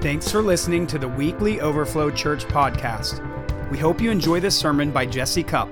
Thanks 0.00 0.30
for 0.30 0.40
listening 0.42 0.86
to 0.88 0.98
the 0.98 1.08
weekly 1.08 1.60
Overflow 1.60 2.12
Church 2.12 2.44
podcast. 2.44 3.20
We 3.68 3.78
hope 3.78 4.00
you 4.00 4.12
enjoy 4.12 4.38
this 4.38 4.56
sermon 4.56 4.92
by 4.92 5.04
Jesse 5.04 5.42
Cup. 5.42 5.68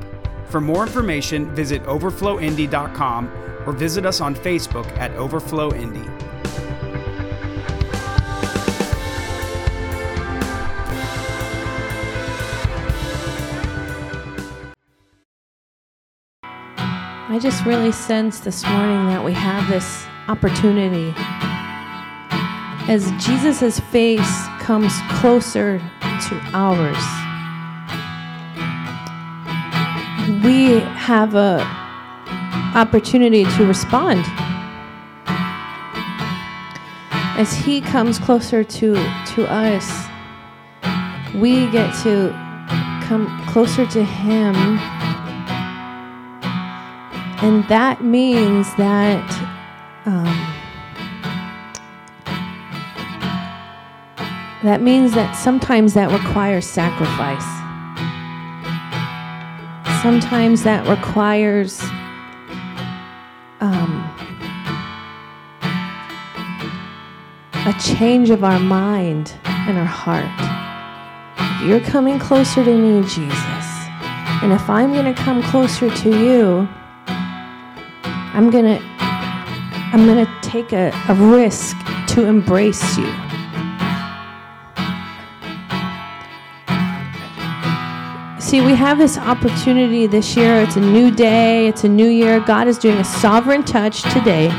For 0.46 0.60
more 0.60 0.82
information, 0.82 1.54
visit 1.54 1.80
overflowindy.com 1.84 3.30
or 3.64 3.72
visit 3.72 4.04
us 4.04 4.20
on 4.20 4.34
Facebook 4.34 4.86
at 4.98 5.12
Overflow 5.12 5.72
Indy. 5.74 6.10
I 16.42 17.38
just 17.40 17.64
really 17.64 17.92
sense 17.92 18.40
this 18.40 18.66
morning 18.66 19.06
that 19.06 19.24
we 19.24 19.34
have 19.34 19.68
this 19.68 20.04
opportunity 20.26 21.14
as 22.88 23.10
Jesus' 23.24 23.80
face 23.80 24.46
comes 24.60 24.92
closer 25.10 25.78
to 26.00 26.40
ours. 26.52 26.96
We 30.44 30.80
have 30.80 31.34
a 31.34 31.60
opportunity 32.76 33.44
to 33.44 33.66
respond. 33.66 34.24
As 37.38 37.52
he 37.54 37.80
comes 37.80 38.18
closer 38.18 38.62
to, 38.62 38.94
to 39.34 39.46
us, 39.50 40.06
we 41.34 41.70
get 41.70 41.92
to 42.02 42.30
come 43.02 43.26
closer 43.46 43.86
to 43.86 44.04
him. 44.04 44.54
And 47.42 47.66
that 47.68 48.02
means 48.02 48.74
that 48.76 49.28
um, 50.06 50.45
That 54.62 54.80
means 54.80 55.12
that 55.12 55.32
sometimes 55.32 55.94
that 55.94 56.10
requires 56.10 56.66
sacrifice. 56.66 57.44
Sometimes 60.02 60.62
that 60.62 60.88
requires 60.88 61.82
um, 63.60 64.02
a 67.66 67.74
change 67.80 68.30
of 68.30 68.44
our 68.44 68.58
mind 68.58 69.34
and 69.44 69.76
our 69.76 69.84
heart. 69.84 70.24
You're 71.66 71.80
coming 71.80 72.18
closer 72.18 72.64
to 72.64 72.76
me, 72.76 73.02
Jesus. 73.02 73.66
And 74.42 74.52
if 74.52 74.70
I'm 74.70 74.92
going 74.92 75.12
to 75.12 75.22
come 75.22 75.42
closer 75.42 75.90
to 75.90 76.10
you, 76.10 76.68
I'm 77.08 78.50
going 78.50 78.64
to 78.64 78.96
I'm 79.92 80.04
going 80.04 80.26
to 80.26 80.32
take 80.42 80.72
a, 80.72 80.92
a 81.08 81.14
risk 81.14 81.76
to 82.08 82.26
embrace 82.26 82.98
you. 82.98 83.25
See, 88.46 88.60
we 88.60 88.76
have 88.76 88.98
this 88.98 89.18
opportunity 89.18 90.06
this 90.06 90.36
year. 90.36 90.60
It's 90.60 90.76
a 90.76 90.80
new 90.80 91.10
day, 91.10 91.66
it's 91.66 91.82
a 91.82 91.88
new 91.88 92.06
year. 92.06 92.38
God 92.38 92.68
is 92.68 92.78
doing 92.78 92.96
a 92.98 93.04
sovereign 93.04 93.64
touch 93.64 94.02
today. 94.12 94.52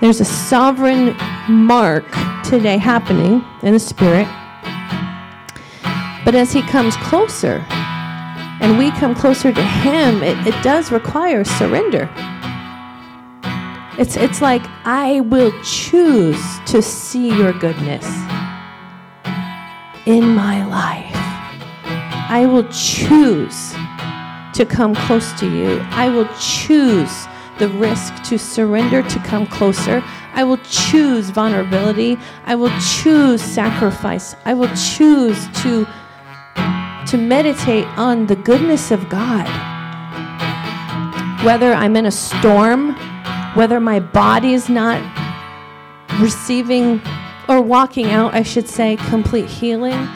There's 0.00 0.20
a 0.20 0.24
sovereign 0.24 1.16
mark 1.48 2.04
today 2.42 2.78
happening 2.78 3.44
in 3.62 3.74
the 3.74 3.78
Spirit. 3.78 4.26
But 6.24 6.34
as 6.34 6.52
He 6.52 6.60
comes 6.62 6.96
closer, 6.96 7.64
and 8.60 8.76
we 8.76 8.90
come 8.90 9.14
closer 9.14 9.52
to 9.52 9.62
Him, 9.62 10.20
it, 10.24 10.44
it 10.44 10.64
does 10.64 10.90
require 10.90 11.44
surrender. 11.44 12.10
It's, 13.96 14.16
it's 14.16 14.42
like, 14.42 14.62
I 14.84 15.20
will 15.20 15.52
choose 15.62 16.58
to 16.66 16.82
see 16.82 17.28
your 17.28 17.52
goodness 17.52 18.04
in 20.04 20.34
my 20.34 20.66
life. 20.66 21.11
I 22.32 22.46
will 22.46 22.66
choose 22.68 23.74
to 24.54 24.64
come 24.64 24.94
close 24.94 25.34
to 25.34 25.46
you. 25.46 25.80
I 25.90 26.08
will 26.08 26.26
choose 26.40 27.26
the 27.58 27.68
risk 27.68 28.22
to 28.22 28.38
surrender 28.38 29.02
to 29.02 29.18
come 29.18 29.46
closer. 29.46 30.02
I 30.32 30.42
will 30.42 30.56
choose 30.56 31.28
vulnerability. 31.28 32.16
I 32.46 32.54
will 32.54 32.72
choose 32.80 33.42
sacrifice. 33.42 34.34
I 34.46 34.54
will 34.54 34.74
choose 34.74 35.46
to 35.60 35.86
to 37.08 37.18
meditate 37.18 37.84
on 37.98 38.26
the 38.28 38.36
goodness 38.36 38.90
of 38.90 39.10
God. 39.10 39.46
Whether 41.44 41.74
I'm 41.74 41.96
in 41.96 42.06
a 42.06 42.10
storm, 42.10 42.94
whether 43.52 43.78
my 43.78 44.00
body 44.00 44.54
is 44.54 44.70
not 44.70 45.02
receiving 46.18 47.02
or 47.46 47.60
walking 47.60 48.06
out, 48.06 48.32
I 48.32 48.42
should 48.42 48.70
say, 48.70 48.96
complete 48.96 49.48
healing 49.48 50.08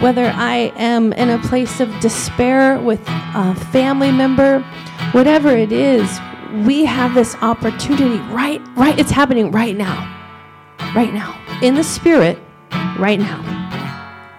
whether 0.00 0.32
I 0.34 0.72
am 0.76 1.12
in 1.12 1.28
a 1.30 1.38
place 1.38 1.78
of 1.80 1.88
despair 2.00 2.78
with 2.78 3.02
a 3.06 3.54
family 3.70 4.10
member, 4.10 4.60
whatever 5.12 5.50
it 5.50 5.72
is, 5.72 6.20
we 6.64 6.84
have 6.84 7.14
this 7.14 7.36
opportunity 7.42 8.18
right 8.32 8.60
right 8.76 8.98
it's 8.98 9.10
happening 9.10 9.50
right 9.52 9.76
now. 9.76 10.08
Right 10.96 11.12
now. 11.12 11.38
In 11.62 11.74
the 11.74 11.84
spirit 11.84 12.38
right 12.98 13.20
now. 13.20 13.44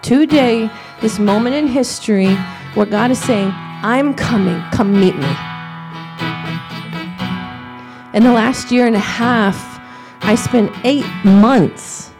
Today, 0.02 0.68
this 1.00 1.18
moment 1.18 1.54
in 1.54 1.66
history 1.68 2.34
where 2.74 2.86
God 2.86 3.10
is 3.10 3.18
saying, 3.18 3.52
"I'm 3.82 4.14
coming. 4.14 4.60
Come 4.72 5.00
meet 5.00 5.16
me." 5.16 5.36
In 8.12 8.24
the 8.24 8.32
last 8.32 8.70
year 8.70 8.86
and 8.86 8.96
a 8.96 8.98
half, 8.98 9.80
I 10.22 10.34
spent 10.34 10.70
8 10.84 11.06
months 11.24 12.11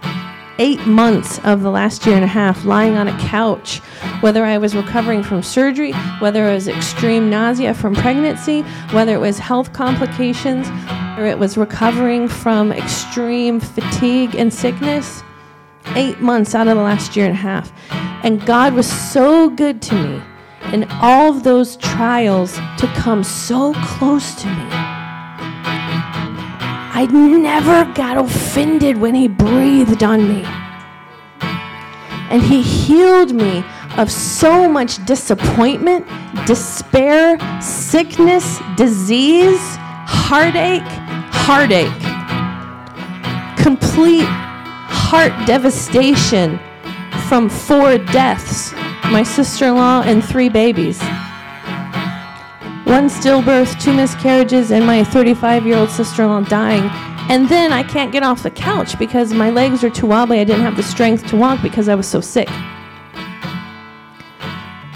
eight 0.62 0.86
months 0.86 1.40
of 1.40 1.62
the 1.62 1.70
last 1.70 2.06
year 2.06 2.14
and 2.14 2.22
a 2.24 2.28
half 2.28 2.64
lying 2.64 2.96
on 2.96 3.08
a 3.08 3.18
couch, 3.18 3.78
whether 4.20 4.44
I 4.44 4.58
was 4.58 4.76
recovering 4.76 5.24
from 5.24 5.42
surgery, 5.42 5.90
whether 6.20 6.48
it 6.48 6.54
was 6.54 6.68
extreme 6.68 7.28
nausea 7.28 7.74
from 7.74 7.96
pregnancy, 7.96 8.62
whether 8.92 9.12
it 9.12 9.18
was 9.18 9.40
health 9.40 9.72
complications, 9.72 10.68
or 11.18 11.26
it 11.26 11.36
was 11.36 11.56
recovering 11.56 12.28
from 12.28 12.70
extreme 12.70 13.58
fatigue 13.58 14.36
and 14.36 14.54
sickness. 14.54 15.24
Eight 15.96 16.20
months 16.20 16.54
out 16.54 16.68
of 16.68 16.76
the 16.76 16.82
last 16.82 17.16
year 17.16 17.26
and 17.26 17.34
a 17.34 17.38
half. 17.38 17.72
And 18.22 18.46
God 18.46 18.72
was 18.74 18.86
so 18.86 19.50
good 19.50 19.82
to 19.82 19.94
me 19.96 20.22
in 20.72 20.88
all 21.00 21.36
of 21.36 21.42
those 21.42 21.76
trials 21.78 22.54
to 22.78 22.86
come 22.94 23.24
so 23.24 23.74
close 23.74 24.36
to 24.36 24.46
me. 24.46 24.91
I 26.94 27.06
never 27.06 27.90
got 27.94 28.18
offended 28.18 28.98
when 28.98 29.14
he 29.14 29.26
breathed 29.26 30.02
on 30.02 30.28
me. 30.28 30.44
And 32.30 32.42
he 32.42 32.60
healed 32.60 33.32
me 33.34 33.64
of 33.96 34.12
so 34.12 34.68
much 34.68 35.02
disappointment, 35.06 36.06
despair, 36.46 37.38
sickness, 37.62 38.60
disease, 38.76 39.60
heartache, 40.06 40.82
heartache, 41.32 41.88
complete 43.56 44.26
heart 44.26 45.32
devastation 45.46 46.60
from 47.28 47.48
four 47.48 47.96
deaths 47.96 48.72
my 49.10 49.22
sister 49.22 49.66
in 49.66 49.76
law 49.76 50.02
and 50.02 50.24
three 50.24 50.48
babies 50.48 51.00
one 52.92 53.08
stillbirth, 53.08 53.80
two 53.80 53.90
miscarriages, 53.90 54.70
and 54.70 54.84
my 54.84 55.02
35 55.02 55.64
year 55.64 55.78
old 55.78 55.88
sister 55.88 56.24
in 56.24 56.28
law 56.28 56.42
dying. 56.42 56.90
And 57.30 57.48
then 57.48 57.72
I 57.72 57.82
can't 57.82 58.12
get 58.12 58.22
off 58.22 58.42
the 58.42 58.50
couch 58.50 58.98
because 58.98 59.32
my 59.32 59.48
legs 59.48 59.82
are 59.82 59.88
too 59.88 60.08
wobbly. 60.08 60.40
I 60.40 60.44
didn't 60.44 60.60
have 60.60 60.76
the 60.76 60.82
strength 60.82 61.26
to 61.28 61.36
walk 61.36 61.62
because 61.62 61.88
I 61.88 61.94
was 61.94 62.06
so 62.06 62.20
sick. 62.20 62.50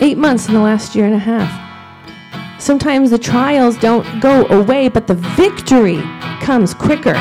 Eight 0.02 0.18
months 0.18 0.46
in 0.46 0.52
the 0.52 0.60
last 0.60 0.94
year 0.94 1.06
and 1.06 1.14
a 1.14 1.18
half. 1.18 2.60
Sometimes 2.60 3.08
the 3.08 3.18
trials 3.18 3.78
don't 3.78 4.20
go 4.20 4.44
away, 4.48 4.90
but 4.90 5.06
the 5.06 5.14
victory 5.14 6.02
comes 6.42 6.74
quicker. 6.74 7.16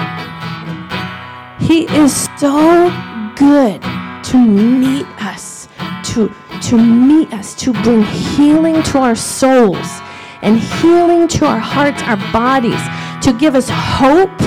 He 1.57 1.85
is 1.95 2.27
so 2.37 2.89
good 3.37 3.81
to 3.81 4.37
meet 4.37 5.07
us, 5.23 5.69
to, 6.03 6.35
to 6.63 6.77
meet 6.77 7.31
us, 7.31 7.55
to 7.63 7.71
bring 7.71 8.03
healing 8.03 8.83
to 8.83 8.97
our 8.97 9.15
souls 9.15 10.01
and 10.41 10.59
healing 10.59 11.27
to 11.29 11.45
our 11.45 11.59
hearts, 11.59 12.01
our 12.03 12.17
bodies, 12.31 12.81
to 13.23 13.33
give 13.33 13.55
us 13.55 13.67
hope 13.69 14.39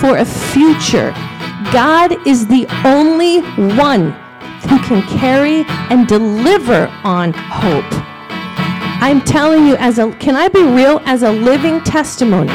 for 0.00 0.18
a 0.18 0.24
future. 0.24 1.12
God 1.72 2.26
is 2.26 2.46
the 2.46 2.66
only 2.84 3.40
one 3.76 4.12
who 4.68 4.78
can 4.80 5.02
carry 5.18 5.64
and 5.90 6.06
deliver 6.06 6.86
on 7.04 7.32
hope. 7.32 7.84
I'm 9.00 9.20
telling 9.20 9.66
you, 9.66 9.76
as 9.76 9.98
a 9.98 10.10
can 10.12 10.36
I 10.36 10.48
be 10.48 10.62
real 10.62 11.00
as 11.04 11.22
a 11.22 11.30
living 11.30 11.82
testimony? 11.82 12.52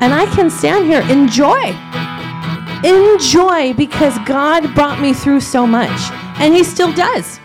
And 0.00 0.14
I 0.14 0.26
can 0.34 0.50
stand 0.50 0.86
here, 0.86 1.02
enjoy. 1.02 1.74
Enjoy 2.84 3.74
because 3.74 4.18
God 4.26 4.74
brought 4.74 5.00
me 5.00 5.12
through 5.12 5.40
so 5.40 5.66
much. 5.66 6.10
And 6.40 6.54
He 6.54 6.62
still 6.62 6.92
does 6.92 7.37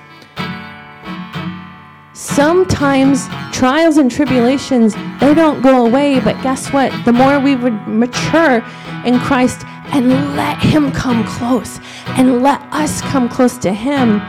sometimes 2.36 3.28
trials 3.52 3.98
and 3.98 4.10
tribulations 4.10 4.96
they 5.20 5.36
don't 5.36 5.62
go 5.62 5.86
away 5.86 6.20
but 6.20 6.42
guess 6.42 6.74
what? 6.74 6.92
The 7.06 7.14
more 7.14 7.40
we 7.40 7.56
would 7.56 7.88
mature 7.88 8.66
in 9.06 9.20
christ 9.20 9.66
and 9.94 10.36
let 10.36 10.58
him 10.58 10.92
come 10.92 11.24
close 11.26 11.80
and 12.18 12.42
let 12.42 12.60
us 12.74 13.02
come 13.02 13.30
close 13.30 13.58
to 13.60 13.72
him 13.72 14.20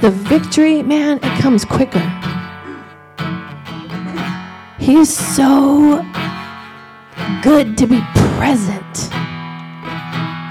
the 0.00 0.10
victory 0.10 0.82
man 0.82 1.16
it 1.16 1.40
comes 1.40 1.64
quicker. 1.64 2.06
He's 4.78 5.16
so 5.16 6.04
good 7.42 7.78
to 7.78 7.86
be 7.86 8.02
present. 8.36 9.08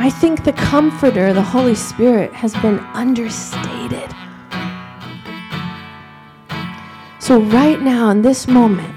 I 0.02 0.12
think 0.20 0.44
the 0.44 0.54
comforter 0.54 1.32
the 1.32 1.44
holy 1.44 1.76
spirit 1.76 2.34
has 2.34 2.56
been 2.56 2.80
understated 2.96 4.12
so, 7.24 7.40
right 7.40 7.82
now, 7.82 8.10
in 8.10 8.22
this 8.22 8.50
moment, 8.50 8.94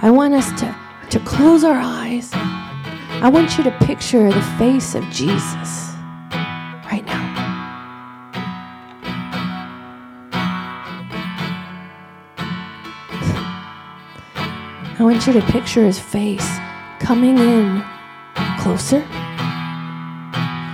I 0.00 0.10
want 0.10 0.34
us 0.34 0.52
to, 0.60 0.76
to 1.08 1.18
close 1.20 1.64
our 1.64 1.72
eyes. 1.72 2.28
I 2.34 3.30
want 3.30 3.56
you 3.56 3.64
to 3.64 3.70
picture 3.86 4.30
the 4.30 4.42
face 4.58 4.94
of 4.94 5.02
Jesus 5.04 5.94
right 6.84 7.02
now. 7.06 7.24
I 14.98 15.02
want 15.02 15.26
you 15.26 15.32
to 15.32 15.40
picture 15.50 15.86
his 15.86 15.98
face 15.98 16.46
coming 17.00 17.38
in 17.38 17.82
closer. 18.58 19.02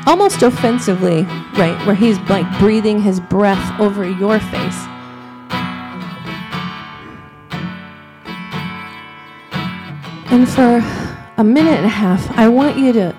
Almost 0.08 0.42
offensively, 0.42 1.22
right? 1.56 1.80
Where 1.86 1.94
he's 1.94 2.18
like 2.22 2.58
breathing 2.58 3.00
his 3.00 3.20
breath 3.20 3.78
over 3.78 4.10
your 4.10 4.40
face. 4.40 4.91
And 10.32 10.49
for 10.49 10.82
a 11.37 11.44
minute 11.44 11.76
and 11.76 11.84
a 11.84 11.90
half, 11.90 12.26
I 12.38 12.49
want 12.49 12.79
you 12.79 12.90
to 12.94 13.14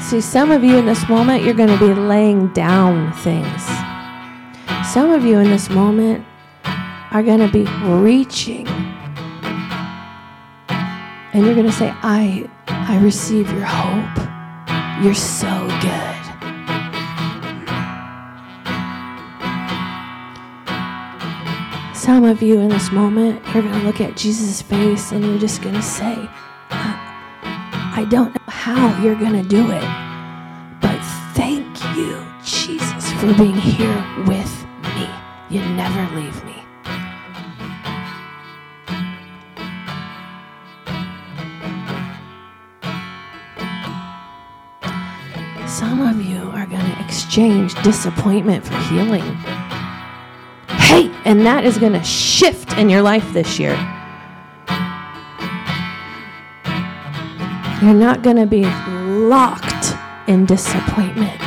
see 0.00 0.20
some 0.20 0.52
of 0.52 0.62
you 0.62 0.76
in 0.76 0.86
this 0.86 1.08
moment, 1.08 1.42
you're 1.42 1.52
going 1.52 1.76
to 1.76 1.78
be 1.78 1.92
laying 1.92 2.52
down 2.52 3.12
things. 3.14 3.64
Some 4.92 5.10
of 5.10 5.24
you 5.24 5.40
in 5.40 5.50
this 5.50 5.68
moment 5.70 6.24
are 7.10 7.24
going 7.24 7.40
to 7.40 7.48
be 7.48 7.64
reaching. 7.84 8.68
And 11.32 11.44
you're 11.44 11.54
going 11.54 11.66
to 11.66 11.72
say, 11.72 11.92
I, 12.00 12.48
I 12.68 13.00
receive 13.00 13.50
your 13.50 13.64
hope. 13.64 15.02
You're 15.02 15.14
so 15.14 15.66
good. 15.80 16.11
Some 22.12 22.24
of 22.24 22.42
you 22.42 22.60
in 22.60 22.68
this 22.68 22.92
moment, 22.92 23.42
you're 23.54 23.62
going 23.62 23.72
to 23.72 23.86
look 23.86 24.02
at 24.02 24.18
Jesus' 24.18 24.60
face 24.60 25.12
and 25.12 25.24
you're 25.24 25.38
just 25.38 25.62
going 25.62 25.74
to 25.74 25.80
say, 25.80 26.28
I 26.70 28.06
don't 28.10 28.34
know 28.34 28.42
how 28.48 29.02
you're 29.02 29.14
going 29.14 29.42
to 29.42 29.48
do 29.48 29.70
it, 29.70 29.80
but 30.82 31.00
thank 31.32 31.66
you, 31.96 32.22
Jesus, 32.44 33.12
for 33.14 33.32
being 33.42 33.56
here 33.56 34.04
with 34.26 34.66
me. 34.94 35.08
You 35.48 35.60
never 35.70 36.14
leave 36.14 36.44
me. 36.44 36.52
Some 45.66 46.02
of 46.02 46.20
you 46.20 46.42
are 46.50 46.66
going 46.66 46.84
to 46.84 47.00
exchange 47.02 47.74
disappointment 47.82 48.66
for 48.66 48.76
healing 48.90 49.34
hey, 50.92 51.10
and 51.24 51.46
that 51.46 51.64
is 51.64 51.78
going 51.78 51.94
to 51.94 52.04
shift 52.04 52.76
in 52.76 52.90
your 52.90 53.00
life 53.00 53.32
this 53.32 53.58
year. 53.58 53.72
You're 57.80 57.94
not 57.94 58.22
going 58.22 58.36
to 58.36 58.46
be 58.46 58.64
locked 58.64 59.96
in 60.28 60.44
disappointment. 60.44 61.40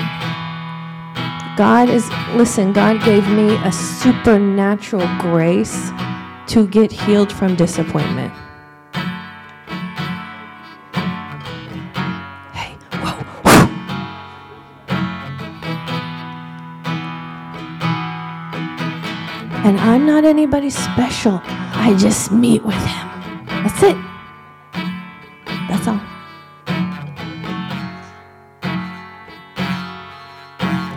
God 1.56 1.90
is, 1.90 2.10
listen, 2.34 2.74
God 2.74 3.06
gave 3.06 3.28
me 3.30 3.56
a 3.64 3.72
supernatural 3.72 5.08
grace 5.20 5.92
to 6.48 6.66
get 6.68 6.92
healed 6.92 7.32
from 7.32 7.56
disappointment. 7.56 8.34
Not 20.06 20.24
anybody 20.24 20.70
special. 20.70 21.42
I 21.44 21.96
just 21.98 22.32
meet 22.32 22.64
with 22.64 22.76
him. 22.76 23.08
That's 23.48 23.82
it. 23.82 23.98
That's 25.68 25.88
all. 25.88 26.00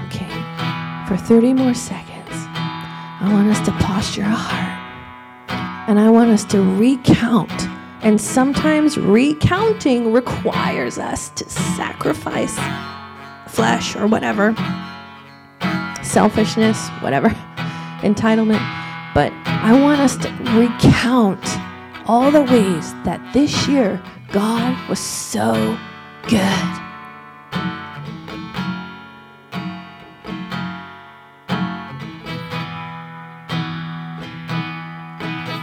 Okay. 0.04 0.28
For 1.08 1.16
30 1.16 1.54
more 1.54 1.72
seconds, 1.72 2.28
I 2.30 3.30
want 3.32 3.48
us 3.48 3.64
to 3.64 3.72
posture 3.72 4.24
our 4.24 4.28
heart. 4.28 5.88
And 5.88 5.98
I 5.98 6.10
want 6.10 6.28
us 6.28 6.44
to 6.44 6.60
recount. 6.60 7.50
And 8.02 8.20
sometimes 8.20 8.98
recounting 8.98 10.12
requires 10.12 10.98
us 10.98 11.30
to 11.30 11.48
sacrifice 11.48 12.58
flesh 13.46 13.96
or 13.96 14.06
whatever, 14.06 14.54
selfishness, 16.02 16.90
whatever 17.00 17.28
entitlement. 18.02 18.77
But 19.18 19.32
I 19.46 19.72
want 19.72 20.00
us 20.00 20.16
to 20.18 20.28
recount 20.56 21.44
all 22.06 22.30
the 22.30 22.42
ways 22.42 22.94
that 23.02 23.20
this 23.32 23.66
year 23.66 24.00
God 24.30 24.88
was 24.88 25.00
so 25.00 25.76
good. 26.28 26.38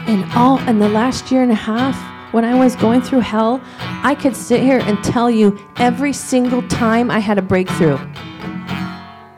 And 0.05 0.25
all 0.33 0.59
in 0.67 0.79
the 0.79 0.89
last 0.89 1.31
year 1.31 1.41
and 1.41 1.49
a 1.49 1.55
half, 1.55 1.95
when 2.33 2.43
I 2.43 2.55
was 2.55 2.75
going 2.75 3.01
through 3.01 3.21
hell, 3.21 3.61
I 3.79 4.15
could 4.15 4.35
sit 4.35 4.61
here 4.63 4.79
and 4.79 5.01
tell 5.01 5.31
you 5.31 5.57
every 5.77 6.11
single 6.11 6.61
time 6.63 7.09
I 7.09 7.19
had 7.19 7.37
a 7.37 7.41
breakthrough. 7.41 7.99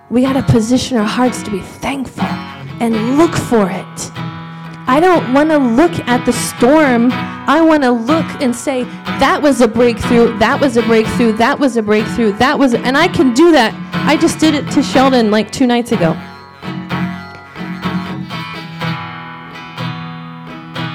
We 0.09 0.23
got 0.23 0.33
to 0.33 0.51
position 0.51 0.97
our 0.97 1.05
hearts 1.05 1.43
to 1.43 1.51
be 1.51 1.59
thankful 1.59 2.46
and 2.79 3.17
look 3.17 3.35
for 3.35 3.69
it. 3.69 4.11
I 4.89 4.99
don't 5.01 5.33
want 5.33 5.49
to 5.49 5.57
look 5.57 5.91
at 6.07 6.25
the 6.25 6.31
storm. 6.31 7.11
I 7.11 7.61
want 7.61 7.83
to 7.83 7.91
look 7.91 8.25
and 8.41 8.55
say, 8.55 8.83
that 9.19 9.41
was 9.41 9.59
a 9.61 9.67
breakthrough, 9.67 10.37
that 10.37 10.59
was 10.61 10.77
a 10.77 10.81
breakthrough, 10.81 11.33
that 11.33 11.59
was 11.59 11.75
a 11.75 11.83
breakthrough, 11.83 12.31
that 12.33 12.57
was, 12.57 12.73
and 12.73 12.97
I 12.97 13.07
can 13.07 13.33
do 13.33 13.51
that. 13.51 13.73
I 13.93 14.15
just 14.15 14.39
did 14.39 14.55
it 14.55 14.69
to 14.71 14.81
Sheldon 14.81 15.29
like 15.29 15.51
two 15.51 15.67
nights 15.67 15.91
ago. 15.91 16.13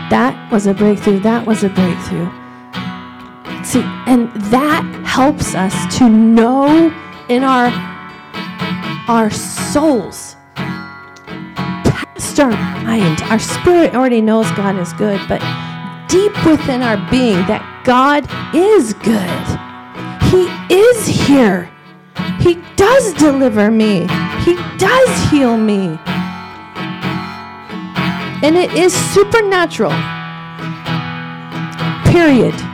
That 0.08 0.48
was 0.50 0.66
a 0.66 0.74
breakthrough, 0.74 1.20
that 1.20 1.46
was 1.46 1.64
a 1.64 1.68
breakthrough. 1.68 2.30
See, 3.64 3.82
and 4.06 4.30
that 4.50 4.84
helps 5.04 5.54
us 5.54 5.96
to 5.98 6.08
know 6.08 6.92
in 7.28 7.44
our 7.44 7.70
our 9.08 9.30
souls 9.30 10.31
our 12.42 12.50
mind. 12.82 13.22
Our 13.22 13.38
spirit 13.38 13.94
already 13.94 14.20
knows 14.20 14.50
God 14.52 14.76
is 14.76 14.92
good, 14.94 15.20
but 15.28 15.40
deep 16.08 16.32
within 16.44 16.82
our 16.82 16.96
being, 17.10 17.38
that 17.46 17.62
God 17.84 18.26
is 18.54 18.92
good. 18.94 19.42
He 20.30 20.48
is 20.74 21.06
here. 21.06 21.70
He 22.40 22.60
does 22.76 23.14
deliver 23.14 23.70
me, 23.70 24.00
He 24.44 24.56
does 24.76 25.30
heal 25.30 25.56
me. 25.56 25.98
And 28.44 28.56
it 28.56 28.72
is 28.72 28.92
supernatural. 28.92 29.92
Period. 32.12 32.71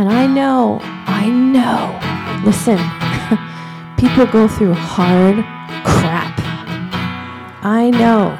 And 0.00 0.08
I 0.08 0.26
know 0.26 0.80
I 0.82 1.28
know. 1.28 2.00
Listen, 2.42 2.78
people 3.98 4.24
go 4.24 4.48
through 4.48 4.72
hard 4.72 5.44
crap. 5.84 6.40
I 7.62 7.90
know 7.90 8.30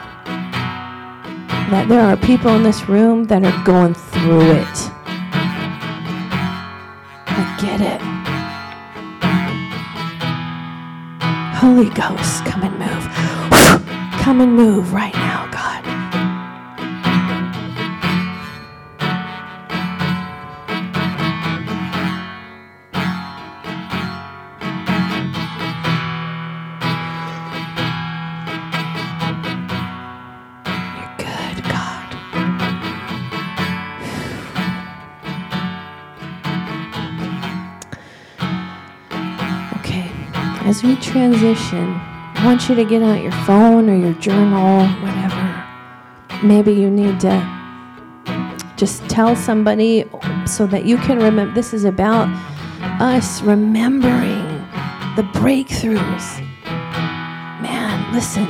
that 1.70 1.86
there 1.90 2.00
are 2.00 2.16
people 2.16 2.54
in 2.54 2.62
this 2.62 2.88
room 2.88 3.24
that 3.24 3.44
are 3.44 3.62
going 3.62 3.92
through 3.92 4.52
it. 4.52 4.90
I 7.26 7.44
get 7.60 7.82
it. 7.82 8.00
Holy 11.60 11.90
Ghost, 11.90 12.46
come 12.46 12.62
and 12.62 12.78
move. 12.78 13.04
Come 14.22 14.40
and 14.40 14.54
move 14.54 14.94
right 14.94 15.14
now, 15.14 15.49
as 40.70 40.84
we 40.84 40.94
transition, 40.94 41.94
I 42.36 42.42
want 42.44 42.68
you 42.68 42.76
to 42.76 42.84
get 42.84 43.02
out 43.02 43.20
your 43.20 43.32
phone 43.44 43.90
or 43.90 43.96
your 43.96 44.14
journal, 44.14 44.86
whatever. 45.02 45.66
Maybe 46.44 46.72
you 46.72 46.88
need 46.88 47.18
to 47.20 47.34
just 48.76 49.02
tell 49.08 49.34
somebody 49.34 50.08
so 50.46 50.68
that 50.68 50.84
you 50.84 50.96
can 50.98 51.18
remember. 51.18 51.52
This 51.52 51.74
is 51.74 51.84
about 51.84 52.28
us 53.00 53.42
remembering 53.42 54.46
the 55.16 55.24
breakthroughs. 55.32 56.40
Man, 57.60 58.14
listen, 58.14 58.46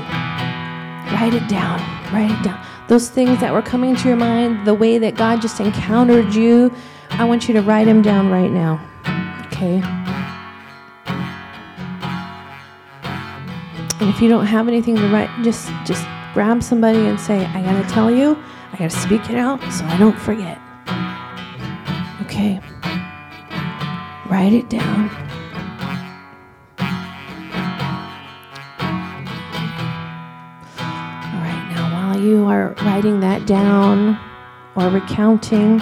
write 1.14 1.32
it 1.32 1.48
down, 1.48 1.80
write 2.12 2.38
it 2.38 2.44
down. 2.44 2.62
Those 2.88 3.08
things 3.08 3.40
that 3.40 3.50
were 3.50 3.62
coming 3.62 3.96
to 3.96 4.08
your 4.08 4.18
mind, 4.18 4.66
the 4.66 4.74
way 4.74 4.98
that 4.98 5.14
God 5.14 5.40
just 5.40 5.58
encountered 5.58 6.34
you, 6.34 6.70
I 7.12 7.24
want 7.24 7.48
you 7.48 7.54
to 7.54 7.62
write 7.62 7.86
them 7.86 8.02
down 8.02 8.28
right 8.28 8.50
now. 8.50 8.78
Okay? 9.46 9.99
And 14.00 14.08
if 14.08 14.22
you 14.22 14.28
don't 14.30 14.46
have 14.46 14.66
anything 14.66 14.96
to 14.96 15.08
write, 15.08 15.28
just 15.42 15.68
just 15.84 16.06
grab 16.32 16.62
somebody 16.62 16.98
and 16.98 17.20
say, 17.20 17.44
I 17.44 17.60
gotta 17.62 17.86
tell 17.92 18.10
you, 18.10 18.34
I 18.72 18.76
gotta 18.78 18.88
speak 18.88 19.28
it 19.28 19.36
out 19.36 19.60
so 19.72 19.84
I 19.84 19.98
don't 19.98 20.18
forget. 20.18 20.58
Okay. 22.22 22.60
Write 24.30 24.54
it 24.54 24.70
down. 24.70 25.10
All 30.78 31.40
right, 31.42 31.66
now 31.74 31.92
while 31.92 32.18
you 32.18 32.46
are 32.46 32.74
writing 32.82 33.20
that 33.20 33.46
down 33.46 34.18
or 34.76 34.88
recounting, 34.88 35.78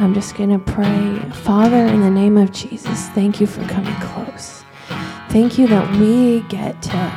I'm 0.00 0.14
just 0.14 0.34
going 0.34 0.48
to 0.48 0.58
pray. 0.58 1.18
Father, 1.42 1.76
in 1.76 2.00
the 2.00 2.10
name 2.10 2.38
of 2.38 2.52
Jesus, 2.52 3.10
thank 3.10 3.38
you 3.38 3.46
for 3.46 3.62
coming 3.68 3.94
close. 3.96 4.64
Thank 5.28 5.58
you 5.58 5.68
that 5.68 5.94
we 5.98 6.40
get 6.48 6.80
to 6.84 7.10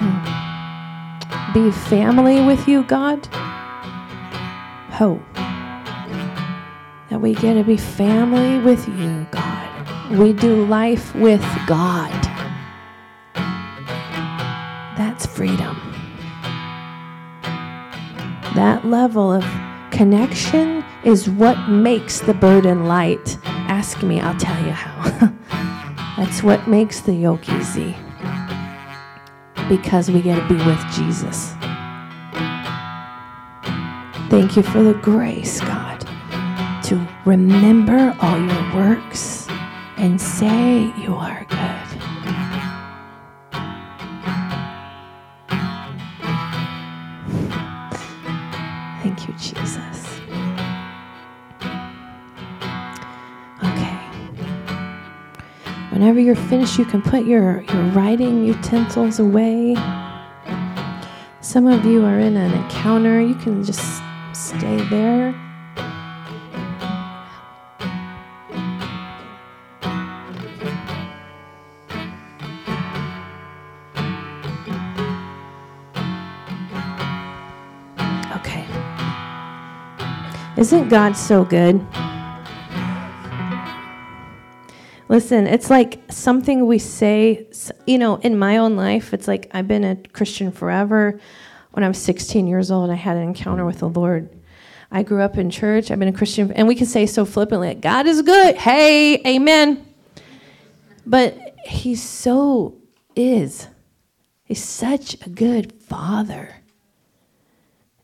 hmm, 0.00 1.52
be 1.52 1.70
family 1.70 2.44
with 2.44 2.66
you, 2.66 2.82
God. 2.82 3.24
Hope. 4.90 5.22
That 7.08 7.20
we 7.20 7.34
get 7.34 7.54
to 7.54 7.62
be 7.62 7.76
family 7.76 8.58
with 8.58 8.88
you, 8.88 9.28
God. 9.30 10.10
We 10.10 10.32
do 10.32 10.66
life 10.66 11.14
with 11.14 11.44
God. 11.68 12.10
That's 14.96 15.24
freedom. 15.24 15.76
That 18.56 18.84
level 18.84 19.32
of 19.32 19.44
connection 19.92 20.84
is 21.04 21.28
what 21.28 21.68
makes 21.68 22.20
the 22.20 22.34
burden 22.34 22.86
light. 22.86 23.38
Ask 23.44 24.02
me, 24.02 24.20
I'll 24.20 24.38
tell 24.38 24.64
you 24.64 24.72
how. 24.72 25.32
That's 26.16 26.42
what 26.42 26.66
makes 26.66 27.00
the 27.00 27.12
yoke 27.12 27.48
easy. 27.48 27.96
Because 29.68 30.10
we 30.10 30.22
get 30.22 30.36
to 30.36 30.48
be 30.48 30.56
with 30.64 30.80
Jesus. 30.92 31.52
Thank 34.30 34.56
you 34.56 34.62
for 34.62 34.82
the 34.82 34.98
grace, 35.02 35.60
God, 35.60 36.00
to 36.84 37.06
remember 37.24 38.16
all 38.20 38.38
your 38.38 38.74
works 38.74 39.46
and 39.96 40.20
say 40.20 40.92
you 40.96 41.14
are 41.14 41.46
Whenever 55.94 56.18
you're 56.18 56.34
finished, 56.34 56.76
you 56.76 56.84
can 56.84 57.00
put 57.00 57.24
your, 57.24 57.62
your 57.62 57.82
writing 57.92 58.44
utensils 58.44 59.20
away. 59.20 59.76
Some 61.40 61.68
of 61.68 61.84
you 61.84 62.04
are 62.04 62.18
in 62.18 62.36
an 62.36 62.52
encounter, 62.52 63.20
you 63.20 63.36
can 63.36 63.62
just 63.62 64.02
stay 64.32 64.76
there. 64.90 65.28
Okay. 78.34 78.66
Isn't 80.56 80.88
God 80.88 81.12
so 81.12 81.44
good? 81.44 81.80
Listen, 85.14 85.46
it's 85.46 85.70
like 85.70 86.00
something 86.10 86.66
we 86.66 86.80
say, 86.80 87.46
you 87.86 87.98
know, 87.98 88.16
in 88.16 88.36
my 88.36 88.56
own 88.56 88.74
life, 88.74 89.14
it's 89.14 89.28
like 89.28 89.48
I've 89.54 89.68
been 89.68 89.84
a 89.84 89.94
Christian 90.08 90.50
forever. 90.50 91.20
When 91.70 91.84
I 91.84 91.88
was 91.88 91.98
16 91.98 92.48
years 92.48 92.72
old, 92.72 92.90
I 92.90 92.96
had 92.96 93.16
an 93.16 93.22
encounter 93.22 93.64
with 93.64 93.78
the 93.78 93.88
Lord. 93.88 94.28
I 94.90 95.04
grew 95.04 95.22
up 95.22 95.38
in 95.38 95.50
church, 95.50 95.92
I've 95.92 96.00
been 96.00 96.08
a 96.08 96.12
Christian, 96.12 96.50
and 96.50 96.66
we 96.66 96.74
can 96.74 96.86
say 96.86 97.06
so 97.06 97.24
flippantly, 97.24 97.72
God 97.76 98.08
is 98.08 98.22
good. 98.22 98.56
Hey, 98.56 99.22
amen. 99.24 99.86
But 101.06 101.54
He 101.64 101.94
so 101.94 102.74
is. 103.14 103.68
He's 104.42 104.64
such 104.64 105.14
a 105.24 105.30
good 105.30 105.74
Father. 105.74 106.56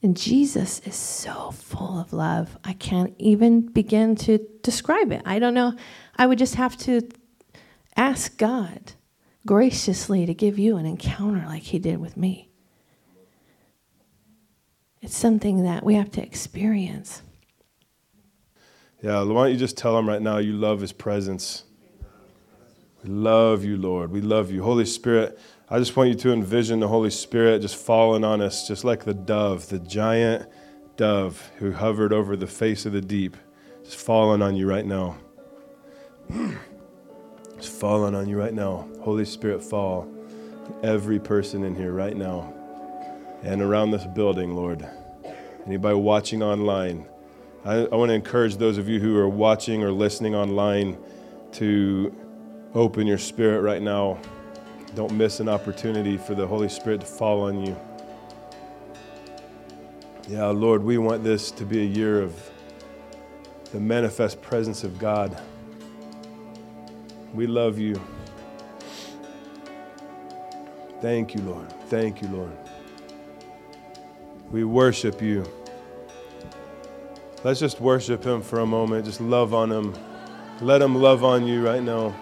And 0.00 0.17
Jesus 0.17 0.81
is 0.87 0.95
so 0.95 1.50
full 1.50 1.99
of 1.99 2.12
love. 2.12 2.57
I 2.64 2.73
can't 2.73 3.14
even 3.19 3.62
begin 3.62 4.14
to 4.17 4.38
describe 4.62 5.12
it. 5.12 5.23
I 5.26 5.38
don't 5.38 5.55
know. 5.55 5.75
I 6.21 6.27
would 6.27 6.37
just 6.37 6.57
have 6.57 6.77
to 6.81 7.09
ask 7.97 8.37
God 8.37 8.93
graciously 9.47 10.27
to 10.27 10.35
give 10.35 10.59
you 10.59 10.77
an 10.77 10.85
encounter 10.85 11.47
like 11.47 11.62
He 11.62 11.79
did 11.79 11.99
with 11.99 12.15
me. 12.15 12.50
It's 15.00 15.17
something 15.17 15.62
that 15.65 15.83
we 15.83 15.95
have 15.95 16.11
to 16.12 16.23
experience. 16.23 17.23
Yeah, 19.03 19.23
why 19.23 19.45
don't 19.45 19.53
you 19.53 19.57
just 19.57 19.79
tell 19.79 19.97
him 19.97 20.07
right 20.07 20.21
now 20.21 20.37
you 20.37 20.53
love 20.53 20.83
his 20.83 20.93
presence? 20.93 21.65
We 23.03 23.09
love 23.09 23.65
you, 23.65 23.79
Lord. 23.79 24.11
We 24.11 24.21
love 24.21 24.50
you. 24.50 24.62
Holy 24.62 24.85
Spirit, 24.85 25.39
I 25.71 25.79
just 25.79 25.97
want 25.97 26.11
you 26.11 26.17
to 26.17 26.35
envision 26.35 26.81
the 26.81 26.89
Holy 26.89 27.09
Spirit 27.09 27.62
just 27.62 27.77
falling 27.77 28.25
on 28.25 28.43
us, 28.43 28.69
just 28.69 28.85
like 28.85 29.05
the 29.05 29.15
dove, 29.15 29.71
the 29.71 29.79
giant 29.79 30.50
dove 30.99 31.50
who 31.57 31.73
hovered 31.73 32.12
over 32.12 32.37
the 32.37 32.47
face 32.47 32.85
of 32.85 32.93
the 32.93 33.00
deep, 33.00 33.39
just 33.83 33.97
falling 33.97 34.43
on 34.43 34.55
you 34.55 34.69
right 34.69 34.85
now. 34.85 35.17
Just 37.56 37.72
falling 37.72 38.14
on 38.14 38.28
you 38.28 38.38
right 38.38 38.54
now. 38.54 38.88
Holy 39.02 39.25
Spirit, 39.25 39.62
fall 39.62 40.08
every 40.82 41.18
person 41.18 41.64
in 41.64 41.75
here 41.75 41.92
right 41.92 42.16
now 42.16 42.54
and 43.42 43.60
around 43.62 43.90
this 43.90 44.06
building, 44.06 44.54
Lord. 44.54 44.87
Anybody 45.66 45.96
watching 45.96 46.42
online, 46.42 47.06
I, 47.64 47.87
I 47.87 47.94
want 47.94 48.10
to 48.10 48.14
encourage 48.14 48.56
those 48.56 48.78
of 48.78 48.88
you 48.88 49.00
who 49.00 49.16
are 49.18 49.28
watching 49.28 49.82
or 49.82 49.92
listening 49.92 50.34
online 50.34 50.96
to 51.52 52.14
open 52.75 53.06
your 53.06 53.18
spirit 53.18 53.60
right 53.60 53.82
now. 53.82 54.18
Don't 54.94 55.12
miss 55.12 55.40
an 55.40 55.49
opportunity 55.49 56.16
for 56.16 56.34
the 56.34 56.46
Holy 56.46 56.68
Spirit 56.68 57.00
to 57.00 57.06
fall 57.06 57.42
on 57.42 57.64
you. 57.64 57.76
Yeah, 60.28 60.46
Lord, 60.46 60.82
we 60.82 60.99
want 60.99 61.25
this 61.25 61.50
to 61.52 61.64
be 61.64 61.80
a 61.80 61.84
year 61.84 62.22
of 62.22 62.50
the 63.72 63.80
manifest 63.80 64.40
presence 64.40 64.84
of 64.84 64.99
God. 64.99 65.40
We 67.32 67.46
love 67.46 67.78
you. 67.78 68.00
Thank 71.00 71.34
you, 71.34 71.40
Lord. 71.42 71.72
Thank 71.88 72.20
you, 72.20 72.28
Lord. 72.28 72.56
We 74.50 74.64
worship 74.64 75.22
you. 75.22 75.46
Let's 77.42 77.60
just 77.60 77.80
worship 77.80 78.22
him 78.25 78.42
for 78.42 78.60
a 78.60 78.66
moment. 78.66 79.06
Just 79.06 79.20
love 79.20 79.54
on 79.54 79.70
him. 79.70 79.94
Let 80.60 80.82
him 80.82 80.94
love 80.94 81.25
on 81.25 81.46
you 81.46 81.64
right 81.64 81.82
now. 81.82 82.14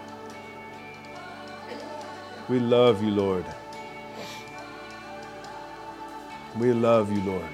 We 2.48 2.60
love 2.60 3.02
you, 3.02 3.10
Lord. 3.10 3.44
We 6.56 6.72
love 6.72 7.10
you, 7.10 7.20
Lord. 7.22 7.48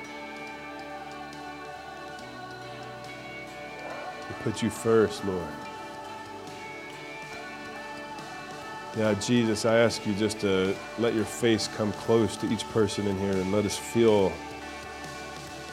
We 4.28 4.34
put 4.42 4.62
you 4.62 4.70
first, 4.70 5.24
Lord. 5.24 5.48
Yeah, 8.96 9.14
Jesus, 9.14 9.64
I 9.64 9.78
ask 9.78 10.06
you 10.06 10.14
just 10.14 10.38
to 10.40 10.72
let 10.98 11.14
your 11.14 11.24
face 11.24 11.68
come 11.76 11.92
close 11.94 12.36
to 12.36 12.46
each 12.52 12.62
person 12.68 13.08
in 13.08 13.18
here 13.18 13.32
and 13.32 13.50
let 13.50 13.64
us 13.64 13.76
feel 13.76 14.32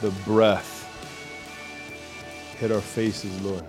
the 0.01 0.10
breath 0.25 0.82
hit 2.58 2.72
our 2.72 2.82
faces, 2.82 3.40
Lord. 3.42 3.63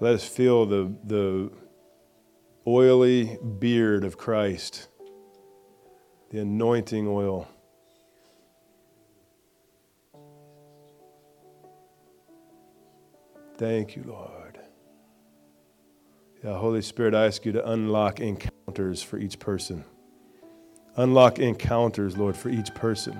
Let 0.00 0.14
us 0.14 0.26
feel 0.26 0.66
the, 0.66 0.92
the 1.04 1.52
oily 2.66 3.38
beard 3.60 4.02
of 4.02 4.18
Christ, 4.18 4.88
the 6.30 6.40
anointing 6.40 7.06
oil. 7.06 7.46
Thank 13.56 13.94
you, 13.94 14.02
Lord. 14.04 14.41
Yeah, 16.44 16.58
Holy 16.58 16.82
Spirit, 16.82 17.14
I 17.14 17.26
ask 17.26 17.44
you 17.44 17.52
to 17.52 17.70
unlock 17.70 18.18
encounters 18.18 19.00
for 19.00 19.16
each 19.16 19.38
person. 19.38 19.84
Unlock 20.96 21.38
encounters, 21.38 22.16
Lord, 22.16 22.36
for 22.36 22.48
each 22.48 22.74
person. 22.74 23.16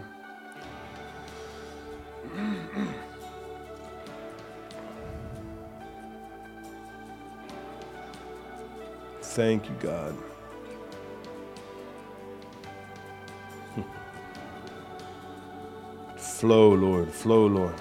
Thank 9.21 9.69
you, 9.69 9.77
God. 9.79 10.17
Flow, 16.17 16.75
Lord. 16.75 17.13
Flow, 17.13 17.47
Lord. 17.47 17.81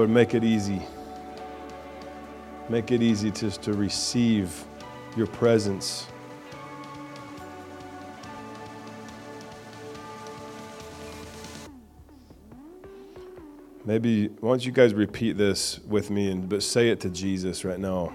Lord, 0.00 0.08
make 0.08 0.32
it 0.32 0.44
easy. 0.44 0.80
Make 2.70 2.90
it 2.90 3.02
easy 3.02 3.30
just 3.30 3.60
to 3.64 3.74
receive 3.74 4.64
your 5.14 5.26
presence. 5.26 6.06
Maybe 13.84 14.28
why 14.28 14.48
don't 14.48 14.64
you 14.64 14.72
guys 14.72 14.94
repeat 14.94 15.36
this 15.36 15.80
with 15.80 16.08
me 16.08 16.30
and 16.30 16.48
but 16.48 16.62
say 16.62 16.88
it 16.88 17.00
to 17.00 17.10
Jesus 17.10 17.62
right 17.62 17.78
now. 17.78 18.14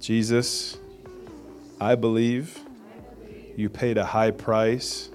Jesus, 0.00 0.78
I 1.78 1.96
believe 1.96 2.58
you 3.56 3.68
paid 3.68 3.98
a 3.98 4.06
high 4.06 4.30
price 4.30 5.10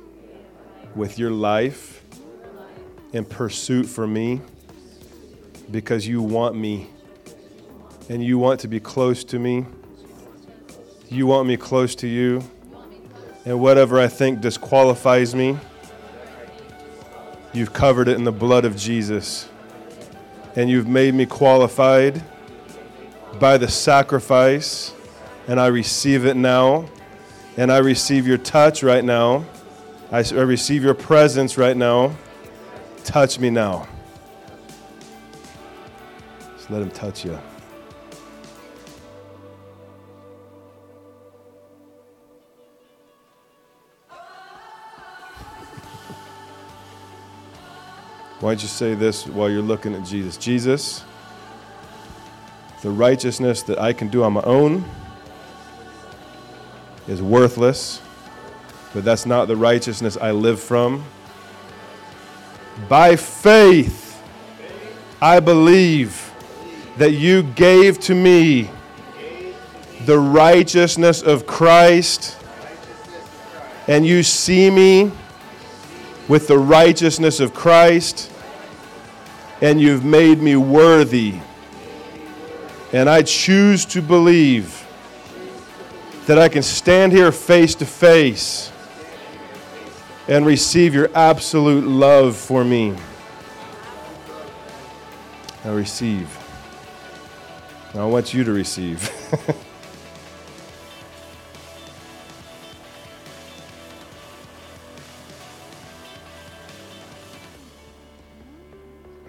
with 0.93 1.17
your 1.17 1.31
life 1.31 2.03
in 3.11 3.25
pursuit 3.25 3.87
for 3.87 4.05
me 4.05 4.39
because 5.71 6.07
you 6.07 6.21
want 6.21 6.55
me 6.55 6.89
and 8.09 8.23
you 8.23 8.37
want 8.37 8.59
to 8.61 8.67
be 8.67 8.79
close 8.79 9.23
to 9.25 9.39
me. 9.39 9.65
You 11.09 11.27
want 11.27 11.47
me 11.47 11.57
close 11.57 11.95
to 11.95 12.07
you. 12.07 12.43
And 13.45 13.59
whatever 13.59 13.99
I 13.99 14.07
think 14.07 14.41
disqualifies 14.41 15.33
me, 15.33 15.57
you've 17.53 17.73
covered 17.73 18.07
it 18.07 18.17
in 18.17 18.23
the 18.23 18.31
blood 18.31 18.65
of 18.65 18.75
Jesus 18.75 19.49
and 20.55 20.69
you've 20.69 20.87
made 20.87 21.13
me 21.13 21.25
qualified 21.25 22.21
by 23.39 23.57
the 23.57 23.67
sacrifice, 23.67 24.93
and 25.47 25.59
I 25.59 25.67
receive 25.67 26.25
it 26.25 26.35
now. 26.35 26.89
And 27.57 27.71
I 27.71 27.79
receive 27.79 28.25
your 28.25 28.37
touch 28.37 28.83
right 28.83 29.03
now. 29.03 29.45
I, 30.11 30.19
receive 30.19 30.83
your 30.83 30.93
presence 30.93 31.57
right 31.57 31.75
now. 31.75 32.15
Touch 33.03 33.37
me 33.37 33.49
now. 33.49 33.87
Let 36.69 36.83
him 36.83 36.91
touch 36.91 37.25
you. 37.25 37.39
Why 48.39 48.51
don't 48.51 48.61
you 48.61 48.67
say 48.67 48.93
this 48.93 49.25
while 49.27 49.49
you're 49.49 49.61
looking 49.61 49.93
at 49.95 50.05
Jesus? 50.05 50.37
Jesus, 50.37 51.03
the 52.83 52.89
righteousness 52.89 53.63
that 53.63 53.79
I 53.79 53.91
can 53.91 54.07
do 54.07 54.23
on 54.23 54.33
my 54.33 54.41
own 54.43 54.85
is 57.07 57.21
worthless, 57.21 58.01
but 58.93 59.03
that's 59.03 59.25
not 59.25 59.47
the 59.47 59.57
righteousness 59.57 60.15
I 60.15 60.31
live 60.31 60.61
from. 60.61 61.03
By 62.87 63.17
faith, 63.17 64.21
I 65.21 65.41
believe 65.41 66.28
that 66.99 67.13
you 67.13 67.43
gave 67.43 67.97
to 67.97 68.13
me 68.13 68.69
the 70.03 70.19
righteousness 70.19 71.21
of 71.21 71.47
Christ, 71.47 72.37
and 73.87 74.05
you 74.05 74.21
see 74.21 74.69
me 74.69 75.09
with 76.27 76.49
the 76.49 76.57
righteousness 76.57 77.39
of 77.39 77.53
Christ, 77.53 78.29
and 79.61 79.79
you've 79.79 80.03
made 80.03 80.41
me 80.41 80.57
worthy. 80.57 81.39
And 82.91 83.09
I 83.09 83.21
choose 83.21 83.85
to 83.85 84.01
believe 84.01 84.85
that 86.25 86.37
I 86.37 86.49
can 86.49 86.63
stand 86.63 87.13
here 87.13 87.31
face 87.31 87.75
to 87.75 87.85
face 87.85 88.73
and 90.27 90.45
receive 90.45 90.93
your 90.93 91.09
absolute 91.15 91.85
love 91.85 92.35
for 92.35 92.65
me. 92.65 92.93
I 95.63 95.69
receive. 95.69 96.38
I 97.95 98.05
want 98.05 98.33
you 98.33 98.43
to 98.43 98.51
receive. 98.51 99.09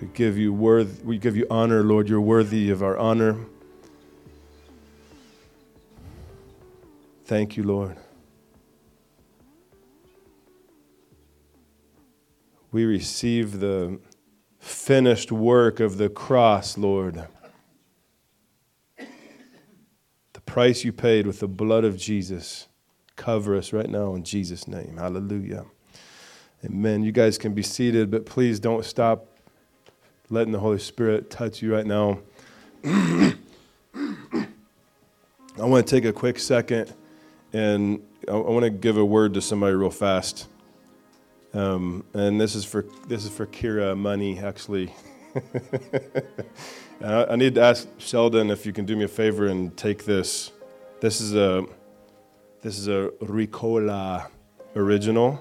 We 0.00 0.08
give 0.08 0.38
you 0.38 0.54
worth, 0.54 1.04
we 1.04 1.18
give 1.18 1.36
you 1.36 1.46
honor, 1.50 1.82
Lord. 1.82 2.08
You're 2.08 2.22
worthy 2.22 2.70
of 2.70 2.82
our 2.82 2.96
honor. 2.96 3.36
Thank 7.26 7.58
you, 7.58 7.62
Lord. 7.62 7.98
We 12.72 12.84
receive 12.86 13.60
the 13.60 14.00
finished 14.58 15.30
work 15.30 15.80
of 15.80 15.98
the 15.98 16.08
cross, 16.08 16.78
Lord. 16.78 17.26
The 20.32 20.39
price 20.50 20.82
you 20.82 20.92
paid 20.92 21.28
with 21.28 21.38
the 21.38 21.46
blood 21.46 21.84
of 21.84 21.96
Jesus. 21.96 22.66
Cover 23.14 23.54
us 23.54 23.72
right 23.72 23.88
now 23.88 24.16
in 24.16 24.24
Jesus' 24.24 24.66
name. 24.66 24.96
Hallelujah. 24.96 25.64
Amen. 26.64 27.04
You 27.04 27.12
guys 27.12 27.38
can 27.38 27.54
be 27.54 27.62
seated, 27.62 28.10
but 28.10 28.26
please 28.26 28.58
don't 28.58 28.84
stop 28.84 29.26
letting 30.28 30.52
the 30.52 30.58
Holy 30.58 30.80
Spirit 30.80 31.30
touch 31.30 31.62
you 31.62 31.72
right 31.72 31.86
now. 31.86 32.18
I 32.84 33.36
want 35.56 35.86
to 35.86 35.90
take 35.90 36.04
a 36.04 36.12
quick 36.12 36.40
second 36.40 36.92
and 37.52 38.02
I, 38.26 38.32
want 38.32 38.64
to 38.64 38.70
give 38.70 38.96
a 38.96 39.04
word 39.04 39.34
to 39.34 39.40
somebody 39.40 39.76
real 39.76 39.88
fast. 39.88 40.48
Um, 41.54 42.02
and 42.12 42.40
this 42.40 42.56
is 42.56 42.64
for 42.64 42.86
this 43.06 43.24
is 43.24 43.30
for 43.30 43.46
Kira 43.46 43.96
Money 43.96 44.40
actually. 44.40 44.92
I, 47.04 47.36
need 47.36 47.54
to 47.54 47.62
ask 47.62 47.88
Sheldon 47.98 48.50
if 48.50 48.66
you 48.66 48.72
can 48.72 48.84
do 48.84 48.96
me 48.96 49.04
a 49.04 49.08
favor 49.08 49.46
and 49.46 49.76
take 49.76 50.04
this. 50.04 50.52
This 51.00 51.20
is 51.20 51.34
a 51.34 51.64
this 52.62 52.78
is 52.78 52.88
a 52.88 53.10
Ricola 53.22 54.28
original. 54.76 55.38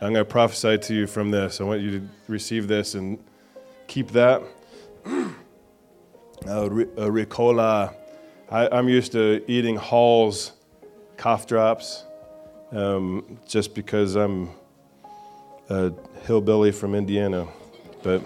I'm 0.00 0.12
going 0.12 0.24
to 0.24 0.30
prophesy 0.30 0.78
to 0.78 0.94
you 0.94 1.06
from 1.06 1.30
this. 1.30 1.60
I 1.60 1.64
want 1.64 1.80
you 1.80 2.00
to 2.00 2.08
receive 2.26 2.68
this 2.68 2.94
and 2.94 3.22
keep 3.86 4.10
that. 4.12 4.42
Uh, 6.46 6.68
Ricola. 6.68 7.94
I, 8.50 8.78
am 8.78 8.86
used 8.86 9.12
to 9.12 9.42
eating 9.50 9.76
Halls 9.76 10.52
cough 11.16 11.46
drops 11.46 12.04
um, 12.70 13.38
just 13.48 13.74
because 13.74 14.14
I'm 14.14 14.50
a 15.70 15.92
hillbilly 16.26 16.70
from 16.70 16.94
Indiana. 16.94 17.48
But 18.02 18.22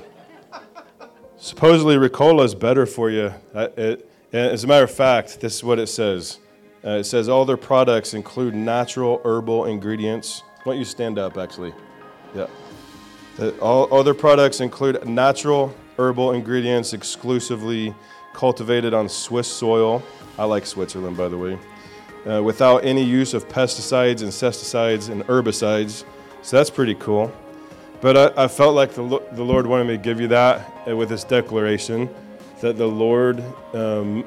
supposedly 1.38 1.96
Ricola 1.96 2.44
is 2.44 2.54
better 2.54 2.86
for 2.86 3.10
you. 3.10 3.32
it, 3.54 4.08
as 4.32 4.64
a 4.64 4.66
matter 4.66 4.84
of 4.84 4.90
fact, 4.90 5.40
this 5.40 5.56
is 5.56 5.64
what 5.64 5.78
it 5.78 5.86
says. 5.86 6.38
Uh, 6.84 6.90
it 6.90 7.04
says 7.04 7.28
all 7.28 7.44
their 7.44 7.56
products 7.56 8.14
include 8.14 8.54
natural 8.54 9.20
herbal 9.24 9.64
ingredients. 9.66 10.42
Why 10.64 10.72
don't 10.72 10.78
you 10.78 10.84
stand 10.84 11.18
up, 11.18 11.36
actually? 11.36 11.72
Yeah. 12.34 12.46
All 13.60 13.92
other 13.94 14.14
products 14.14 14.60
include 14.60 15.06
natural 15.06 15.74
herbal 15.96 16.32
ingredients 16.32 16.92
exclusively 16.92 17.94
cultivated 18.32 18.94
on 18.94 19.08
Swiss 19.08 19.48
soil. 19.48 20.02
I 20.38 20.44
like 20.44 20.66
Switzerland, 20.66 21.16
by 21.16 21.28
the 21.28 21.38
way. 21.38 21.58
Uh, 22.28 22.42
without 22.42 22.84
any 22.84 23.02
use 23.02 23.34
of 23.34 23.48
pesticides, 23.48 24.22
insecticides, 24.22 25.08
and 25.08 25.22
herbicides. 25.24 26.04
So 26.42 26.56
that's 26.56 26.70
pretty 26.70 26.94
cool. 26.96 27.32
But 28.00 28.38
I, 28.38 28.44
I 28.44 28.48
felt 28.48 28.74
like 28.76 28.92
the, 28.92 29.02
the 29.32 29.42
Lord 29.42 29.66
wanted 29.66 29.88
me 29.88 29.96
to 29.96 30.02
give 30.02 30.20
you 30.20 30.28
that 30.28 30.88
uh, 30.88 30.96
with 30.96 31.08
this 31.08 31.24
declaration 31.24 32.08
that 32.60 32.76
the 32.76 32.86
Lord, 32.86 33.42
um, 33.74 34.24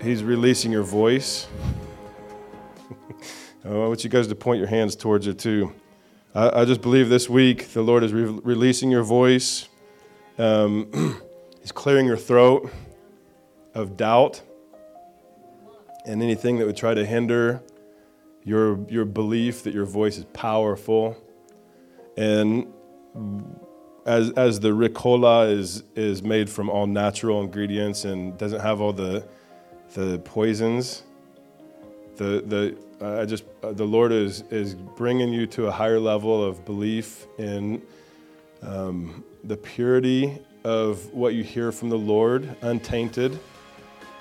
He's 0.00 0.24
releasing 0.24 0.72
your 0.72 0.82
voice. 0.82 1.48
I 3.64 3.68
want 3.68 4.04
you 4.04 4.10
guys 4.10 4.26
to 4.28 4.34
point 4.34 4.58
your 4.58 4.68
hands 4.68 4.96
towards 4.96 5.26
it 5.26 5.38
too. 5.38 5.72
I, 6.34 6.62
I 6.62 6.64
just 6.64 6.80
believe 6.80 7.10
this 7.10 7.28
week 7.28 7.68
the 7.74 7.82
Lord 7.82 8.04
is 8.04 8.12
re- 8.12 8.40
releasing 8.42 8.90
your 8.90 9.02
voice. 9.02 9.68
Um, 10.38 11.20
he's 11.60 11.72
clearing 11.72 12.06
your 12.06 12.16
throat 12.16 12.72
of 13.74 13.96
doubt. 13.98 14.40
and 16.06 16.22
anything 16.22 16.58
that 16.58 16.66
would 16.66 16.76
try 16.76 16.94
to 16.94 17.04
hinder 17.04 17.62
your, 18.44 18.80
your 18.88 19.04
belief 19.04 19.62
that 19.64 19.74
your 19.74 19.84
voice 19.84 20.16
is 20.18 20.24
powerful. 20.32 21.16
And 22.16 22.72
as, 24.04 24.30
as 24.30 24.60
the 24.60 24.70
Ricola 24.70 25.50
is, 25.50 25.84
is 25.94 26.22
made 26.22 26.50
from 26.50 26.68
all 26.68 26.86
natural 26.86 27.40
ingredients 27.40 28.04
and 28.04 28.36
doesn't 28.38 28.60
have 28.60 28.80
all 28.80 28.92
the, 28.92 29.26
the 29.94 30.18
poisons, 30.24 31.04
the, 32.16 32.42
the, 32.46 32.76
I 33.20 33.24
just, 33.24 33.44
the 33.62 33.86
Lord 33.86 34.12
is, 34.12 34.42
is 34.50 34.74
bringing 34.74 35.32
you 35.32 35.46
to 35.48 35.66
a 35.66 35.70
higher 35.70 35.98
level 35.98 36.44
of 36.44 36.64
belief 36.64 37.26
in 37.38 37.82
um, 38.62 39.24
the 39.44 39.56
purity 39.56 40.38
of 40.64 41.12
what 41.12 41.34
you 41.34 41.42
hear 41.42 41.72
from 41.72 41.88
the 41.88 41.98
Lord, 41.98 42.54
untainted, 42.62 43.38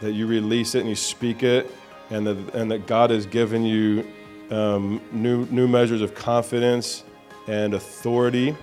that 0.02 0.14
you 0.14 0.26
release 0.26 0.74
it 0.74 0.80
and 0.80 0.90
you 0.90 0.96
speak 0.96 1.44
it, 1.44 1.70
and 2.10 2.26
that, 2.26 2.56
and 2.56 2.72
that 2.72 2.88
God 2.88 3.12
has 3.12 3.26
given 3.26 3.64
you 3.64 4.06
um, 4.50 5.00
new, 5.12 5.46
new 5.48 5.68
measures 5.68 6.02
of 6.02 6.16
confidence 6.16 7.04
and 7.52 7.74
authority 7.74 8.56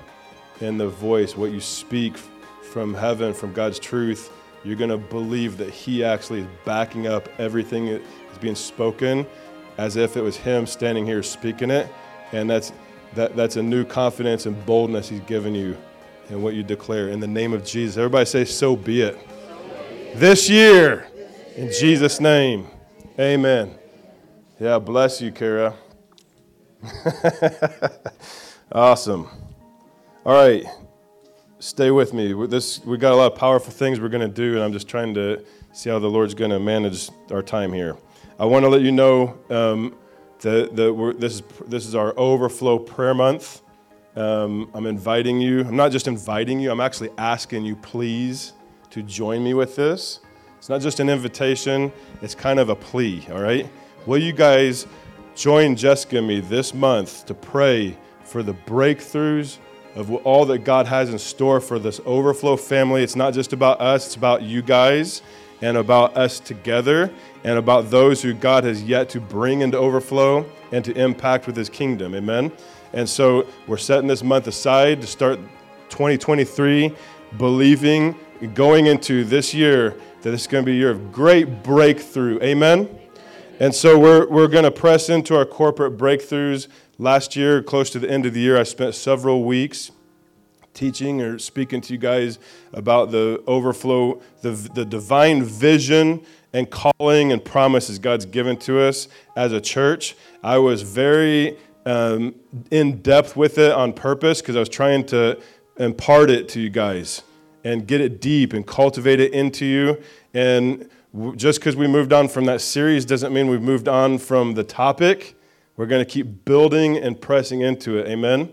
in 0.62 0.78
the 0.78 0.88
voice, 0.88 1.36
what 1.36 1.52
you 1.52 1.60
speak 1.60 2.16
from 2.16 2.94
heaven, 2.94 3.34
from 3.34 3.52
God's 3.52 3.78
truth. 3.78 4.32
You're 4.64 4.76
going 4.76 4.88
to 4.88 4.96
believe 4.96 5.58
that 5.58 5.68
He 5.68 6.02
actually 6.02 6.40
is 6.40 6.46
backing 6.64 7.06
up 7.06 7.28
everything 7.38 7.84
that 7.86 8.00
is 8.32 8.38
being 8.40 8.54
spoken 8.54 9.26
as 9.76 9.96
if 9.96 10.16
it 10.16 10.22
was 10.22 10.38
Him 10.38 10.66
standing 10.66 11.04
here 11.04 11.22
speaking 11.22 11.70
it. 11.70 11.86
And 12.32 12.48
that's, 12.48 12.72
that, 13.14 13.36
that's 13.36 13.56
a 13.56 13.62
new 13.62 13.84
confidence 13.84 14.46
and 14.46 14.64
boldness 14.64 15.10
He's 15.10 15.20
given 15.20 15.54
you 15.54 15.76
in 16.30 16.40
what 16.40 16.54
you 16.54 16.62
declare. 16.62 17.10
In 17.10 17.20
the 17.20 17.26
name 17.26 17.52
of 17.52 17.66
Jesus. 17.66 17.98
Everybody 17.98 18.24
say, 18.24 18.46
So 18.46 18.74
be 18.74 19.02
it. 19.02 19.18
This 20.14 20.48
year, 20.48 21.08
in 21.56 21.70
Jesus' 21.70 22.20
name. 22.20 22.66
Amen. 23.20 23.74
Yeah, 24.58 24.78
bless 24.78 25.20
you, 25.20 25.30
Kara. 25.30 25.74
awesome. 28.72 29.28
All 30.24 30.34
right, 30.34 30.64
stay 31.58 31.90
with 31.90 32.12
me. 32.12 32.34
This 32.46 32.84
we 32.84 32.98
got 32.98 33.12
a 33.12 33.16
lot 33.16 33.32
of 33.32 33.38
powerful 33.38 33.72
things 33.72 34.00
we're 34.00 34.08
going 34.08 34.28
to 34.28 34.34
do, 34.34 34.54
and 34.54 34.62
I'm 34.62 34.72
just 34.72 34.88
trying 34.88 35.14
to 35.14 35.44
see 35.72 35.90
how 35.90 35.98
the 35.98 36.08
Lord's 36.08 36.34
going 36.34 36.50
to 36.50 36.60
manage 36.60 37.08
our 37.30 37.42
time 37.42 37.72
here. 37.72 37.96
I 38.38 38.44
want 38.44 38.64
to 38.64 38.68
let 38.68 38.82
you 38.82 38.92
know 38.92 39.38
um, 39.50 39.96
that, 40.40 40.76
that 40.76 41.16
this 41.18 41.34
is 41.34 41.42
this 41.66 41.86
is 41.86 41.94
our 41.94 42.14
overflow 42.18 42.78
prayer 42.78 43.14
month. 43.14 43.62
Um, 44.16 44.70
I'm 44.74 44.86
inviting 44.86 45.40
you. 45.40 45.60
I'm 45.60 45.76
not 45.76 45.92
just 45.92 46.08
inviting 46.08 46.60
you. 46.60 46.70
I'm 46.70 46.80
actually 46.80 47.10
asking 47.18 47.64
you, 47.64 47.76
please, 47.76 48.52
to 48.90 49.02
join 49.02 49.44
me 49.44 49.54
with 49.54 49.76
this. 49.76 50.20
It's 50.58 50.68
not 50.68 50.80
just 50.80 50.98
an 50.98 51.08
invitation. 51.08 51.92
It's 52.20 52.34
kind 52.34 52.58
of 52.58 52.68
a 52.68 52.74
plea. 52.74 53.24
All 53.30 53.40
right. 53.40 53.70
Will 54.06 54.18
you 54.18 54.32
guys 54.32 54.86
join 55.36 55.76
Jessica 55.76 56.18
and 56.18 56.26
me 56.26 56.40
this 56.40 56.74
month 56.74 57.26
to 57.26 57.34
pray 57.34 57.96
for 58.28 58.42
the 58.42 58.54
breakthroughs 58.54 59.58
of 59.94 60.12
all 60.24 60.44
that 60.46 60.58
God 60.58 60.86
has 60.86 61.10
in 61.10 61.18
store 61.18 61.60
for 61.60 61.78
this 61.78 62.00
overflow 62.04 62.56
family. 62.56 63.02
It's 63.02 63.16
not 63.16 63.34
just 63.34 63.52
about 63.52 63.80
us, 63.80 64.06
it's 64.06 64.16
about 64.16 64.42
you 64.42 64.62
guys 64.62 65.22
and 65.60 65.76
about 65.76 66.16
us 66.16 66.38
together 66.38 67.12
and 67.42 67.58
about 67.58 67.90
those 67.90 68.22
who 68.22 68.32
God 68.32 68.64
has 68.64 68.82
yet 68.82 69.08
to 69.10 69.20
bring 69.20 69.62
into 69.62 69.76
overflow 69.76 70.46
and 70.70 70.84
to 70.84 70.92
impact 70.96 71.46
with 71.46 71.56
his 71.56 71.68
kingdom. 71.68 72.14
Amen. 72.14 72.52
And 72.92 73.08
so 73.08 73.46
we're 73.66 73.76
setting 73.76 74.06
this 74.06 74.22
month 74.22 74.46
aside 74.46 75.00
to 75.00 75.06
start 75.06 75.38
2023 75.88 76.94
believing 77.36 78.14
going 78.54 78.86
into 78.86 79.24
this 79.24 79.52
year 79.52 79.96
that 80.22 80.32
it's 80.32 80.46
going 80.46 80.64
to 80.64 80.66
be 80.66 80.76
a 80.76 80.78
year 80.78 80.90
of 80.90 81.12
great 81.12 81.62
breakthrough. 81.62 82.40
Amen. 82.40 82.88
And 83.60 83.74
so 83.74 83.98
we're, 83.98 84.28
we're 84.28 84.48
going 84.48 84.64
to 84.64 84.70
press 84.70 85.08
into 85.08 85.36
our 85.36 85.44
corporate 85.44 85.96
breakthroughs. 85.96 86.68
Last 87.00 87.36
year, 87.36 87.62
close 87.62 87.90
to 87.90 88.00
the 88.00 88.10
end 88.10 88.26
of 88.26 88.34
the 88.34 88.40
year, 88.40 88.58
I 88.58 88.64
spent 88.64 88.92
several 88.92 89.44
weeks 89.44 89.92
teaching 90.74 91.22
or 91.22 91.38
speaking 91.38 91.80
to 91.82 91.92
you 91.92 91.98
guys 91.98 92.40
about 92.72 93.12
the 93.12 93.40
overflow, 93.46 94.20
the, 94.42 94.50
the 94.50 94.84
divine 94.84 95.44
vision 95.44 96.26
and 96.52 96.68
calling 96.68 97.30
and 97.30 97.44
promises 97.44 98.00
God's 98.00 98.26
given 98.26 98.56
to 98.58 98.80
us 98.80 99.06
as 99.36 99.52
a 99.52 99.60
church. 99.60 100.16
I 100.42 100.58
was 100.58 100.82
very 100.82 101.56
um, 101.86 102.34
in 102.72 103.00
depth 103.00 103.36
with 103.36 103.58
it 103.58 103.70
on 103.70 103.92
purpose 103.92 104.40
because 104.40 104.56
I 104.56 104.60
was 104.60 104.68
trying 104.68 105.06
to 105.06 105.40
impart 105.76 106.30
it 106.30 106.48
to 106.48 106.60
you 106.60 106.68
guys 106.68 107.22
and 107.62 107.86
get 107.86 108.00
it 108.00 108.20
deep 108.20 108.52
and 108.52 108.66
cultivate 108.66 109.20
it 109.20 109.32
into 109.32 109.64
you. 109.64 110.02
And 110.34 110.90
just 111.36 111.60
because 111.60 111.76
we 111.76 111.86
moved 111.86 112.12
on 112.12 112.26
from 112.26 112.46
that 112.46 112.60
series 112.60 113.04
doesn't 113.04 113.32
mean 113.32 113.48
we've 113.48 113.62
moved 113.62 113.86
on 113.86 114.18
from 114.18 114.54
the 114.54 114.64
topic. 114.64 115.36
We're 115.78 115.86
going 115.86 116.04
to 116.04 116.10
keep 116.10 116.44
building 116.44 116.96
and 116.96 117.18
pressing 117.18 117.60
into 117.60 117.98
it. 117.98 118.08
Amen. 118.08 118.52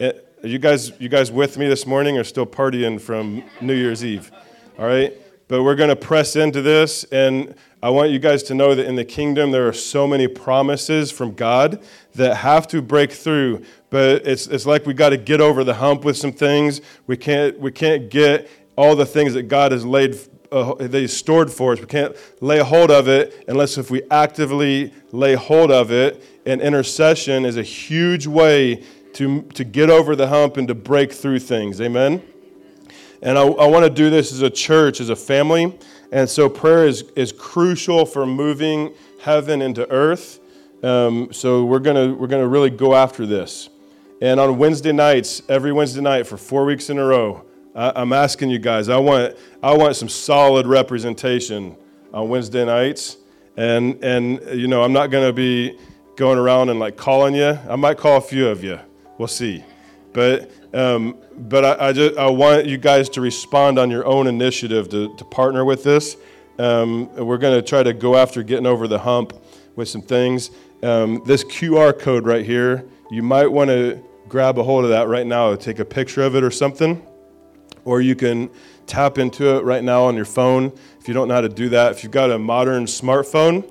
Are 0.00 0.12
you 0.44 0.60
guys, 0.60 0.92
you 1.00 1.08
guys 1.08 1.32
with 1.32 1.58
me 1.58 1.66
this 1.66 1.84
morning 1.84 2.16
or 2.16 2.22
still 2.22 2.46
partying 2.46 3.00
from 3.00 3.42
New 3.60 3.74
Year's 3.74 4.04
Eve? 4.04 4.30
All 4.78 4.86
right. 4.86 5.12
But 5.48 5.64
we're 5.64 5.74
going 5.74 5.88
to 5.88 5.96
press 5.96 6.36
into 6.36 6.62
this, 6.62 7.02
and 7.10 7.56
I 7.82 7.90
want 7.90 8.10
you 8.10 8.20
guys 8.20 8.44
to 8.44 8.54
know 8.54 8.76
that 8.76 8.86
in 8.86 8.94
the 8.94 9.04
kingdom 9.04 9.50
there 9.50 9.66
are 9.66 9.72
so 9.72 10.06
many 10.06 10.28
promises 10.28 11.10
from 11.10 11.34
God 11.34 11.82
that 12.14 12.36
have 12.36 12.68
to 12.68 12.80
break 12.80 13.10
through. 13.10 13.64
But 13.90 14.24
it's, 14.24 14.46
it's 14.46 14.64
like 14.64 14.86
we 14.86 14.94
got 14.94 15.08
to 15.08 15.16
get 15.16 15.40
over 15.40 15.64
the 15.64 15.74
hump 15.74 16.04
with 16.04 16.16
some 16.16 16.32
things. 16.32 16.80
We 17.08 17.16
can't, 17.16 17.58
we 17.58 17.72
can't 17.72 18.08
get 18.08 18.48
all 18.76 18.94
the 18.94 19.06
things 19.06 19.34
that 19.34 19.44
God 19.44 19.72
has 19.72 19.84
laid 19.84 20.16
uh, 20.54 20.74
they 20.78 21.06
stored 21.08 21.50
for 21.50 21.72
us. 21.72 21.80
We 21.80 21.86
can't 21.86 22.14
lay 22.40 22.60
hold 22.60 22.92
of 22.92 23.08
it 23.08 23.44
unless 23.48 23.76
if 23.76 23.90
we 23.90 24.02
actively 24.10 24.92
lay 25.10 25.34
hold 25.34 25.72
of 25.72 25.90
it. 25.90 26.22
And 26.46 26.60
intercession 26.60 27.44
is 27.44 27.56
a 27.56 27.62
huge 27.62 28.26
way 28.26 28.84
to, 29.14 29.42
to 29.42 29.64
get 29.64 29.90
over 29.90 30.14
the 30.14 30.28
hump 30.28 30.56
and 30.56 30.68
to 30.68 30.74
break 30.74 31.12
through 31.12 31.38
things. 31.38 31.80
Amen? 31.80 32.22
And 33.22 33.38
I, 33.38 33.42
I 33.42 33.66
want 33.66 33.84
to 33.84 33.90
do 33.90 34.10
this 34.10 34.32
as 34.32 34.42
a 34.42 34.50
church, 34.50 35.00
as 35.00 35.08
a 35.08 35.16
family. 35.16 35.78
And 36.12 36.28
so 36.28 36.48
prayer 36.48 36.86
is, 36.86 37.02
is 37.16 37.32
crucial 37.32 38.04
for 38.04 38.26
moving 38.26 38.94
heaven 39.20 39.62
into 39.62 39.90
earth. 39.90 40.40
Um, 40.82 41.32
so 41.32 41.64
we're 41.64 41.78
going 41.78 42.18
we're 42.18 42.26
gonna 42.26 42.46
really 42.46 42.68
go 42.68 42.94
after 42.94 43.24
this. 43.24 43.70
And 44.20 44.38
on 44.38 44.58
Wednesday 44.58 44.92
nights, 44.92 45.42
every 45.48 45.72
Wednesday 45.72 46.02
night 46.02 46.26
for 46.26 46.36
four 46.36 46.64
weeks 46.66 46.90
in 46.90 46.98
a 46.98 47.04
row, 47.04 47.44
I, 47.74 48.00
am 48.02 48.12
asking 48.12 48.50
you 48.50 48.58
guys, 48.58 48.88
I 48.88 48.98
want, 48.98 49.36
I 49.62 49.76
want 49.76 49.96
some 49.96 50.08
solid 50.08 50.66
representation 50.66 51.76
on 52.12 52.28
Wednesday 52.28 52.64
nights. 52.64 53.16
And, 53.56 54.02
and 54.04 54.40
you 54.58 54.68
know, 54.68 54.84
I'm 54.84 54.92
not 54.92 55.10
going 55.10 55.26
to 55.26 55.32
be 55.32 55.78
going 56.16 56.38
around 56.38 56.68
and 56.68 56.78
like 56.78 56.96
calling 56.96 57.34
you. 57.34 57.58
I 57.68 57.76
might 57.76 57.98
call 57.98 58.16
a 58.16 58.20
few 58.20 58.48
of 58.48 58.62
you. 58.62 58.78
We'll 59.18 59.28
see. 59.28 59.64
But, 60.12 60.50
um, 60.72 61.18
but 61.36 61.64
I, 61.64 61.88
I, 61.88 61.92
just, 61.92 62.16
I 62.18 62.28
want 62.30 62.66
you 62.66 62.78
guys 62.78 63.08
to 63.10 63.20
respond 63.20 63.78
on 63.78 63.90
your 63.90 64.06
own 64.06 64.26
initiative 64.26 64.88
to, 64.90 65.14
to 65.16 65.24
partner 65.24 65.64
with 65.64 65.82
this. 65.82 66.16
Um, 66.58 67.12
we're 67.16 67.38
going 67.38 67.56
to 67.56 67.62
try 67.62 67.82
to 67.82 67.92
go 67.92 68.16
after 68.16 68.42
getting 68.42 68.66
over 68.66 68.86
the 68.86 68.98
hump 68.98 69.32
with 69.74 69.88
some 69.88 70.02
things. 70.02 70.50
Um, 70.82 71.22
this 71.26 71.42
QR 71.42 71.98
code 71.98 72.26
right 72.26 72.44
here, 72.44 72.84
you 73.10 73.22
might 73.22 73.48
want 73.48 73.70
to 73.70 74.02
grab 74.28 74.58
a 74.58 74.62
hold 74.62 74.84
of 74.84 74.90
that 74.90 75.08
right 75.08 75.26
now, 75.26 75.54
take 75.56 75.80
a 75.80 75.84
picture 75.84 76.22
of 76.22 76.36
it 76.36 76.44
or 76.44 76.50
something 76.50 77.04
or 77.84 78.00
you 78.00 78.14
can 78.14 78.50
tap 78.86 79.18
into 79.18 79.56
it 79.56 79.64
right 79.64 79.82
now 79.82 80.04
on 80.04 80.16
your 80.16 80.24
phone. 80.24 80.72
If 81.00 81.08
you 81.08 81.14
don't 81.14 81.28
know 81.28 81.34
how 81.34 81.40
to 81.42 81.48
do 81.48 81.68
that, 81.70 81.92
if 81.92 82.02
you've 82.02 82.12
got 82.12 82.30
a 82.30 82.38
modern 82.38 82.86
smartphone, 82.86 83.70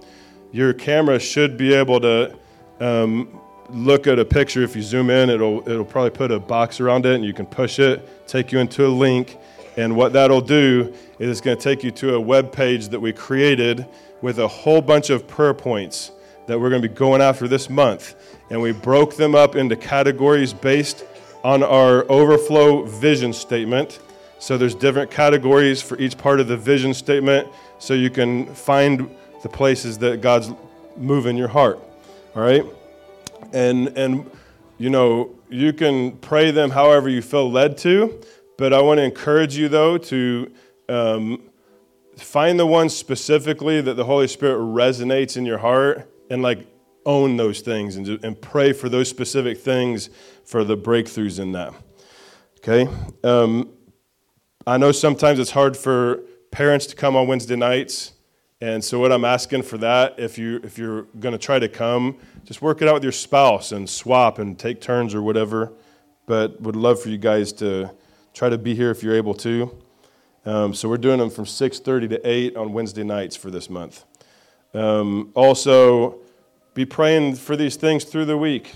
your 0.53 0.71
camera 0.71 1.19
should 1.19 1.57
be 1.57 1.73
able 1.73 1.99
to 1.99 2.33
um, 2.79 3.41
look 3.69 4.05
at 4.05 4.19
a 4.19 4.23
picture. 4.23 4.61
If 4.61 4.75
you 4.75 4.83
zoom 4.83 5.09
in, 5.09 5.31
it'll, 5.31 5.67
it'll 5.67 5.83
probably 5.83 6.11
put 6.11 6.31
a 6.31 6.39
box 6.39 6.79
around 6.79 7.07
it 7.07 7.15
and 7.15 7.25
you 7.25 7.33
can 7.33 7.47
push 7.47 7.79
it, 7.79 8.27
take 8.27 8.51
you 8.51 8.59
into 8.59 8.85
a 8.85 8.87
link. 8.87 9.37
And 9.77 9.95
what 9.95 10.13
that'll 10.13 10.41
do 10.41 10.93
is 11.17 11.29
it's 11.29 11.41
going 11.41 11.57
to 11.57 11.63
take 11.63 11.83
you 11.83 11.89
to 11.91 12.13
a 12.13 12.21
web 12.21 12.51
page 12.51 12.89
that 12.89 12.99
we 12.99 13.11
created 13.11 13.87
with 14.21 14.37
a 14.37 14.47
whole 14.47 14.79
bunch 14.79 15.09
of 15.09 15.27
prayer 15.27 15.55
points 15.55 16.11
that 16.45 16.59
we're 16.59 16.69
going 16.69 16.83
to 16.83 16.87
be 16.87 16.93
going 16.93 17.21
after 17.21 17.47
this 17.47 17.67
month. 17.67 18.15
And 18.51 18.61
we 18.61 18.73
broke 18.73 19.15
them 19.15 19.33
up 19.33 19.55
into 19.55 19.75
categories 19.75 20.53
based 20.53 21.03
on 21.43 21.63
our 21.63 22.05
overflow 22.11 22.83
vision 22.83 23.33
statement. 23.33 23.99
So 24.37 24.57
there's 24.57 24.75
different 24.75 25.09
categories 25.09 25.81
for 25.81 25.97
each 25.97 26.15
part 26.15 26.39
of 26.39 26.47
the 26.47 26.57
vision 26.57 26.93
statement 26.93 27.47
so 27.79 27.95
you 27.95 28.11
can 28.11 28.53
find 28.53 29.09
the 29.43 29.49
places 29.49 29.99
that 29.99 30.21
God's 30.21 30.51
moving 30.97 31.37
your 31.37 31.49
heart. 31.49 31.79
All 32.35 32.41
right? 32.41 32.65
And 33.51 33.89
and 33.89 34.31
you 34.79 34.89
know, 34.89 35.35
you 35.49 35.71
can 35.71 36.17
pray 36.17 36.49
them 36.49 36.71
however 36.71 37.07
you 37.07 37.21
feel 37.21 37.51
led 37.51 37.77
to, 37.79 38.19
but 38.57 38.73
I 38.73 38.81
want 38.81 38.97
to 38.97 39.03
encourage 39.03 39.55
you 39.55 39.69
though 39.69 39.97
to 39.99 40.51
um, 40.89 41.43
find 42.17 42.59
the 42.59 42.65
ones 42.65 42.95
specifically 42.95 43.81
that 43.81 43.93
the 43.93 44.05
Holy 44.05 44.27
Spirit 44.27 44.57
resonates 44.57 45.37
in 45.37 45.45
your 45.45 45.59
heart 45.59 46.09
and 46.31 46.41
like 46.41 46.65
own 47.05 47.37
those 47.37 47.61
things 47.61 47.97
and, 47.97 48.07
and 48.23 48.41
pray 48.41 48.73
for 48.73 48.89
those 48.89 49.09
specific 49.09 49.59
things 49.59 50.09
for 50.45 50.63
the 50.63 50.77
breakthroughs 50.77 51.39
in 51.39 51.51
that. 51.51 51.73
Okay? 52.57 52.89
Um, 53.23 53.69
I 54.65 54.77
know 54.77 54.93
sometimes 54.93 55.37
it's 55.39 55.51
hard 55.51 55.75
for 55.75 56.21
parents 56.51 56.85
to 56.87 56.95
come 56.95 57.15
on 57.15 57.27
Wednesday 57.27 57.57
nights 57.57 58.13
And 58.63 58.81
so, 58.81 58.97
what 58.97 59.11
I'm 59.11 59.25
asking 59.25 59.63
for 59.63 59.77
that, 59.79 60.17
if 60.17 60.37
you 60.37 60.61
if 60.63 60.77
you're 60.77 61.01
going 61.19 61.33
to 61.33 61.37
try 61.37 61.59
to 61.59 61.67
come, 61.67 62.17
just 62.45 62.61
work 62.61 62.81
it 62.81 62.87
out 62.87 62.93
with 62.93 63.03
your 63.03 63.11
spouse 63.11 63.73
and 63.73 63.89
swap 63.89 64.39
and 64.39 64.57
take 64.57 64.79
turns 64.79 65.13
or 65.13 65.21
whatever. 65.21 65.73
But 66.27 66.61
would 66.61 66.77
love 66.77 67.01
for 67.01 67.09
you 67.09 67.17
guys 67.17 67.51
to 67.53 67.91
try 68.33 68.47
to 68.47 68.57
be 68.57 68.73
here 68.73 68.89
if 68.89 69.03
you're 69.03 69.15
able 69.15 69.33
to. 69.33 69.77
Um, 70.45 70.73
so 70.73 70.87
we're 70.87 70.97
doing 70.97 71.19
them 71.19 71.29
from 71.29 71.43
6:30 71.43 72.07
to 72.11 72.25
8 72.25 72.55
on 72.55 72.71
Wednesday 72.71 73.03
nights 73.03 73.35
for 73.35 73.51
this 73.51 73.69
month. 73.69 74.05
Um, 74.73 75.31
also, 75.33 76.19
be 76.73 76.85
praying 76.85 77.35
for 77.35 77.57
these 77.57 77.75
things 77.75 78.05
through 78.05 78.27
the 78.27 78.37
week. 78.37 78.71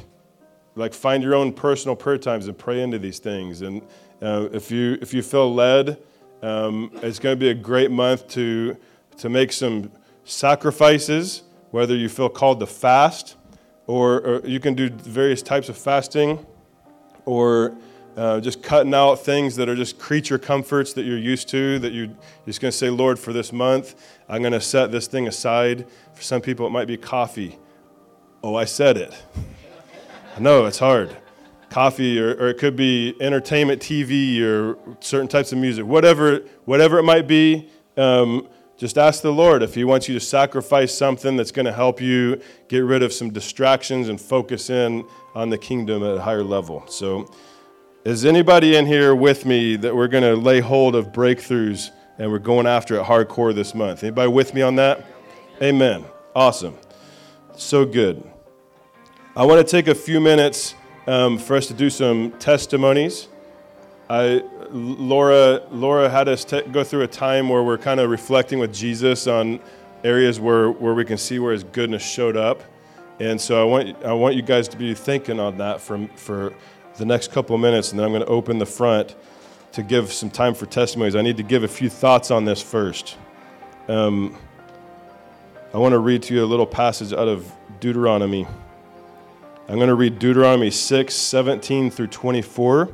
Like 0.76 0.94
find 0.94 1.24
your 1.24 1.34
own 1.34 1.54
personal 1.54 1.96
prayer 1.96 2.18
times 2.18 2.50
and 2.50 2.58
pray 2.58 2.82
into 2.82 3.00
these 3.00 3.20
things. 3.20 3.62
And 3.62 3.82
uh, 4.22 4.50
if 4.52 4.70
you 4.70 4.98
if 5.02 5.14
you 5.14 5.22
feel 5.22 5.56
led, 5.56 5.98
um, 6.42 6.92
it's 6.96 7.20
going 7.20 7.38
to 7.38 7.40
be 7.40 7.52
a 7.52 7.56
great 7.56 7.90
month 7.90 8.28
to 8.32 8.76
to 9.18 9.30
make 9.30 9.52
some 9.52 9.92
sacrifices. 10.24 11.44
Whether 11.72 11.96
you 11.96 12.10
feel 12.10 12.30
called 12.30 12.60
to 12.62 12.66
fast, 12.66 13.36
or, 13.88 14.22
or 14.22 14.48
you 14.48 14.60
can 14.60 14.74
do 14.74 14.90
various 14.90 15.42
types 15.42 15.70
of 15.70 15.78
fasting, 15.78 16.46
or 17.26 17.76
uh, 18.18 18.40
just 18.40 18.64
cutting 18.64 18.94
out 18.94 19.16
things 19.16 19.56
that 19.56 19.70
are 19.70 19.76
just 19.76 20.00
creature 20.00 20.40
comforts 20.40 20.94
that 20.94 21.04
you're 21.04 21.20
used 21.20 21.48
to, 21.50 21.78
that 21.80 21.94
you're 21.94 22.10
just 22.46 22.60
going 22.60 22.72
to 22.72 22.78
say, 22.78 22.90
Lord, 22.90 23.20
for 23.20 23.32
this 23.32 23.54
month, 23.54 23.96
I'm 24.28 24.42
going 24.42 24.54
to 24.54 24.62
set 24.62 24.92
this 24.92 25.06
thing 25.08 25.28
aside. 25.28 25.86
For 26.14 26.24
some 26.24 26.42
people, 26.42 26.66
it 26.66 26.72
might 26.72 26.88
be 26.88 26.98
coffee. 26.98 27.60
Oh, 28.44 28.56
I 28.56 28.66
said 28.66 28.98
it. 28.98 29.14
I 30.36 30.40
know, 30.40 30.66
it's 30.66 30.80
hard. 30.80 31.16
Coffee, 31.70 32.20
or, 32.20 32.32
or 32.36 32.48
it 32.48 32.58
could 32.58 32.76
be 32.76 33.16
entertainment 33.22 33.82
TV 33.82 34.42
or 34.42 34.78
certain 35.00 35.28
types 35.28 35.52
of 35.52 35.60
music, 35.60 35.86
whatever, 35.86 36.40
whatever 36.66 36.98
it 36.98 37.04
might 37.04 37.28
be. 37.28 37.70
Um, 37.98 38.48
just 38.78 38.98
ask 38.98 39.24
the 39.24 39.34
Lord 39.34 39.64
if 39.64 39.74
He 39.74 39.84
wants 39.84 40.08
you 40.08 40.14
to 40.14 40.20
sacrifice 40.20 40.96
something 40.96 41.36
that's 41.36 41.52
going 41.52 41.66
to 41.66 41.74
help 41.74 42.00
you 42.00 42.40
get 42.68 42.80
rid 42.80 43.02
of 43.04 43.12
some 43.12 43.32
distractions 43.32 44.08
and 44.08 44.22
focus 44.22 44.70
in 44.70 45.06
on 45.34 45.50
the 45.50 45.58
kingdom 45.58 46.04
at 46.04 46.18
a 46.18 46.22
higher 46.22 46.44
level. 46.44 46.86
So, 46.88 47.32
is 48.06 48.24
anybody 48.24 48.76
in 48.76 48.86
here 48.86 49.16
with 49.16 49.46
me 49.46 49.76
that 49.78 49.94
we're 49.94 50.08
going 50.08 50.24
to 50.24 50.36
lay 50.36 50.62
hold 50.62 50.96
of 50.96 51.08
breakthroughs 51.08 51.90
and 52.18 52.32
we're 52.32 52.40
going 52.40 52.66
after 52.66 52.96
it 52.96 53.04
hardcore 53.04 53.54
this 53.54 53.76
month? 53.76 54.04
Anybody 54.04 54.30
with 54.30 54.54
me 54.54 54.62
on 54.62 54.76
that? 54.76 55.06
Amen. 55.62 56.06
Awesome. 56.36 56.78
So 57.56 57.84
good. 57.84 58.24
I 59.36 59.44
want 59.46 59.66
to 59.66 59.70
take 59.70 59.88
a 59.88 59.96
few 59.96 60.22
minutes 60.22 60.76
um, 61.08 61.38
for 61.38 61.56
us 61.56 61.68
to 61.68 61.74
do 61.74 61.90
some 61.90 62.32
testimonies. 62.40 63.28
I, 64.10 64.42
Laura, 64.72 65.62
Laura 65.70 66.10
had 66.10 66.30
us 66.30 66.46
go 66.46 66.84
through 66.84 67.02
a 67.02 67.08
time 67.08 67.50
where 67.50 67.64
we're 67.64 67.78
kind 67.78 68.00
of 68.00 68.10
reflecting 68.10 68.60
with 68.60 68.74
Jesus 68.74 69.28
on 69.28 69.60
areas 70.04 70.40
where, 70.40 70.72
where 70.72 70.94
we 70.94 71.04
can 71.04 71.18
see 71.18 71.40
where 71.40 71.52
his 71.52 71.64
goodness 71.64 72.04
showed 72.04 72.38
up. 72.38 72.64
And 73.20 73.40
so 73.40 73.62
I 73.62 73.66
want, 73.66 74.06
I 74.06 74.14
want 74.14 74.36
you 74.36 74.42
guys 74.42 74.68
to 74.70 74.78
be 74.78 74.94
thinking 74.94 75.40
on 75.40 75.58
that 75.58 75.82
for, 75.82 76.08
for 76.16 76.54
the 76.98 77.06
next 77.06 77.32
couple 77.32 77.56
of 77.56 77.62
minutes, 77.62 77.92
and 77.92 78.00
then 78.00 78.06
I'm 78.06 78.12
going 78.12 78.24
to 78.24 78.28
open 78.28 78.60
the 78.60 78.66
front 78.66 79.16
to 79.74 79.84
give 79.84 80.14
some 80.14 80.30
time 80.30 80.54
for 80.54 80.66
testimonies. 80.66 81.16
I 81.16 81.22
need 81.22 81.38
to 81.38 81.44
give 81.44 81.64
a 81.64 81.68
few 81.68 81.90
thoughts 81.90 82.32
on 82.32 82.46
this 82.46 82.62
first. 82.62 83.18
Um, 83.88 84.38
I 85.74 85.78
want 85.78 85.94
to 85.94 86.00
read 86.00 86.24
to 86.24 86.34
you 86.34 86.44
a 86.44 86.48
little 86.48 86.66
passage 86.66 87.12
out 87.12 87.28
of 87.28 87.52
Deuteronomy. 87.80 88.48
I'm 89.68 89.76
going 89.76 89.90
to 89.90 89.96
read 89.96 90.18
Deuteronomy 90.18 90.72
6, 90.72 91.14
17 91.14 91.92
through 91.92 92.08
24. 92.08 92.90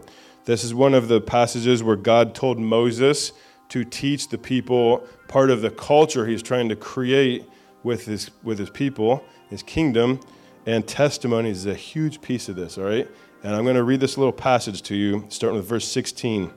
This 0.46 0.64
is 0.64 0.74
one 0.74 0.94
of 0.94 1.08
the 1.08 1.22
passages 1.22 1.84
where 1.84 1.96
God 1.96 2.36
told 2.36 2.60
Moses 2.60 3.32
to 3.70 3.84
teach 3.84 4.28
the 4.28 4.38
people 4.38 5.08
part 5.28 5.50
of 5.50 5.62
the 5.62 5.72
culture 5.72 6.28
he's 6.28 6.44
trying 6.44 6.70
to 6.70 6.76
create 6.76 7.50
with 7.82 8.06
his, 8.06 8.30
with 8.44 8.60
his 8.60 8.70
people, 8.70 9.24
his 9.50 9.64
kingdom, 9.64 10.20
and 10.66 10.88
testimonies 10.88 11.60
is 11.60 11.66
a 11.66 11.74
huge 11.74 12.22
piece 12.22 12.50
of 12.50 12.56
this, 12.56 12.78
all 12.78 12.86
right? 12.86 13.08
And 13.44 13.56
I'm 13.56 13.64
going 13.64 13.76
to 13.76 13.84
read 13.84 14.00
this 14.00 14.18
little 14.18 14.34
passage 14.34 14.82
to 14.84 14.96
you, 14.96 15.26
starting 15.30 15.58
with 15.58 15.68
verse 15.68 15.88
16. 15.88 16.52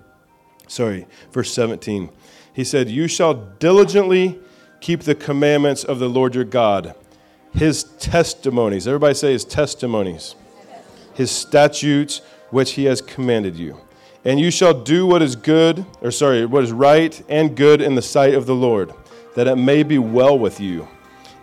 Sorry, 0.68 1.06
verse 1.32 1.52
17. 1.52 2.10
He 2.52 2.64
said, 2.64 2.88
You 2.88 3.08
shall 3.08 3.34
diligently 3.34 4.38
keep 4.80 5.02
the 5.02 5.14
commandments 5.14 5.84
of 5.84 5.98
the 5.98 6.08
Lord 6.08 6.34
your 6.34 6.44
God, 6.44 6.94
his 7.52 7.84
testimonies. 7.98 8.86
Everybody 8.86 9.14
say 9.14 9.32
his 9.32 9.44
testimonies. 9.44 10.34
His 11.14 11.30
statutes, 11.30 12.20
which 12.56 12.72
he 12.72 12.86
has 12.86 13.02
commanded 13.02 13.54
you. 13.54 13.78
And 14.24 14.40
you 14.40 14.50
shall 14.50 14.72
do 14.72 15.06
what 15.06 15.20
is 15.20 15.36
good, 15.36 15.84
or 16.00 16.10
sorry, 16.10 16.46
what 16.46 16.64
is 16.64 16.72
right 16.72 17.22
and 17.28 17.54
good 17.54 17.82
in 17.82 17.96
the 17.96 18.00
sight 18.00 18.32
of 18.32 18.46
the 18.46 18.54
Lord, 18.54 18.94
that 19.34 19.46
it 19.46 19.56
may 19.56 19.82
be 19.82 19.98
well 19.98 20.38
with 20.38 20.58
you 20.58 20.88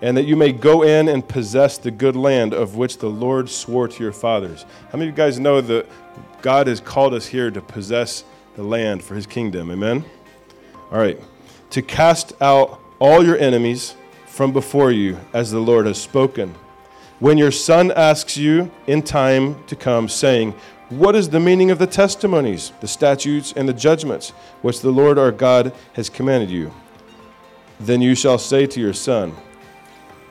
and 0.01 0.17
that 0.17 0.23
you 0.23 0.35
may 0.35 0.51
go 0.51 0.81
in 0.81 1.07
and 1.07 1.25
possess 1.25 1.77
the 1.77 1.91
good 1.91 2.15
land 2.15 2.51
of 2.51 2.75
which 2.75 2.97
the 2.97 3.07
Lord 3.07 3.47
swore 3.47 3.87
to 3.87 4.03
your 4.03 4.11
fathers. 4.11 4.65
How 4.91 4.97
many 4.97 5.09
of 5.09 5.15
you 5.15 5.23
guys 5.23 5.39
know 5.39 5.61
that 5.61 5.87
God 6.41 6.65
has 6.65 6.81
called 6.81 7.13
us 7.13 7.27
here 7.27 7.51
to 7.51 7.61
possess 7.61 8.23
the 8.55 8.63
land 8.63 9.03
for 9.03 9.13
his 9.13 9.27
kingdom? 9.27 9.69
Amen? 9.69 10.03
All 10.91 10.97
right. 10.97 11.21
To 11.69 11.83
cast 11.83 12.33
out 12.41 12.81
all 12.97 13.23
your 13.23 13.37
enemies 13.37 13.95
from 14.25 14.51
before 14.51 14.91
you, 14.91 15.19
as 15.31 15.51
the 15.51 15.59
Lord 15.59 15.85
has 15.85 16.01
spoken. 16.01 16.55
When 17.19 17.37
your 17.37 17.51
son 17.51 17.89
asks 17.91 18.35
you 18.35 18.71
in 18.87 19.03
time 19.03 19.63
to 19.67 19.75
come, 19.77 20.09
saying, 20.09 20.53
What 20.97 21.15
is 21.15 21.29
the 21.29 21.39
meaning 21.39 21.71
of 21.71 21.79
the 21.79 21.87
testimonies, 21.87 22.71
the 22.79 22.87
statutes, 22.87 23.51
and 23.55 23.67
the 23.67 23.73
judgments 23.73 24.29
which 24.61 24.81
the 24.81 24.91
Lord 24.91 25.17
our 25.17 25.31
God 25.31 25.73
has 25.93 26.07
commanded 26.07 26.51
you? 26.51 26.71
Then 27.79 27.99
you 27.99 28.13
shall 28.13 28.37
say 28.37 28.67
to 28.67 28.79
your 28.79 28.93
son, 28.93 29.35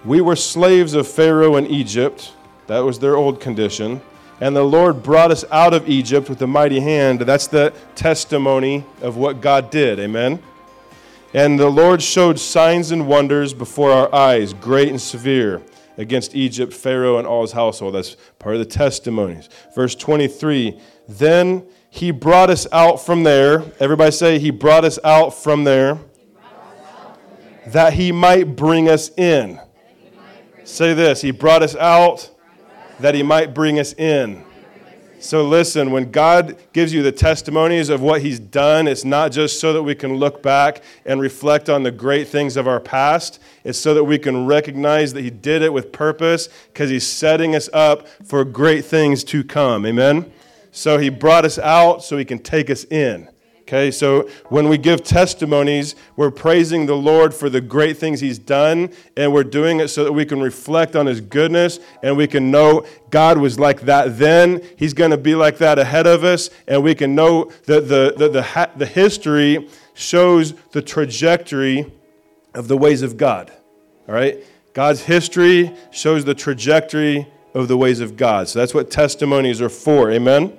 we 0.04 0.20
were 0.20 0.36
slaves 0.36 0.94
of 0.94 1.08
Pharaoh 1.08 1.56
in 1.56 1.66
Egypt. 1.66 2.32
That 2.68 2.80
was 2.80 3.00
their 3.00 3.16
old 3.16 3.40
condition. 3.40 4.00
And 4.40 4.54
the 4.54 4.62
Lord 4.62 5.02
brought 5.02 5.32
us 5.32 5.44
out 5.50 5.74
of 5.74 5.88
Egypt 5.88 6.28
with 6.28 6.40
a 6.42 6.46
mighty 6.46 6.80
hand. 6.80 7.20
That's 7.20 7.48
the 7.48 7.72
testimony 7.96 8.84
of 9.00 9.16
what 9.16 9.40
God 9.40 9.70
did. 9.70 9.98
Amen. 9.98 10.40
And 11.34 11.58
the 11.58 11.70
Lord 11.70 12.02
showed 12.02 12.38
signs 12.38 12.90
and 12.90 13.08
wonders 13.08 13.52
before 13.52 13.90
our 13.90 14.14
eyes, 14.14 14.52
great 14.52 14.88
and 14.88 15.00
severe, 15.00 15.60
against 16.02 16.34
Egypt, 16.34 16.74
Pharaoh, 16.74 17.16
and 17.16 17.26
all 17.26 17.42
his 17.42 17.52
household. 17.52 17.94
That's 17.94 18.16
part 18.38 18.54
of 18.54 18.58
the 18.58 18.66
testimonies. 18.66 19.48
Verse 19.74 19.94
23 19.94 20.78
Then 21.08 21.66
he 21.88 22.10
brought 22.10 22.50
us 22.50 22.66
out 22.72 22.96
from 22.96 23.22
there. 23.22 23.64
Everybody 23.80 24.12
say, 24.12 24.38
He 24.38 24.50
brought 24.50 24.84
us 24.84 24.98
out 25.04 25.30
from 25.30 25.64
there, 25.64 25.98
that 27.68 27.94
he 27.94 28.12
might 28.12 28.56
bring 28.56 28.88
us 28.88 29.10
in. 29.16 29.60
Say 30.64 30.94
this 30.94 31.20
He 31.20 31.30
brought 31.30 31.62
us 31.62 31.76
out 31.76 32.30
that 33.00 33.14
He 33.14 33.22
might 33.22 33.54
bring 33.54 33.78
us 33.78 33.92
in. 33.94 34.44
So 35.22 35.44
listen, 35.44 35.92
when 35.92 36.10
God 36.10 36.56
gives 36.72 36.92
you 36.92 37.04
the 37.04 37.12
testimonies 37.12 37.90
of 37.90 38.02
what 38.02 38.22
He's 38.22 38.40
done, 38.40 38.88
it's 38.88 39.04
not 39.04 39.30
just 39.30 39.60
so 39.60 39.72
that 39.72 39.82
we 39.84 39.94
can 39.94 40.16
look 40.16 40.42
back 40.42 40.82
and 41.06 41.20
reflect 41.20 41.70
on 41.70 41.84
the 41.84 41.92
great 41.92 42.26
things 42.26 42.56
of 42.56 42.66
our 42.66 42.80
past. 42.80 43.38
It's 43.62 43.78
so 43.78 43.94
that 43.94 44.02
we 44.02 44.18
can 44.18 44.46
recognize 44.46 45.12
that 45.12 45.22
He 45.22 45.30
did 45.30 45.62
it 45.62 45.72
with 45.72 45.92
purpose 45.92 46.48
because 46.72 46.90
He's 46.90 47.06
setting 47.06 47.54
us 47.54 47.70
up 47.72 48.08
for 48.24 48.44
great 48.44 48.84
things 48.84 49.22
to 49.24 49.44
come. 49.44 49.86
Amen? 49.86 50.32
So 50.72 50.98
He 50.98 51.08
brought 51.08 51.44
us 51.44 51.56
out 51.56 52.02
so 52.02 52.18
He 52.18 52.24
can 52.24 52.40
take 52.40 52.68
us 52.68 52.82
in. 52.84 53.28
Okay, 53.62 53.92
so 53.92 54.28
when 54.48 54.68
we 54.68 54.76
give 54.76 55.04
testimonies, 55.04 55.94
we're 56.16 56.32
praising 56.32 56.86
the 56.86 56.96
Lord 56.96 57.32
for 57.32 57.48
the 57.48 57.60
great 57.60 57.96
things 57.96 58.20
He's 58.20 58.38
done, 58.38 58.92
and 59.16 59.32
we're 59.32 59.44
doing 59.44 59.78
it 59.78 59.88
so 59.88 60.02
that 60.02 60.12
we 60.12 60.24
can 60.24 60.40
reflect 60.40 60.96
on 60.96 61.06
His 61.06 61.20
goodness 61.20 61.78
and 62.02 62.16
we 62.16 62.26
can 62.26 62.50
know 62.50 62.84
God 63.10 63.38
was 63.38 63.60
like 63.60 63.82
that 63.82 64.18
then. 64.18 64.62
He's 64.76 64.94
going 64.94 65.12
to 65.12 65.16
be 65.16 65.36
like 65.36 65.58
that 65.58 65.78
ahead 65.78 66.08
of 66.08 66.24
us, 66.24 66.50
and 66.66 66.82
we 66.82 66.96
can 66.96 67.14
know 67.14 67.52
that 67.66 67.88
the, 67.88 68.12
the, 68.16 68.28
the, 68.28 68.70
the 68.76 68.86
history 68.86 69.68
shows 69.94 70.54
the 70.72 70.82
trajectory 70.82 71.90
of 72.54 72.66
the 72.66 72.76
ways 72.76 73.02
of 73.02 73.16
God. 73.16 73.52
All 74.08 74.14
right? 74.14 74.44
God's 74.74 75.02
history 75.02 75.72
shows 75.92 76.24
the 76.24 76.34
trajectory 76.34 77.28
of 77.54 77.68
the 77.68 77.76
ways 77.76 78.00
of 78.00 78.16
God. 78.16 78.48
So 78.48 78.58
that's 78.58 78.74
what 78.74 78.90
testimonies 78.90 79.60
are 79.60 79.68
for. 79.68 80.10
Amen? 80.10 80.58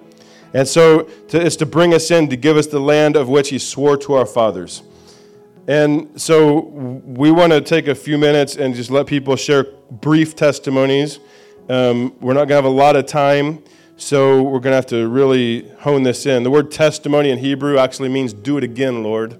And 0.53 0.67
so 0.67 1.03
to, 1.29 1.43
it's 1.43 1.55
to 1.57 1.65
bring 1.65 1.93
us 1.93 2.11
in, 2.11 2.29
to 2.29 2.35
give 2.35 2.57
us 2.57 2.67
the 2.67 2.79
land 2.79 3.15
of 3.15 3.27
which 3.27 3.49
he 3.49 3.57
swore 3.57 3.97
to 3.97 4.13
our 4.13 4.25
fathers. 4.25 4.83
And 5.67 6.19
so 6.19 6.59
we 6.59 7.31
want 7.31 7.53
to 7.53 7.61
take 7.61 7.87
a 7.87 7.95
few 7.95 8.17
minutes 8.17 8.57
and 8.57 8.75
just 8.75 8.91
let 8.91 9.07
people 9.07 9.35
share 9.35 9.65
brief 9.89 10.35
testimonies. 10.35 11.19
Um, 11.69 12.15
we're 12.19 12.33
not 12.33 12.47
going 12.47 12.49
to 12.49 12.55
have 12.55 12.65
a 12.65 12.69
lot 12.69 12.97
of 12.97 13.05
time, 13.05 13.63
so 13.95 14.43
we're 14.43 14.59
going 14.59 14.71
to 14.71 14.75
have 14.75 14.87
to 14.87 15.07
really 15.07 15.69
hone 15.79 16.03
this 16.03 16.25
in. 16.25 16.43
The 16.43 16.51
word 16.51 16.69
testimony 16.69 17.29
in 17.29 17.39
Hebrew 17.39 17.77
actually 17.77 18.09
means 18.09 18.33
do 18.33 18.57
it 18.57 18.63
again, 18.63 19.03
Lord. 19.03 19.39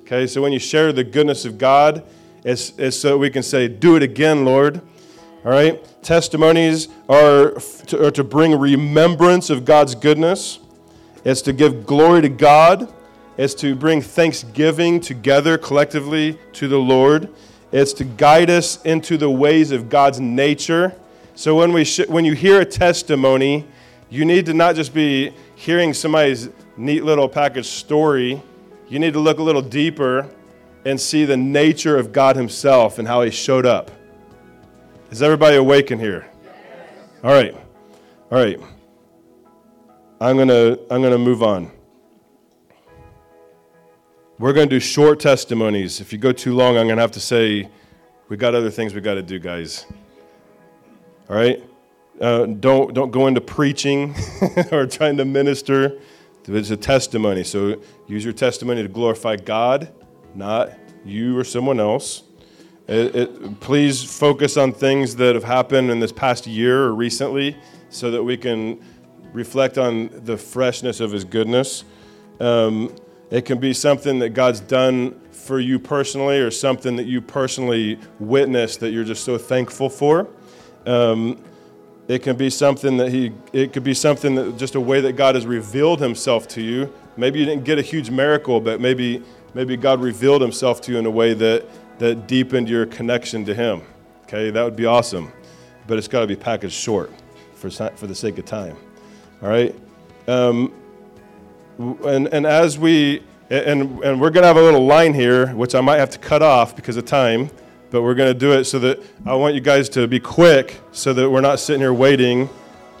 Okay, 0.00 0.26
so 0.26 0.40
when 0.40 0.52
you 0.52 0.58
share 0.58 0.92
the 0.92 1.04
goodness 1.04 1.44
of 1.44 1.58
God, 1.58 2.02
it's, 2.44 2.72
it's 2.78 2.98
so 2.98 3.18
we 3.18 3.28
can 3.28 3.42
say, 3.42 3.68
do 3.68 3.94
it 3.96 4.02
again, 4.02 4.46
Lord. 4.46 4.80
All 5.44 5.50
right? 5.50 5.82
Testimonies 6.02 6.88
are 7.08 7.52
to, 7.86 8.06
are 8.06 8.10
to 8.12 8.24
bring 8.24 8.58
remembrance 8.58 9.50
of 9.50 9.64
God's 9.64 9.94
goodness, 9.94 10.58
it's 11.24 11.42
to 11.42 11.52
give 11.52 11.86
glory 11.86 12.22
to 12.22 12.28
God, 12.28 12.92
it's 13.36 13.54
to 13.54 13.74
bring 13.74 14.02
thanksgiving 14.02 15.00
together 15.00 15.56
collectively 15.56 16.38
to 16.54 16.68
the 16.68 16.78
Lord. 16.78 17.28
It's 17.72 17.94
to 17.94 18.04
guide 18.04 18.50
us 18.50 18.82
into 18.82 19.16
the 19.16 19.30
ways 19.30 19.72
of 19.72 19.88
God's 19.88 20.20
nature. 20.20 20.94
So 21.34 21.54
when, 21.56 21.72
we 21.72 21.84
sh- 21.84 22.06
when 22.06 22.26
you 22.26 22.34
hear 22.34 22.60
a 22.60 22.66
testimony, 22.66 23.66
you 24.10 24.26
need 24.26 24.44
to 24.46 24.52
not 24.52 24.76
just 24.76 24.92
be 24.92 25.32
hearing 25.54 25.94
somebody's 25.94 26.50
neat 26.76 27.02
little 27.02 27.30
package 27.30 27.66
story, 27.66 28.42
you 28.88 28.98
need 28.98 29.14
to 29.14 29.20
look 29.20 29.38
a 29.38 29.42
little 29.42 29.62
deeper 29.62 30.28
and 30.84 31.00
see 31.00 31.24
the 31.24 31.36
nature 31.36 31.96
of 31.96 32.12
God 32.12 32.36
Himself 32.36 32.98
and 32.98 33.08
how 33.08 33.22
He 33.22 33.30
showed 33.30 33.64
up. 33.64 33.90
Is 35.12 35.20
everybody 35.20 35.56
awake 35.56 35.90
in 35.90 35.98
here? 35.98 36.26
All 37.22 37.32
right. 37.32 37.54
All 37.54 38.38
right. 38.38 38.58
I'm 40.22 40.36
going 40.36 40.48
to 40.48 40.80
I'm 40.90 41.02
going 41.02 41.12
to 41.12 41.18
move 41.18 41.42
on. 41.42 41.70
We're 44.38 44.54
going 44.54 44.70
to 44.70 44.74
do 44.74 44.80
short 44.80 45.20
testimonies. 45.20 46.00
If 46.00 46.14
you 46.14 46.18
go 46.18 46.32
too 46.32 46.54
long, 46.54 46.78
I'm 46.78 46.86
going 46.86 46.96
to 46.96 47.02
have 47.02 47.12
to 47.12 47.20
say, 47.20 47.68
we 48.30 48.38
got 48.38 48.54
other 48.54 48.70
things 48.70 48.94
we 48.94 49.02
got 49.02 49.16
to 49.16 49.22
do, 49.22 49.38
guys. 49.38 49.84
All 51.28 51.36
right? 51.36 51.62
Uh, 52.18 52.46
don't, 52.46 52.94
don't 52.94 53.10
go 53.10 53.26
into 53.26 53.42
preaching 53.42 54.14
or 54.72 54.86
trying 54.86 55.18
to 55.18 55.26
minister. 55.26 55.98
It's 56.48 56.70
a 56.70 56.76
testimony. 56.78 57.44
So 57.44 57.82
use 58.06 58.24
your 58.24 58.32
testimony 58.32 58.80
to 58.80 58.88
glorify 58.88 59.36
God, 59.36 59.92
not 60.34 60.72
you 61.04 61.36
or 61.36 61.44
someone 61.44 61.80
else. 61.80 62.22
It, 62.88 63.14
it, 63.14 63.60
please 63.60 64.02
focus 64.02 64.56
on 64.56 64.72
things 64.72 65.16
that 65.16 65.34
have 65.34 65.44
happened 65.44 65.90
in 65.90 66.00
this 66.00 66.12
past 66.12 66.46
year 66.46 66.84
or 66.84 66.94
recently 66.94 67.56
so 67.90 68.10
that 68.10 68.22
we 68.22 68.36
can 68.36 68.82
reflect 69.32 69.78
on 69.78 70.10
the 70.24 70.36
freshness 70.36 71.00
of 71.00 71.12
His 71.12 71.24
goodness. 71.24 71.84
Um, 72.40 72.94
it 73.30 73.44
can 73.44 73.58
be 73.58 73.72
something 73.72 74.18
that 74.18 74.30
God's 74.30 74.60
done 74.60 75.18
for 75.30 75.58
you 75.58 75.78
personally 75.78 76.38
or 76.38 76.50
something 76.50 76.96
that 76.96 77.06
you 77.06 77.20
personally 77.20 77.98
witnessed 78.18 78.80
that 78.80 78.90
you're 78.90 79.04
just 79.04 79.24
so 79.24 79.38
thankful 79.38 79.88
for. 79.88 80.28
Um, 80.84 81.42
it 82.08 82.22
can 82.22 82.36
be 82.36 82.50
something 82.50 82.96
that 82.98 83.10
he 83.10 83.32
it 83.52 83.72
could 83.72 83.84
be 83.84 83.94
something 83.94 84.34
that 84.34 84.56
just 84.56 84.74
a 84.74 84.80
way 84.80 85.00
that 85.00 85.12
God 85.14 85.34
has 85.34 85.46
revealed 85.46 86.00
himself 86.00 86.48
to 86.48 86.60
you. 86.60 86.92
Maybe 87.16 87.38
you 87.38 87.44
didn't 87.44 87.64
get 87.64 87.78
a 87.78 87.82
huge 87.82 88.10
miracle, 88.10 88.60
but 88.60 88.80
maybe 88.80 89.22
maybe 89.54 89.76
God 89.76 90.00
revealed 90.00 90.42
himself 90.42 90.80
to 90.82 90.92
you 90.92 90.98
in 90.98 91.06
a 91.06 91.10
way 91.10 91.32
that 91.34 91.66
that 92.02 92.26
deepened 92.26 92.68
your 92.68 92.84
connection 92.84 93.44
to 93.44 93.54
him. 93.54 93.80
Okay, 94.24 94.50
that 94.50 94.64
would 94.64 94.74
be 94.74 94.86
awesome. 94.86 95.32
But 95.86 95.98
it's 95.98 96.08
got 96.08 96.22
to 96.22 96.26
be 96.26 96.34
packaged 96.34 96.74
short 96.74 97.12
for 97.54 97.70
for 97.70 98.08
the 98.08 98.14
sake 98.14 98.38
of 98.38 98.44
time. 98.44 98.76
All 99.40 99.48
right? 99.48 99.72
Um, 100.26 100.72
and, 101.78 102.26
and 102.26 102.44
as 102.44 102.76
we, 102.76 103.22
and, 103.50 104.02
and 104.02 104.20
we're 104.20 104.30
going 104.30 104.42
to 104.42 104.48
have 104.48 104.56
a 104.56 104.62
little 104.62 104.84
line 104.84 105.14
here, 105.14 105.54
which 105.54 105.76
I 105.76 105.80
might 105.80 105.98
have 105.98 106.10
to 106.10 106.18
cut 106.18 106.42
off 106.42 106.74
because 106.74 106.96
of 106.96 107.04
time, 107.04 107.50
but 107.92 108.02
we're 108.02 108.16
going 108.16 108.32
to 108.32 108.38
do 108.38 108.50
it 108.50 108.64
so 108.64 108.80
that 108.80 109.00
I 109.24 109.36
want 109.36 109.54
you 109.54 109.60
guys 109.60 109.88
to 109.90 110.08
be 110.08 110.18
quick 110.18 110.80
so 110.90 111.12
that 111.12 111.30
we're 111.30 111.40
not 111.40 111.60
sitting 111.60 111.80
here 111.80 111.94
waiting, 111.94 112.50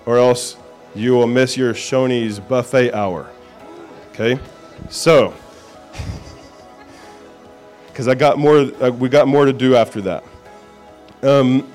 or 0.06 0.16
else 0.16 0.56
you 0.94 1.14
will 1.14 1.26
miss 1.26 1.56
your 1.56 1.74
Shoney's 1.74 2.38
buffet 2.38 2.92
hour. 2.92 3.28
Okay? 4.12 4.38
So, 4.90 5.34
because 7.92 8.08
I 8.08 8.14
got 8.14 8.38
more, 8.38 8.70
uh, 8.82 8.90
we 8.90 9.10
got 9.10 9.28
more 9.28 9.44
to 9.44 9.52
do 9.52 9.76
after 9.76 10.00
that. 10.00 10.24
Um, 11.22 11.70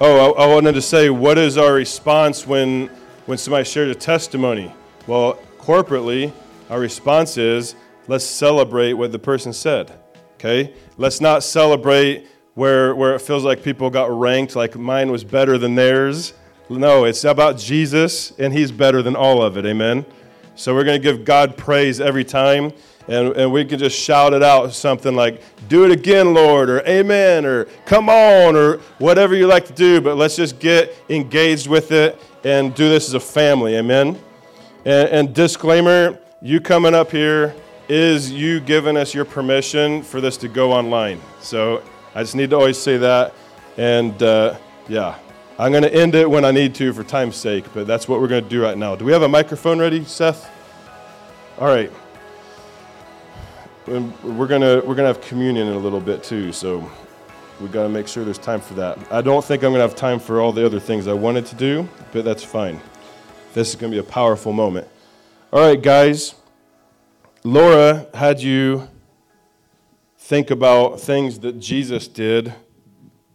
oh, 0.00 0.34
I, 0.34 0.44
I 0.44 0.46
wanted 0.46 0.74
to 0.74 0.82
say, 0.82 1.08
what 1.08 1.38
is 1.38 1.56
our 1.56 1.72
response 1.72 2.46
when, 2.46 2.88
when 3.24 3.38
somebody 3.38 3.64
shares 3.64 3.90
a 3.90 3.98
testimony? 3.98 4.70
Well, 5.06 5.38
corporately, 5.58 6.30
our 6.68 6.78
response 6.78 7.38
is 7.38 7.74
let's 8.06 8.24
celebrate 8.24 8.92
what 8.92 9.12
the 9.12 9.18
person 9.18 9.54
said. 9.54 9.98
Okay? 10.34 10.74
Let's 10.98 11.22
not 11.22 11.42
celebrate 11.42 12.26
where, 12.52 12.94
where 12.94 13.14
it 13.14 13.22
feels 13.22 13.44
like 13.44 13.62
people 13.62 13.88
got 13.88 14.10
ranked, 14.10 14.56
like 14.56 14.76
mine 14.76 15.10
was 15.10 15.24
better 15.24 15.56
than 15.56 15.74
theirs. 15.74 16.34
No, 16.68 17.04
it's 17.04 17.24
about 17.24 17.56
Jesus, 17.56 18.32
and 18.38 18.52
He's 18.52 18.70
better 18.70 19.00
than 19.00 19.16
all 19.16 19.42
of 19.42 19.56
it. 19.56 19.64
Amen? 19.64 20.04
So 20.54 20.74
we're 20.74 20.84
going 20.84 21.00
to 21.00 21.02
give 21.02 21.24
God 21.24 21.56
praise 21.56 21.98
every 21.98 22.24
time, 22.24 22.72
and, 23.08 23.36
and 23.36 23.52
we 23.52 23.64
can 23.64 23.78
just 23.78 23.98
shout 23.98 24.32
it 24.32 24.42
out 24.42 24.72
something 24.72 25.14
like, 25.14 25.42
Do 25.68 25.84
it 25.84 25.92
again, 25.92 26.34
Lord, 26.34 26.70
or 26.70 26.80
Amen, 26.86 27.44
or 27.44 27.64
Come 27.84 28.08
on, 28.08 28.56
or 28.56 28.78
whatever 28.98 29.34
you 29.34 29.46
like 29.46 29.66
to 29.66 29.72
do, 29.72 30.00
but 30.00 30.16
let's 30.16 30.36
just 30.36 30.58
get 30.58 30.94
engaged 31.08 31.68
with 31.68 31.92
it 31.92 32.20
and 32.44 32.74
do 32.74 32.88
this 32.88 33.08
as 33.08 33.14
a 33.14 33.20
family. 33.20 33.76
Amen? 33.76 34.18
And, 34.84 35.08
and 35.08 35.34
disclaimer 35.34 36.18
you 36.42 36.60
coming 36.60 36.94
up 36.94 37.10
here 37.10 37.54
is 37.88 38.30
you 38.30 38.60
giving 38.60 38.96
us 38.96 39.14
your 39.14 39.24
permission 39.24 40.02
for 40.02 40.20
this 40.20 40.36
to 40.38 40.48
go 40.48 40.72
online. 40.72 41.20
So 41.40 41.82
I 42.14 42.22
just 42.22 42.34
need 42.34 42.50
to 42.50 42.56
always 42.56 42.78
say 42.78 42.96
that. 42.98 43.34
And 43.76 44.20
uh, 44.22 44.58
yeah, 44.88 45.18
I'm 45.58 45.72
going 45.72 45.84
to 45.84 45.94
end 45.94 46.14
it 46.14 46.28
when 46.28 46.44
I 46.44 46.50
need 46.50 46.74
to 46.76 46.92
for 46.92 47.02
time's 47.02 47.36
sake, 47.36 47.64
but 47.74 47.86
that's 47.86 48.08
what 48.08 48.20
we're 48.20 48.28
going 48.28 48.44
to 48.44 48.50
do 48.50 48.62
right 48.62 48.76
now. 48.76 48.96
Do 48.96 49.04
we 49.04 49.12
have 49.12 49.22
a 49.22 49.28
microphone 49.28 49.78
ready, 49.78 50.04
Seth? 50.04 50.50
All 51.58 51.68
right. 51.68 51.90
We're 53.86 54.48
going 54.48 54.62
to 54.62 54.82
we're 54.84 54.96
to 54.96 55.04
have 55.04 55.20
communion 55.20 55.68
in 55.68 55.74
a 55.74 55.78
little 55.78 56.00
bit 56.00 56.24
too, 56.24 56.50
so 56.50 56.90
we 57.60 57.68
got 57.68 57.84
to 57.84 57.88
make 57.88 58.08
sure 58.08 58.24
there's 58.24 58.36
time 58.36 58.60
for 58.60 58.74
that. 58.74 58.98
I 59.12 59.20
don't 59.20 59.44
think 59.44 59.62
I'm 59.62 59.70
to 59.74 59.88
have 59.88 59.94
time 59.94 60.18
for 60.18 60.40
all 60.40 60.50
the 60.50 60.66
other 60.66 60.80
things 60.80 61.06
I 61.06 61.12
wanted 61.12 61.46
to 61.46 61.54
do, 61.54 61.88
but 62.12 62.24
that's 62.24 62.42
fine. 62.42 62.80
This 63.54 63.68
is 63.68 63.76
to 63.92 63.96
be 63.96 64.00
a 64.00 64.02
powerful 64.02 64.52
moment. 64.52 64.88
All 65.52 65.60
right, 65.60 65.80
guys. 65.80 66.34
Laura 67.44 68.08
had 68.12 68.42
you 68.42 68.88
think 70.18 70.50
about 70.50 71.00
things 71.00 71.38
that 71.38 71.60
Jesus 71.60 72.08
did 72.08 72.52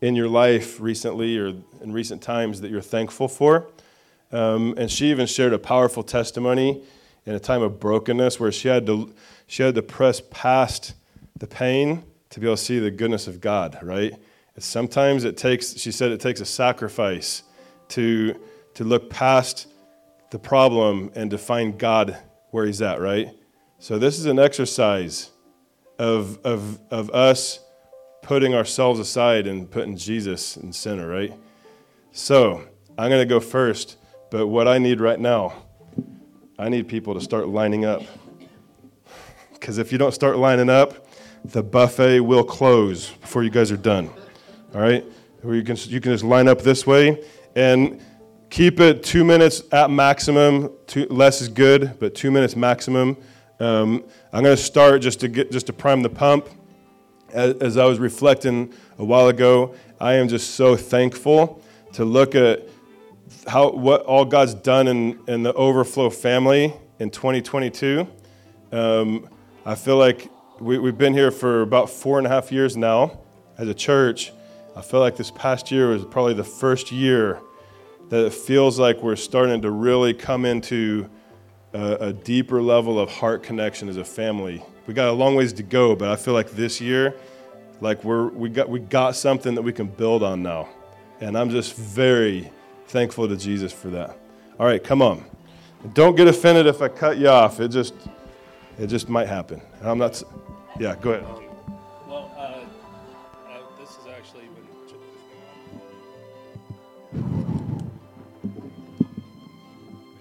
in 0.02 0.18
your 0.18 0.28
life 0.28 0.82
recently 0.82 1.38
or 1.38 1.54
in 1.82 1.94
recent 1.94 2.22
times 2.22 2.60
that 2.60 2.70
you're 2.70 2.82
thankful 2.82 3.30
for. 3.30 3.68
Um, 4.34 4.74
and 4.78 4.92
she 4.92 5.12
even 5.12 5.28
shared 5.28 5.54
a 5.54 5.60
powerful 5.60 6.04
testimony 6.04 6.84
in 7.26 7.36
a 7.36 7.40
time 7.40 7.62
of 7.62 7.80
brokenness 7.80 8.40
where 8.40 8.52
she 8.52 8.68
had 8.68 8.86
to 8.86 9.14
she 9.48 9.64
had 9.64 9.76
to 9.76 9.82
press 9.82 10.22
past 10.30 10.94
the 11.38 11.48
pain 11.48 12.04
to 12.30 12.40
be 12.40 12.48
able 12.48 12.56
to 12.56 12.64
see 12.64 12.80
the 12.80 12.90
goodness 12.90 13.28
of 13.28 13.42
God, 13.42 13.78
right? 13.82 14.14
Sometimes 14.58 15.24
it 15.24 15.38
takes, 15.38 15.78
she 15.78 15.92
said, 15.92 16.12
it 16.12 16.20
takes 16.20 16.40
a 16.40 16.46
sacrifice 16.46 17.44
to, 17.90 18.36
to 18.76 18.84
look 18.84 19.10
past 19.10 19.68
the 20.30 20.40
problem 20.40 21.12
and 21.16 21.32
to 21.32 21.38
find 21.38 21.78
God 21.78 22.18
where 22.52 22.66
He's 22.66 22.82
at, 22.82 23.02
right? 23.02 23.30
So, 23.80 23.98
this 23.98 24.20
is 24.20 24.26
an 24.26 24.40
exercise 24.40 25.32
of, 25.98 26.40
of, 26.46 26.80
of 26.92 27.10
us 27.10 27.60
putting 28.22 28.54
ourselves 28.54 29.00
aside 29.00 29.48
and 29.48 29.70
putting 29.70 29.98
Jesus 29.98 30.58
in 30.58 30.72
center, 30.72 31.08
right? 31.08 31.34
So, 32.12 32.64
I'm 32.98 33.10
going 33.10 33.22
to 33.22 33.26
go 33.26 33.40
first, 33.40 33.98
but 34.30 34.48
what 34.48 34.68
I 34.68 34.78
need 34.78 35.02
right 35.02 35.20
now, 35.20 35.54
I 36.62 36.70
need 36.70 36.88
people 36.88 37.14
to 37.16 37.22
start 37.22 37.48
lining 37.48 37.86
up. 37.86 38.04
Because 39.54 39.78
if 39.78 39.92
you 39.92 39.98
don't 39.98 40.14
start 40.14 40.38
lining 40.38 40.70
up, 40.70 41.08
the 41.44 41.64
buffet 41.64 42.20
will 42.20 42.44
close 42.44 43.10
before 43.10 43.44
you 43.44 43.50
guys 43.50 43.72
are 43.72 43.78
done. 43.78 44.10
All 44.74 44.82
right? 44.82 45.04
Or 45.44 45.56
you 45.56 45.64
can, 45.64 45.76
you 45.88 46.00
can 46.00 46.12
just 46.12 46.24
line 46.24 46.48
up 46.48 46.62
this 46.62 46.86
way. 46.86 47.24
And 47.56 48.00
Keep 48.52 48.82
it 48.82 49.02
two 49.02 49.24
minutes 49.24 49.64
at 49.72 49.90
maximum. 49.90 50.72
Two, 50.86 51.06
less 51.06 51.42
is 51.42 51.48
good, 51.48 51.98
but 52.02 52.14
two 52.14 52.30
minutes 52.30 52.54
maximum. 52.58 53.16
Um, 53.62 54.04
I'm 54.34 54.44
going 54.44 54.58
to 54.58 54.62
start 54.62 55.02
just 55.02 55.22
to 55.22 55.30
get 55.30 55.54
just 55.54 55.68
to 55.68 55.74
prime 55.74 56.02
the 56.02 56.10
pump. 56.10 56.50
As, 57.32 57.56
as 57.56 57.78
I 57.78 57.86
was 57.86 57.98
reflecting 57.98 58.74
a 58.98 59.06
while 59.06 59.30
ago, 59.30 59.74
I 60.02 60.16
am 60.16 60.28
just 60.28 60.56
so 60.56 60.76
thankful 60.76 61.64
to 61.94 62.04
look 62.04 62.36
at 62.36 62.68
how 63.48 63.72
what 63.72 64.02
all 64.04 64.26
God's 64.26 64.54
done 64.54 64.88
in, 64.88 65.20
in 65.28 65.44
the 65.44 65.54
overflow 65.54 66.10
family 66.10 66.74
in 67.00 67.10
2022. 67.10 68.08
Um, 68.72 69.28
I 69.66 69.76
feel 69.76 69.98
like 69.98 70.30
we, 70.60 70.78
we've 70.78 70.98
been 70.98 71.14
here 71.14 71.32
for 71.32 71.62
about 71.62 71.90
four 71.90 72.18
and 72.18 72.28
a 72.28 72.30
half 72.30 72.52
years 72.52 72.78
now 72.78 73.20
as 73.58 73.68
a 73.68 73.74
church. 73.74 74.32
I 74.76 74.82
feel 74.82 75.00
like 75.00 75.18
this 75.18 75.32
past 75.32 75.72
year 75.72 75.90
was 75.90 76.06
probably 76.06 76.34
the 76.34 76.44
first 76.44 76.92
year 76.92 77.42
that 78.10 78.26
it 78.26 78.34
feels 78.34 78.80
like 78.80 79.02
we're 79.02 79.16
starting 79.16 79.62
to 79.62 79.72
really 79.72 80.14
come 80.14 80.46
into 80.46 81.10
a, 81.74 81.94
a, 81.94 82.14
deeper 82.14 82.62
level 82.62 83.00
of 83.00 83.10
heart 83.10 83.42
connection 83.42 83.88
as 83.88 83.98
a 83.98 84.04
family. 84.04 84.64
We 84.86 84.94
got 84.94 85.08
a 85.08 85.14
long 85.14 85.36
ways 85.36 85.54
to 85.54 85.64
go, 85.64 85.96
but 85.96 86.10
I 86.10 86.18
feel 86.18 86.34
like 86.34 86.52
this 86.52 86.82
year, 86.82 87.16
like 87.80 88.04
we're 88.04 88.28
we 88.28 88.50
got 88.50 88.70
we 88.70 88.80
got 88.80 89.16
something 89.16 89.56
that 89.56 89.62
we 89.62 89.74
can 89.74 89.88
build 89.88 90.24
on 90.24 90.44
now, 90.44 90.70
and 91.22 91.38
I'm 91.38 91.50
just 91.50 91.76
very 91.76 92.52
thankful 92.92 93.28
to 93.28 93.38
Jesus 93.38 93.72
for 93.72 93.88
that. 93.90 94.18
All 94.60 94.66
right, 94.66 94.84
come 94.84 95.02
on. 95.02 95.24
Don't 95.94 96.16
get 96.16 96.28
offended 96.28 96.68
if 96.68 96.82
I 96.82 96.90
cut 96.90 97.18
you 97.18 97.30
off. 97.30 97.60
It 97.60 97.70
just 97.70 97.94
it 98.78 98.88
just 98.88 99.10
might 99.10 99.28
happen. 99.28 99.62
I'm 99.82 99.98
not. 99.98 100.22
Yeah, 100.80 100.96
go 101.02 101.12
ahead. 101.12 101.24
Well, 102.08 102.32
uh, 102.38 102.66
uh, 103.50 103.60
this 103.80 103.96
has 103.96 104.08
actually 104.08 104.44
been. 104.44 104.68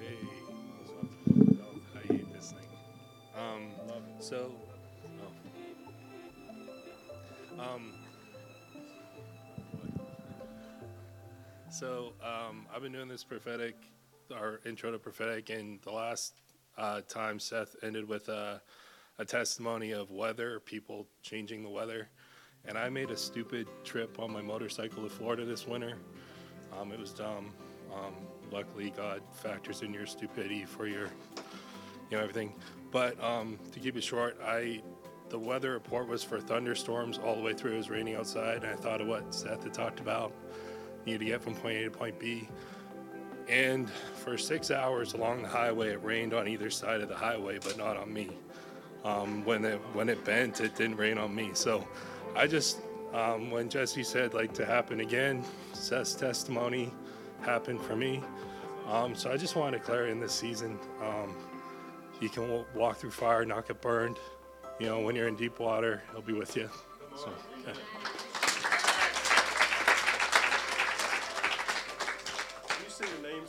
Hey, 0.01 0.17
I 1.95 2.13
hate 2.13 2.33
this 2.33 2.53
thing. 2.53 2.67
Um, 3.37 3.73
so 11.81 12.13
um, 12.23 12.67
I've 12.75 12.83
been 12.83 12.93
doing 12.93 13.09
this 13.09 13.25
prophetic, 13.25 13.75
our 14.37 14.61
intro 14.67 14.91
to 14.93 14.99
prophetic, 14.99 15.49
and 15.49 15.81
the 15.81 15.91
last 15.91 16.35
uh, 16.77 17.01
time 17.09 17.41
Seth 17.41 17.75
ended 17.83 18.07
with 18.07 18.29
a, 18.29 18.61
a 19.19 19.25
testimony 19.25 19.93
of 19.93 20.11
weather, 20.11 20.61
people 20.61 21.07
changing 21.23 21.63
the 21.63 21.71
weather. 21.71 22.11
And 22.67 22.77
I 22.77 22.91
made 22.91 23.11
a 23.11 23.17
stupid 23.17 23.67
trip 23.83 24.19
on 24.19 24.31
my 24.31 24.43
motorcycle 24.43 25.03
to 25.05 25.09
Florida 25.09 25.47
this 25.47 25.67
winter. 25.67 25.95
Um, 26.79 26.93
it 26.93 26.99
was 26.99 27.13
dumb. 27.13 27.55
Um, 27.95 28.13
luckily, 28.53 28.93
God 28.95 29.23
factors 29.33 29.81
in 29.81 29.95
your 29.95 30.05
stupidity 30.05 30.67
for 30.67 30.87
your, 30.87 31.09
you 32.11 32.19
know, 32.19 32.21
everything. 32.21 32.53
But 32.91 33.19
um, 33.25 33.59
to 33.73 33.81
keep 33.81 33.97
it 33.97 34.05
short, 34.05 34.39
I 34.45 34.83
the 35.31 35.39
weather 35.39 35.71
report 35.71 36.09
was 36.09 36.23
for 36.23 36.41
thunderstorms 36.41 37.17
all 37.17 37.37
the 37.37 37.43
way 37.43 37.55
through. 37.55 37.73
It 37.73 37.79
was 37.79 37.89
raining 37.89 38.17
outside, 38.17 38.65
and 38.65 38.67
I 38.67 38.77
thought 38.77 39.01
of 39.01 39.07
what 39.07 39.35
Seth 39.35 39.63
had 39.63 39.73
talked 39.73 40.01
about. 40.01 40.35
You 41.05 41.13
need 41.13 41.19
to 41.19 41.25
get 41.25 41.43
from 41.43 41.55
point 41.55 41.77
A 41.79 41.85
to 41.85 41.91
point 41.91 42.19
B. 42.19 42.49
And 43.49 43.91
for 43.91 44.39
six 44.39 44.71
hours 44.71 45.15
along 45.15 45.43
the 45.43 45.49
highway, 45.49 45.91
it 45.91 46.05
rained 46.05 46.35
on 46.35 46.47
either 46.47 46.71
side 46.71 47.01
of 47.01 47.09
the 47.09 47.17
highway, 47.17 47.59
but 47.63 47.77
not 47.77 47.97
on 47.97 48.13
me. 48.13 48.31
Um, 49.05 49.45
when 49.45 49.65
it 49.65 49.81
when 49.93 50.09
it 50.09 50.25
bent, 50.25 50.61
it 50.61 50.77
didn't 50.77 50.97
rain 50.97 51.19
on 51.19 51.35
me. 51.35 51.51
So 51.55 51.87
I 52.37 52.47
just 52.47 52.79
um, 53.13 53.51
when 53.51 53.69
Jesse 53.69 54.05
said 54.05 54.35
like 54.35 54.53
to 54.55 54.67
happen 54.67 55.01
again, 55.01 55.43
Seth's 55.73 56.15
testimony 56.15 56.93
happened 57.41 57.81
for 57.81 57.97
me. 57.97 58.23
Um, 58.89 59.15
so 59.15 59.31
I 59.31 59.37
just 59.37 59.57
want 59.57 59.73
to 59.73 59.79
declare 59.79 60.09
in 60.09 60.21
this 60.21 60.33
season, 60.33 60.79
um, 61.03 61.35
you 62.21 62.29
can 62.29 62.43
w- 62.43 62.65
walk 62.75 62.99
through 62.99 63.13
fire, 63.13 63.45
not 63.45 63.67
get 63.69 63.81
burned. 63.81 64.19
You 64.79 64.87
know, 64.87 65.01
when 65.01 65.15
you're 65.15 65.29
in 65.29 65.37
deep 65.37 65.59
water, 65.59 66.03
He'll 66.13 66.23
be 66.23 66.33
with 66.33 66.57
you. 66.57 66.69
So, 67.17 67.33
yeah. 67.67 67.73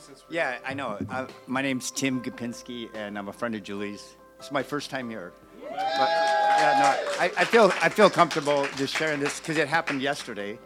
Since 0.02 0.24
we 0.28 0.36
Yeah, 0.36 0.58
I 0.66 0.74
know. 0.74 0.98
Uh, 1.08 1.26
my 1.46 1.62
name's 1.62 1.90
Tim 1.90 2.20
Gopinski, 2.20 2.88
and 2.94 3.16
I'm 3.16 3.28
a 3.28 3.32
friend 3.32 3.54
of 3.54 3.62
Julie's. 3.62 4.16
It's 4.38 4.50
my 4.50 4.62
first 4.62 4.90
time 4.90 5.08
here. 5.08 5.32
But 5.70 5.78
yeah, 5.78 6.78
no, 6.80 7.20
I, 7.22 7.32
I 7.38 7.44
feel 7.44 7.72
I 7.80 7.88
feel 7.88 8.10
comfortable 8.10 8.66
just 8.76 8.96
sharing 8.96 9.20
this 9.20 9.38
because 9.38 9.56
it 9.56 9.68
happened 9.68 10.02
yesterday, 10.02 10.58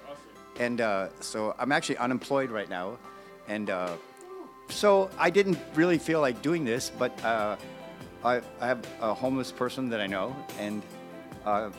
and 0.59 0.81
uh, 0.81 1.09
so 1.21 1.55
I'm 1.59 1.71
actually 1.71 1.99
unemployed 1.99 2.51
right 2.51 2.69
now, 2.69 2.99
and 3.47 3.69
uh, 3.71 3.93
so 4.69 5.11
I 5.19 5.31
didn't 5.31 5.59
really 5.75 5.99
feel 5.99 6.21
like 6.21 6.41
doing 6.43 6.65
this, 6.65 6.91
but 6.99 7.13
uh, 7.25 7.57
I, 8.25 8.41
I 8.61 8.67
have 8.67 8.87
a 9.01 9.13
homeless 9.15 9.53
person 9.53 9.91
that 9.91 10.01
I 10.01 10.07
know, 10.07 10.35
and 10.59 10.83
uh, 11.45 11.71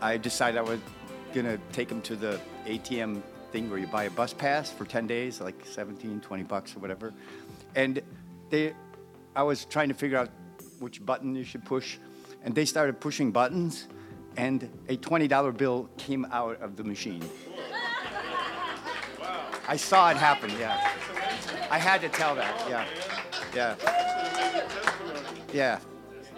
I 0.00 0.16
decided 0.16 0.58
I 0.58 0.62
was 0.62 0.80
gonna 1.34 1.58
take 1.72 1.90
him 1.90 2.00
to 2.02 2.16
the 2.16 2.40
ATM 2.66 3.22
thing 3.52 3.68
where 3.70 3.78
you 3.78 3.86
buy 3.86 4.04
a 4.04 4.10
bus 4.10 4.32
pass 4.32 4.70
for 4.70 4.84
10 4.84 5.06
days, 5.06 5.40
like 5.40 5.64
17, 5.66 6.20
20 6.20 6.42
bucks 6.44 6.74
or 6.74 6.80
whatever. 6.80 7.12
And 7.74 8.00
they, 8.50 8.72
I 9.36 9.42
was 9.42 9.64
trying 9.66 9.88
to 9.88 9.94
figure 9.94 10.18
out 10.18 10.30
which 10.80 11.04
button 11.04 11.34
you 11.36 11.44
should 11.44 11.64
push, 11.64 11.98
and 12.42 12.54
they 12.54 12.64
started 12.64 12.98
pushing 12.98 13.30
buttons, 13.30 13.86
and 14.36 14.68
a 14.88 14.96
$20 14.96 15.56
bill 15.56 15.88
came 15.98 16.24
out 16.32 16.60
of 16.62 16.76
the 16.76 16.84
machine. 16.84 17.22
I 19.68 19.76
saw 19.76 20.10
it 20.10 20.16
happen, 20.16 20.50
yeah. 20.58 20.90
I 21.70 21.78
had 21.78 22.00
to 22.00 22.08
tell 22.08 22.34
that, 22.34 22.66
yeah. 22.68 22.84
Yeah. 23.54 23.76
Yeah. 25.52 25.78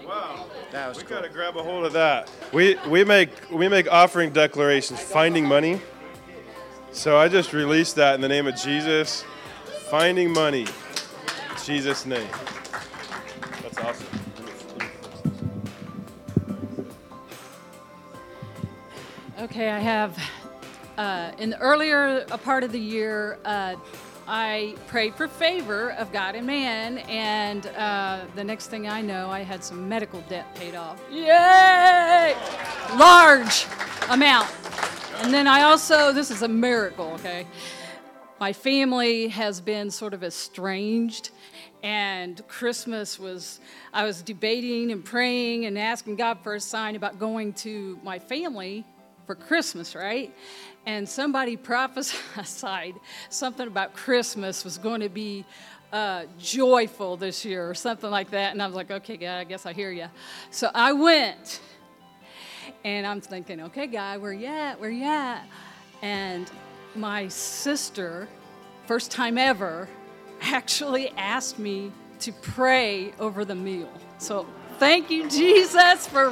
Wow. 0.04 0.46
That 0.72 0.88
was 0.88 0.98
We 0.98 1.04
cool. 1.04 1.16
gotta 1.18 1.28
grab 1.28 1.56
a 1.56 1.62
hold 1.62 1.86
of 1.86 1.92
that. 1.92 2.28
We 2.52 2.76
we 2.88 3.04
make 3.04 3.30
we 3.50 3.68
make 3.68 3.90
offering 3.90 4.30
declarations, 4.30 5.00
finding 5.00 5.46
money. 5.46 5.80
So 6.94 7.18
I 7.18 7.28
just 7.28 7.52
released 7.52 7.96
that 7.96 8.14
in 8.14 8.20
the 8.20 8.28
name 8.28 8.46
of 8.46 8.54
Jesus. 8.54 9.24
Finding 9.90 10.32
money. 10.32 10.66
Jesus' 11.64 12.06
name. 12.06 12.28
That's 13.62 13.78
awesome. 13.78 14.06
Okay, 19.40 19.70
I 19.70 19.80
have. 19.80 20.16
Uh, 20.96 21.32
in 21.38 21.50
the 21.50 21.58
earlier 21.58 22.24
part 22.44 22.62
of 22.62 22.70
the 22.70 22.80
year, 22.80 23.38
uh, 23.44 23.74
I 24.28 24.76
prayed 24.86 25.16
for 25.16 25.26
favor 25.26 25.90
of 25.94 26.12
God 26.12 26.36
and 26.36 26.46
man, 26.46 26.98
and 26.98 27.66
uh, 27.76 28.20
the 28.36 28.44
next 28.44 28.68
thing 28.68 28.88
I 28.88 29.02
know, 29.02 29.30
I 29.30 29.40
had 29.40 29.64
some 29.64 29.88
medical 29.88 30.20
debt 30.28 30.54
paid 30.54 30.76
off. 30.76 31.02
Yay! 31.10 32.36
Large 32.96 33.66
amount. 34.08 34.48
And 35.24 35.32
then 35.32 35.46
I 35.46 35.62
also, 35.62 36.12
this 36.12 36.30
is 36.30 36.42
a 36.42 36.48
miracle, 36.48 37.12
okay? 37.14 37.46
My 38.38 38.52
family 38.52 39.28
has 39.28 39.58
been 39.58 39.90
sort 39.90 40.12
of 40.12 40.22
estranged, 40.22 41.30
and 41.82 42.46
Christmas 42.46 43.18
was, 43.18 43.58
I 43.94 44.04
was 44.04 44.20
debating 44.20 44.92
and 44.92 45.02
praying 45.02 45.64
and 45.64 45.78
asking 45.78 46.16
God 46.16 46.40
for 46.42 46.56
a 46.56 46.60
sign 46.60 46.94
about 46.94 47.18
going 47.18 47.54
to 47.54 47.98
my 48.04 48.18
family 48.18 48.84
for 49.26 49.34
Christmas, 49.34 49.94
right? 49.94 50.30
And 50.84 51.08
somebody 51.08 51.56
prophesied 51.72 52.94
something 53.30 53.66
about 53.66 53.94
Christmas 53.94 54.62
was 54.62 54.76
going 54.76 55.00
to 55.00 55.08
be 55.08 55.46
uh, 55.90 56.24
joyful 56.38 57.16
this 57.16 57.46
year 57.46 57.66
or 57.66 57.74
something 57.74 58.10
like 58.10 58.30
that. 58.32 58.52
And 58.52 58.62
I 58.62 58.66
was 58.66 58.76
like, 58.76 58.90
okay, 58.90 59.16
God, 59.16 59.38
I 59.38 59.44
guess 59.44 59.64
I 59.64 59.72
hear 59.72 59.90
you. 59.90 60.08
So 60.50 60.70
I 60.74 60.92
went. 60.92 61.62
And 62.84 63.06
I'm 63.06 63.22
thinking, 63.22 63.62
okay, 63.62 63.86
guy, 63.86 64.18
where 64.18 64.32
you 64.32 64.46
at? 64.46 64.78
Where 64.78 64.90
you 64.90 65.04
at? 65.04 65.46
And 66.02 66.50
my 66.94 67.28
sister, 67.28 68.28
first 68.86 69.10
time 69.10 69.38
ever, 69.38 69.88
actually 70.42 71.08
asked 71.16 71.58
me 71.58 71.92
to 72.20 72.32
pray 72.32 73.12
over 73.18 73.44
the 73.44 73.54
meal. 73.54 73.90
So 74.18 74.46
thank 74.78 75.10
you, 75.10 75.28
Jesus, 75.30 76.06
for 76.06 76.30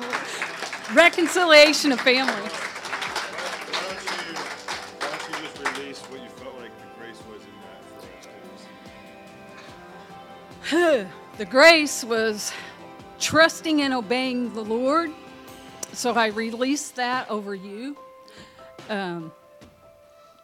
reconciliation 0.92 1.90
of 1.92 2.00
family. 2.00 2.32
Why 2.34 2.48
don't 3.88 4.05
you, 4.05 4.34
why 4.98 5.09
don't 5.09 5.28
you 5.28 5.34
just 5.46 5.59
release 5.78 6.00
what 6.00 6.22
you 6.22 6.28
felt 6.28 6.55
like 6.59 6.70
the 6.78 7.00
grace 7.00 7.22
was 7.30 7.42
in 7.42 7.57
that 7.64 7.82
for 7.88 7.98
us, 10.68 11.07
guys? 11.07 11.07
The 11.38 11.46
grace 11.46 12.05
was 12.05 12.53
trusting 13.18 13.80
and 13.80 13.94
obeying 13.94 14.53
the 14.53 14.62
Lord. 14.62 15.11
So 15.93 16.12
I 16.12 16.28
release 16.28 16.90
that 16.93 17.30
over 17.30 17.55
you. 17.55 17.97
Um, 18.88 19.30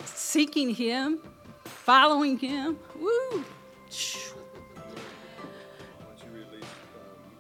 seeking 0.05 0.75
Him, 0.75 1.21
following 1.65 2.39
Him. 2.39 2.79
Woo! 2.99 3.09
Why 3.09 3.45
don't 6.05 6.23
you 6.23 6.33
release 6.33 6.65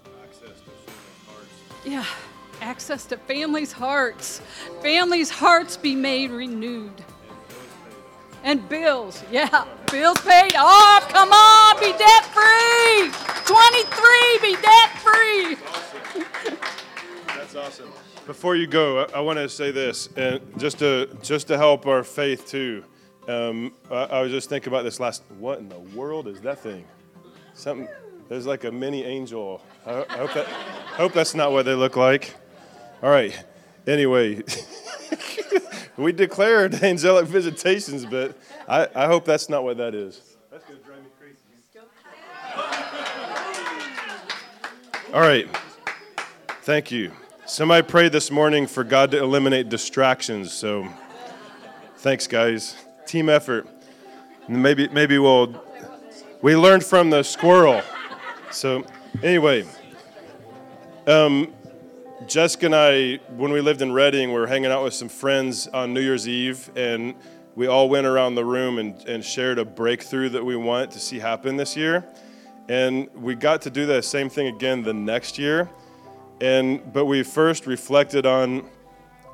um, 0.06 0.12
access 0.24 0.59
to 0.61 0.70
human 0.70 0.94
hearts? 1.26 1.52
Yeah, 1.84 2.04
access 2.62 3.04
to 3.06 3.18
families' 3.18 3.72
hearts. 3.72 4.40
Families' 4.82 5.30
hearts 5.30 5.76
be 5.76 5.94
made 5.94 6.30
renewed. 6.30 7.04
And 8.42 8.66
bills, 8.68 9.22
yeah, 9.30 9.66
bills 9.90 10.18
paid 10.22 10.56
off. 10.56 11.09
Come 11.11 11.30
on, 11.30 11.78
be 11.78 11.92
debt 11.92 12.24
free. 12.24 13.11
23, 13.44 14.38
be 14.40 14.56
debt 14.62 14.90
free. 14.98 15.56
That's 17.51 17.80
awesome. 17.80 17.90
Before 18.26 18.57
you 18.57 18.66
go, 18.66 19.07
I, 19.07 19.18
I 19.18 19.20
want 19.20 19.38
to 19.38 19.49
say 19.49 19.70
this, 19.70 20.11
and 20.16 20.38
just 20.59 20.80
to 20.80 21.09
just 21.22 21.49
to 21.49 21.57
help 21.57 21.86
our 21.86 22.05
faith 22.05 22.46
too. 22.46 22.84
Um, 23.26 23.72
I, 23.90 23.94
I 23.94 24.20
was 24.20 24.30
just 24.30 24.51
thinking 24.51 24.70
about 24.70 24.82
this 24.82 25.01
last. 25.01 25.22
What 25.38 25.59
in 25.59 25.70
the 25.70 25.78
world 25.78 26.28
is 26.28 26.42
that 26.42 26.59
thing? 26.59 26.84
Something. 27.55 27.88
There's 28.28 28.46
like 28.46 28.64
a 28.64 28.70
mini 28.70 29.03
angel. 29.03 29.62
I, 29.86 30.05
I 30.11 30.16
hope 30.18 30.34
that. 30.34 30.46
hope 30.46 31.14
that's 31.14 31.34
not 31.34 31.51
what 31.51 31.64
they 31.64 31.72
look 31.72 31.96
like. 31.96 32.34
All 33.03 33.09
right. 33.09 33.32
Anyway, 33.86 34.42
we 35.96 36.12
declared 36.12 36.74
angelic 36.82 37.24
visitations, 37.24 38.05
but 38.05 38.36
I, 38.68 38.88
I 38.94 39.07
hope 39.07 39.24
that's 39.24 39.49
not 39.49 39.64
what 39.64 39.78
that 39.78 39.94
is. 39.94 40.36
That's 40.51 40.64
gonna 40.64 40.80
drive 40.80 41.03
me 41.03 41.09
crazy. 41.18 41.38
All 45.14 45.20
right. 45.22 45.49
Thank 46.61 46.90
you. 46.90 47.11
Somebody 47.49 47.82
prayed 47.88 48.12
this 48.12 48.30
morning 48.30 48.66
for 48.66 48.84
God 48.84 49.11
to 49.12 49.18
eliminate 49.18 49.70
distractions. 49.70 50.53
So, 50.53 50.86
thanks, 51.96 52.26
guys. 52.26 52.76
Team 53.07 53.30
effort. 53.30 53.66
Maybe 54.49 54.86
maybe 54.88 55.18
we'll 55.18 55.64
we 56.42 56.55
learned 56.57 56.84
from 56.84 57.09
the 57.09 57.22
squirrel. 57.22 57.80
So, 58.51 58.84
anyway, 59.22 59.64
um, 61.07 61.55
Jessica 62.26 62.66
and 62.66 62.74
I, 62.74 63.16
when 63.38 63.51
we 63.51 63.62
lived 63.62 63.80
in 63.80 63.92
Redding, 63.92 64.28
we 64.28 64.38
were 64.38 64.46
hanging 64.46 64.70
out 64.70 64.84
with 64.84 64.92
some 64.92 65.09
friends 65.09 65.68
on 65.68 65.94
New 65.94 66.03
Year's 66.03 66.28
Eve, 66.28 66.70
and 66.76 67.14
we 67.55 67.66
all 67.66 67.88
went 67.88 68.07
around 68.07 68.34
the 68.34 68.44
room 68.44 68.78
and, 68.78 69.03
and 69.09 69.24
shared 69.24 69.59
a 69.59 69.64
breakthrough 69.64 70.28
that 70.28 70.44
we 70.44 70.55
want 70.55 70.90
to 70.90 71.01
see 71.01 71.18
happen 71.18 71.57
this 71.57 71.78
year. 71.78 72.05
And 72.68 73.09
we 73.14 73.34
got 73.34 73.62
to 73.62 73.70
do 73.70 73.86
the 73.86 74.03
same 74.03 74.28
thing 74.28 74.49
again 74.49 74.82
the 74.82 74.92
next 74.92 75.38
year. 75.38 75.70
And 76.41 76.93
but 76.93 77.07
we 77.07 77.22
first 77.22 77.66
reflected 77.66 78.26
on 78.26 78.68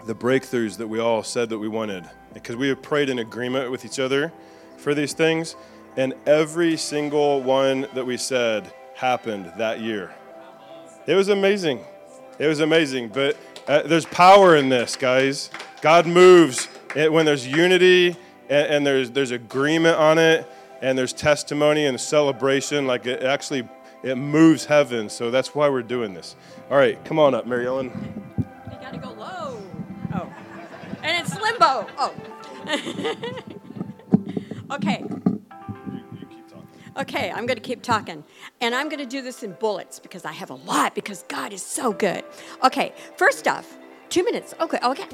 the 0.06 0.14
breakthroughs 0.14 0.76
that 0.78 0.86
we 0.86 1.00
all 1.00 1.22
said 1.22 1.48
that 1.50 1.58
we 1.58 1.68
wanted. 1.68 2.08
Because 2.32 2.56
we 2.56 2.68
have 2.68 2.82
prayed 2.82 3.08
in 3.08 3.18
agreement 3.18 3.70
with 3.70 3.84
each 3.84 3.98
other 3.98 4.32
for 4.76 4.94
these 4.94 5.12
things, 5.12 5.56
and 5.96 6.14
every 6.26 6.76
single 6.76 7.42
one 7.42 7.86
that 7.94 8.04
we 8.04 8.16
said 8.16 8.72
happened 8.94 9.52
that 9.56 9.80
year. 9.80 10.14
It 11.06 11.14
was 11.14 11.28
amazing. 11.28 11.80
It 12.38 12.46
was 12.46 12.60
amazing. 12.60 13.08
But 13.08 13.36
uh, 13.68 13.82
there's 13.82 14.06
power 14.06 14.56
in 14.56 14.68
this, 14.68 14.96
guys. 14.96 15.50
God 15.80 16.06
moves 16.06 16.68
it, 16.96 17.12
when 17.12 17.26
there's 17.26 17.46
unity 17.46 18.16
and, 18.48 18.66
and 18.66 18.86
there's, 18.86 19.10
there's 19.10 19.30
agreement 19.30 19.96
on 19.96 20.18
it 20.18 20.46
and 20.82 20.98
there's 20.98 21.12
testimony 21.12 21.86
and 21.86 22.00
celebration. 22.00 22.86
Like 22.86 23.06
it 23.06 23.22
actually 23.22 23.68
it 24.04 24.16
moves 24.16 24.66
heaven. 24.66 25.08
So 25.08 25.30
that's 25.30 25.54
why 25.54 25.68
we're 25.68 25.82
doing 25.82 26.14
this. 26.14 26.36
All 26.70 26.76
right, 26.76 27.02
come 27.04 27.18
on 27.18 27.34
up, 27.34 27.46
Mary 27.46 27.66
Ellen. 27.66 27.90
You 28.38 28.78
gotta 28.80 28.98
go 28.98 29.10
low. 29.12 29.62
Oh. 30.14 30.32
And 31.02 31.26
it's 31.26 31.34
limbo. 31.40 31.86
Oh. 31.98 32.14
okay. 34.74 35.04
Okay, 36.96 37.30
I'm 37.32 37.46
going 37.46 37.56
to 37.56 37.62
keep 37.62 37.82
talking. 37.82 38.22
And 38.60 38.72
I'm 38.72 38.88
going 38.88 39.00
to 39.00 39.06
do 39.06 39.20
this 39.20 39.42
in 39.42 39.54
bullets 39.54 39.98
because 39.98 40.24
I 40.24 40.30
have 40.30 40.50
a 40.50 40.54
lot 40.54 40.94
because 40.94 41.24
God 41.24 41.52
is 41.52 41.60
so 41.60 41.92
good. 41.92 42.22
Okay, 42.62 42.92
first 43.16 43.48
off, 43.48 43.76
two 44.10 44.22
minutes. 44.22 44.54
Okay, 44.60 44.78
okay. 44.80 45.04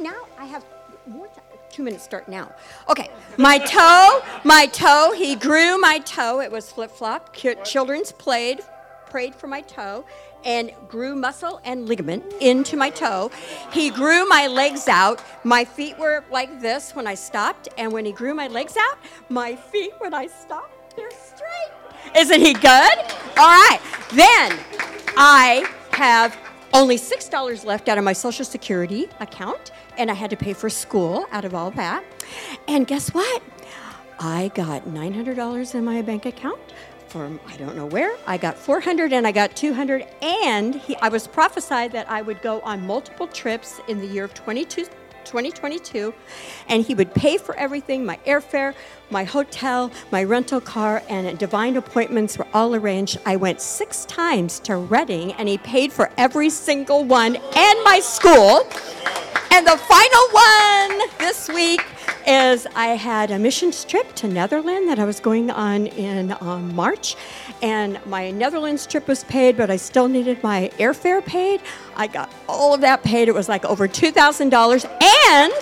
Now 0.00 0.14
I 0.38 0.44
have 0.44 0.64
more 1.08 1.26
time. 1.26 1.43
Two 1.74 1.82
minutes 1.82 2.04
start 2.04 2.28
now. 2.28 2.52
Okay, 2.88 3.10
my 3.36 3.58
toe, 3.58 4.22
my 4.44 4.66
toe, 4.66 5.12
he 5.12 5.34
grew 5.34 5.76
my 5.76 5.98
toe. 5.98 6.40
It 6.40 6.52
was 6.52 6.70
flip 6.70 6.92
flop. 6.92 7.34
Children's 7.64 8.12
played, 8.12 8.60
prayed 9.10 9.34
for 9.34 9.48
my 9.48 9.60
toe 9.60 10.04
and 10.44 10.70
grew 10.86 11.16
muscle 11.16 11.60
and 11.64 11.88
ligament 11.88 12.22
into 12.40 12.76
my 12.76 12.90
toe. 12.90 13.32
He 13.72 13.90
grew 13.90 14.24
my 14.28 14.46
legs 14.46 14.86
out. 14.86 15.20
My 15.42 15.64
feet 15.64 15.98
were 15.98 16.22
like 16.30 16.60
this 16.60 16.94
when 16.94 17.08
I 17.08 17.14
stopped, 17.14 17.66
and 17.76 17.90
when 17.90 18.04
he 18.04 18.12
grew 18.12 18.34
my 18.34 18.46
legs 18.46 18.76
out, 18.76 18.96
my 19.28 19.56
feet, 19.56 19.94
when 19.98 20.14
I 20.14 20.28
stopped, 20.28 20.94
they're 20.94 21.10
straight. 21.10 22.16
Isn't 22.16 22.40
he 22.40 22.52
good? 22.52 22.98
All 23.36 23.50
right. 23.50 23.80
Then 24.12 24.56
I 25.16 25.68
have 25.90 26.36
only 26.72 26.98
$6 26.98 27.64
left 27.64 27.88
out 27.88 27.98
of 27.98 28.04
my 28.04 28.12
Social 28.12 28.44
Security 28.44 29.08
account, 29.18 29.70
and 29.98 30.10
I 30.10 30.14
had 30.14 30.30
to 30.30 30.36
pay 30.36 30.52
for 30.52 30.70
school 30.70 31.26
out 31.32 31.44
of 31.44 31.54
all 31.54 31.70
that. 31.72 32.04
And 32.68 32.86
guess 32.86 33.10
what? 33.10 33.42
I 34.18 34.50
got 34.54 34.86
$900 34.86 35.74
in 35.74 35.84
my 35.84 36.02
bank 36.02 36.26
account 36.26 36.60
from 37.14 37.38
I 37.46 37.56
don't 37.56 37.76
know 37.76 37.86
where. 37.86 38.16
I 38.26 38.36
got 38.36 38.58
400 38.58 39.12
and 39.12 39.24
I 39.24 39.30
got 39.30 39.54
200, 39.54 40.04
and 40.20 40.74
he, 40.74 40.96
I 40.96 41.08
was 41.08 41.28
prophesied 41.28 41.92
that 41.92 42.10
I 42.10 42.22
would 42.22 42.42
go 42.42 42.60
on 42.62 42.84
multiple 42.84 43.28
trips 43.28 43.80
in 43.86 44.00
the 44.00 44.06
year 44.06 44.24
of 44.24 44.34
22, 44.34 44.86
2022, 45.24 46.12
and 46.68 46.82
he 46.84 46.92
would 46.92 47.14
pay 47.14 47.36
for 47.36 47.54
everything 47.56 48.04
my 48.04 48.16
airfare, 48.26 48.74
my 49.10 49.22
hotel, 49.22 49.92
my 50.10 50.24
rental 50.24 50.60
car, 50.60 51.04
and 51.08 51.38
divine 51.38 51.76
appointments 51.76 52.36
were 52.36 52.48
all 52.52 52.74
arranged. 52.74 53.18
I 53.24 53.36
went 53.36 53.60
six 53.60 54.04
times 54.06 54.58
to 54.60 54.74
Redding 54.74 55.34
and 55.34 55.48
he 55.48 55.58
paid 55.58 55.92
for 55.92 56.10
every 56.16 56.50
single 56.50 57.04
one 57.04 57.36
and 57.36 57.84
my 57.84 58.00
school. 58.02 58.68
And 59.54 59.64
the 59.64 59.76
final 59.76 60.28
one 60.32 61.08
this 61.18 61.48
week 61.48 61.80
is 62.26 62.66
I 62.74 62.88
had 62.88 63.30
a 63.30 63.38
mission 63.38 63.70
trip 63.70 64.12
to 64.16 64.26
Netherlands 64.26 64.88
that 64.88 64.98
I 64.98 65.04
was 65.04 65.20
going 65.20 65.48
on 65.48 65.86
in 65.86 66.36
um, 66.40 66.74
March, 66.74 67.14
and 67.62 68.04
my 68.04 68.32
Netherlands 68.32 68.84
trip 68.84 69.06
was 69.06 69.22
paid, 69.22 69.56
but 69.56 69.70
I 69.70 69.76
still 69.76 70.08
needed 70.08 70.42
my 70.42 70.72
airfare 70.78 71.24
paid. 71.24 71.60
I 71.94 72.08
got 72.08 72.32
all 72.48 72.74
of 72.74 72.80
that 72.80 73.04
paid. 73.04 73.28
It 73.28 73.34
was 73.34 73.48
like 73.48 73.64
over 73.64 73.86
two 73.86 74.10
thousand 74.10 74.48
dollars, 74.48 74.84
and 74.84 75.52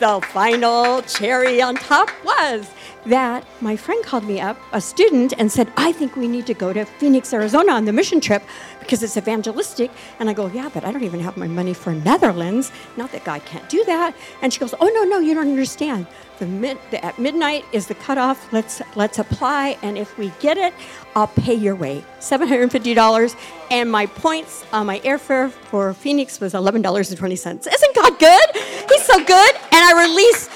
the 0.00 0.20
final 0.32 1.02
cherry 1.02 1.62
on 1.62 1.76
top 1.76 2.10
was 2.24 2.68
that 3.08 3.46
my 3.60 3.76
friend 3.76 4.04
called 4.04 4.24
me 4.24 4.40
up, 4.40 4.58
a 4.72 4.80
student, 4.80 5.32
and 5.38 5.50
said, 5.50 5.72
I 5.76 5.92
think 5.92 6.16
we 6.16 6.28
need 6.28 6.46
to 6.46 6.54
go 6.54 6.72
to 6.72 6.84
Phoenix, 6.84 7.32
Arizona 7.32 7.72
on 7.72 7.84
the 7.84 7.92
mission 7.92 8.20
trip 8.20 8.42
because 8.80 9.02
it's 9.02 9.16
evangelistic. 9.16 9.90
And 10.18 10.30
I 10.30 10.32
go, 10.32 10.46
Yeah, 10.48 10.70
but 10.72 10.84
I 10.84 10.92
don't 10.92 11.04
even 11.04 11.20
have 11.20 11.36
my 11.36 11.48
money 11.48 11.74
for 11.74 11.92
Netherlands. 11.92 12.72
Not 12.96 13.12
that 13.12 13.24
God 13.24 13.44
can't 13.44 13.68
do 13.68 13.84
that. 13.84 14.14
And 14.42 14.52
she 14.52 14.60
goes, 14.60 14.74
Oh, 14.80 14.88
no, 14.88 15.04
no, 15.04 15.18
you 15.18 15.34
don't 15.34 15.48
understand. 15.48 16.06
The 16.38 16.46
mid, 16.46 16.78
the, 16.90 17.02
at 17.04 17.18
midnight 17.18 17.64
is 17.72 17.86
the 17.86 17.94
cutoff. 17.94 18.52
Let's 18.52 18.82
let's 18.94 19.18
apply, 19.18 19.78
and 19.80 19.96
if 19.96 20.18
we 20.18 20.30
get 20.38 20.58
it, 20.58 20.74
I'll 21.14 21.28
pay 21.28 21.54
your 21.54 21.74
way, 21.74 22.04
seven 22.20 22.46
hundred 22.46 22.70
and 23.70 23.90
my 23.90 24.04
points 24.04 24.64
on 24.70 24.84
my 24.84 25.00
airfare 25.00 25.50
for 25.50 25.94
Phoenix 25.94 26.38
was 26.38 26.52
eleven 26.54 26.82
dollars 26.82 27.08
and 27.08 27.18
twenty 27.18 27.36
cents. 27.36 27.66
Isn't 27.66 27.94
God 27.94 28.18
good? 28.18 28.50
He's 28.54 29.02
so 29.04 29.16
good. 29.24 29.54
And 29.54 29.82
I 29.82 30.08
release 30.08 30.50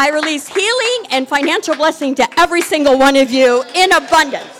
I 0.00 0.10
release 0.10 0.46
healing 0.46 1.10
and 1.10 1.26
financial 1.26 1.74
blessing 1.74 2.14
to 2.14 2.40
every 2.40 2.62
single 2.62 2.96
one 2.96 3.16
of 3.16 3.32
you 3.32 3.64
in 3.74 3.90
abundance. 3.90 4.54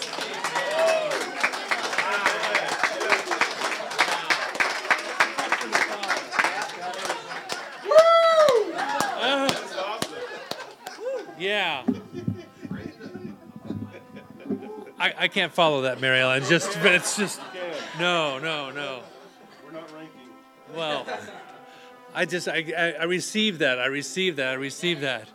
Yeah. 11.38 11.84
I, 14.98 15.14
I 15.16 15.28
can't 15.28 15.52
follow 15.52 15.82
that, 15.82 16.00
Mary 16.00 16.18
Ellen. 16.18 16.42
Just, 16.42 16.76
it's 16.78 17.16
just, 17.16 17.40
no, 18.00 18.40
no, 18.40 18.72
no. 18.72 19.02
We're 19.64 19.70
not 19.70 19.88
ranking. 19.94 20.30
Well. 20.74 21.06
I 22.18 22.24
just 22.24 22.48
I, 22.48 22.64
I, 22.76 22.90
I 23.02 23.04
received 23.04 23.60
that. 23.60 23.78
I 23.78 23.86
received 23.86 24.38
that. 24.38 24.48
I 24.48 24.54
received 24.54 25.02
that. 25.02 25.28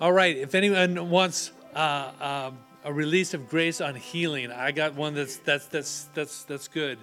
All 0.00 0.12
right. 0.12 0.36
If 0.36 0.54
anyone 0.54 1.10
wants 1.10 1.50
uh, 1.74 1.78
uh, 2.20 2.50
a 2.84 2.92
release 2.92 3.34
of 3.34 3.48
grace 3.48 3.80
on 3.80 3.96
healing, 3.96 4.52
I 4.52 4.70
got 4.70 4.94
one 4.94 5.14
that's 5.14 5.38
that's 5.38 5.66
that's 5.66 6.04
that's 6.14 6.44
that's 6.44 6.68
good. 6.68 6.98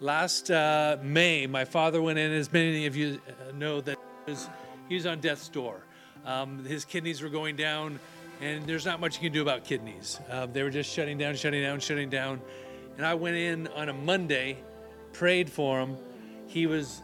Last 0.00 0.50
uh, 0.50 0.96
May, 1.00 1.46
my 1.46 1.64
father 1.64 2.02
went 2.02 2.18
in. 2.18 2.32
As 2.32 2.52
many 2.52 2.86
of 2.86 2.96
you 2.96 3.20
know, 3.54 3.80
that 3.82 3.96
he 4.26 4.32
was, 4.32 4.50
he 4.88 4.94
was 4.96 5.06
on 5.06 5.20
death's 5.20 5.48
door. 5.48 5.82
Um, 6.26 6.64
his 6.64 6.84
kidneys 6.84 7.22
were 7.22 7.28
going 7.28 7.54
down, 7.54 8.00
and 8.40 8.66
there's 8.66 8.84
not 8.84 8.98
much 8.98 9.14
you 9.14 9.28
can 9.28 9.32
do 9.32 9.42
about 9.42 9.62
kidneys. 9.62 10.18
Uh, 10.28 10.46
they 10.46 10.64
were 10.64 10.70
just 10.70 10.92
shutting 10.92 11.18
down, 11.18 11.36
shutting 11.36 11.62
down, 11.62 11.78
shutting 11.78 12.10
down. 12.10 12.40
And 12.96 13.06
I 13.06 13.14
went 13.14 13.36
in 13.36 13.68
on 13.68 13.90
a 13.90 13.94
Monday, 13.94 14.58
prayed 15.12 15.48
for 15.48 15.78
him. 15.78 15.96
He 16.48 16.66
was 16.66 17.00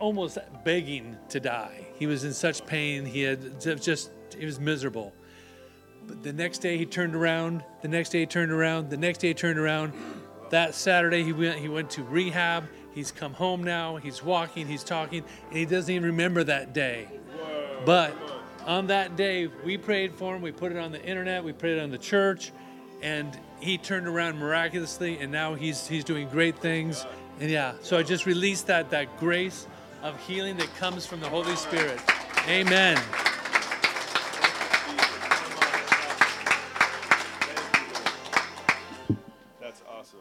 almost 0.00 0.38
begging 0.64 1.16
to 1.28 1.38
die. 1.38 1.86
He 1.94 2.06
was 2.06 2.24
in 2.24 2.32
such 2.32 2.66
pain. 2.66 3.04
He 3.04 3.22
had 3.22 3.60
just, 3.60 4.10
he 4.36 4.44
was 4.44 4.58
miserable. 4.58 5.12
But 6.06 6.22
the 6.22 6.32
next 6.32 6.58
day 6.58 6.76
he 6.76 6.86
turned 6.86 7.14
around. 7.14 7.62
The 7.82 7.88
next 7.88 8.10
day 8.10 8.20
he 8.20 8.26
turned 8.26 8.50
around. 8.50 8.90
The 8.90 8.96
next 8.96 9.18
day 9.18 9.28
he 9.28 9.34
turned 9.34 9.58
around. 9.58 9.92
That 10.50 10.74
Saturday 10.74 11.22
he 11.22 11.32
went, 11.32 11.58
he 11.58 11.68
went 11.68 11.90
to 11.90 12.02
rehab. 12.02 12.64
He's 12.92 13.12
come 13.12 13.34
home 13.34 13.62
now. 13.62 13.96
He's 13.96 14.22
walking, 14.22 14.66
he's 14.66 14.82
talking, 14.82 15.22
and 15.48 15.56
he 15.56 15.64
doesn't 15.64 15.94
even 15.94 16.06
remember 16.06 16.42
that 16.44 16.72
day. 16.74 17.08
But 17.86 18.16
on 18.66 18.88
that 18.88 19.16
day, 19.16 19.46
we 19.64 19.78
prayed 19.78 20.14
for 20.14 20.34
him. 20.34 20.42
We 20.42 20.50
put 20.50 20.72
it 20.72 20.78
on 20.78 20.90
the 20.90 21.02
internet. 21.02 21.44
We 21.44 21.52
put 21.52 21.70
it 21.70 21.80
on 21.80 21.90
the 21.90 21.98
church, 21.98 22.52
and 23.00 23.38
he 23.60 23.78
turned 23.78 24.08
around 24.08 24.38
miraculously. 24.38 25.18
And 25.18 25.30
now 25.30 25.54
he's 25.54 25.86
he's 25.86 26.02
doing 26.02 26.28
great 26.28 26.58
things. 26.58 27.06
And 27.38 27.48
yeah, 27.48 27.74
so 27.80 27.96
I 27.96 28.02
just 28.02 28.26
released 28.26 28.66
that 28.66 28.90
that 28.90 29.18
grace 29.18 29.66
of 30.02 30.18
healing 30.26 30.56
that 30.56 30.74
comes 30.76 31.04
from 31.06 31.20
the 31.20 31.28
Holy 31.28 31.56
Spirit. 31.56 32.00
Amen. 32.48 32.98
That's 39.60 39.82
awesome. 39.88 40.20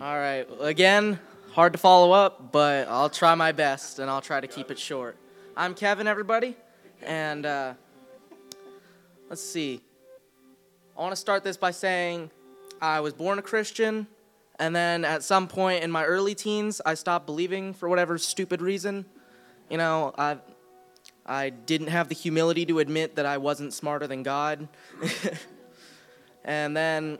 All 0.00 0.16
right. 0.16 0.46
Again, 0.60 1.20
hard 1.52 1.72
to 1.72 1.78
follow 1.78 2.12
up, 2.12 2.50
but 2.52 2.88
I'll 2.88 3.10
try 3.10 3.34
my 3.34 3.52
best 3.52 3.98
and 3.98 4.10
I'll 4.10 4.20
try 4.20 4.40
to 4.40 4.48
keep 4.48 4.70
it 4.70 4.78
short. 4.78 5.16
I'm 5.56 5.74
Kevin, 5.74 6.06
everybody, 6.06 6.56
and 7.02 7.46
uh, 7.46 7.74
let's 9.28 9.42
see. 9.42 9.80
I 10.96 11.00
want 11.00 11.12
to 11.12 11.16
start 11.16 11.44
this 11.44 11.56
by 11.56 11.70
saying 11.70 12.30
I 12.80 13.00
was 13.00 13.12
born 13.12 13.38
a 13.38 13.42
Christian. 13.42 14.06
And 14.60 14.76
then 14.76 15.06
at 15.06 15.22
some 15.22 15.48
point 15.48 15.82
in 15.82 15.90
my 15.90 16.04
early 16.04 16.34
teens, 16.34 16.82
I 16.84 16.92
stopped 16.92 17.24
believing 17.24 17.72
for 17.72 17.88
whatever 17.88 18.18
stupid 18.18 18.60
reason. 18.60 19.06
You 19.70 19.78
know, 19.78 20.14
I, 20.18 20.36
I 21.24 21.48
didn't 21.48 21.86
have 21.86 22.10
the 22.10 22.14
humility 22.14 22.66
to 22.66 22.78
admit 22.78 23.16
that 23.16 23.24
I 23.24 23.38
wasn't 23.38 23.72
smarter 23.72 24.06
than 24.06 24.22
God. 24.22 24.68
and 26.44 26.76
then 26.76 27.18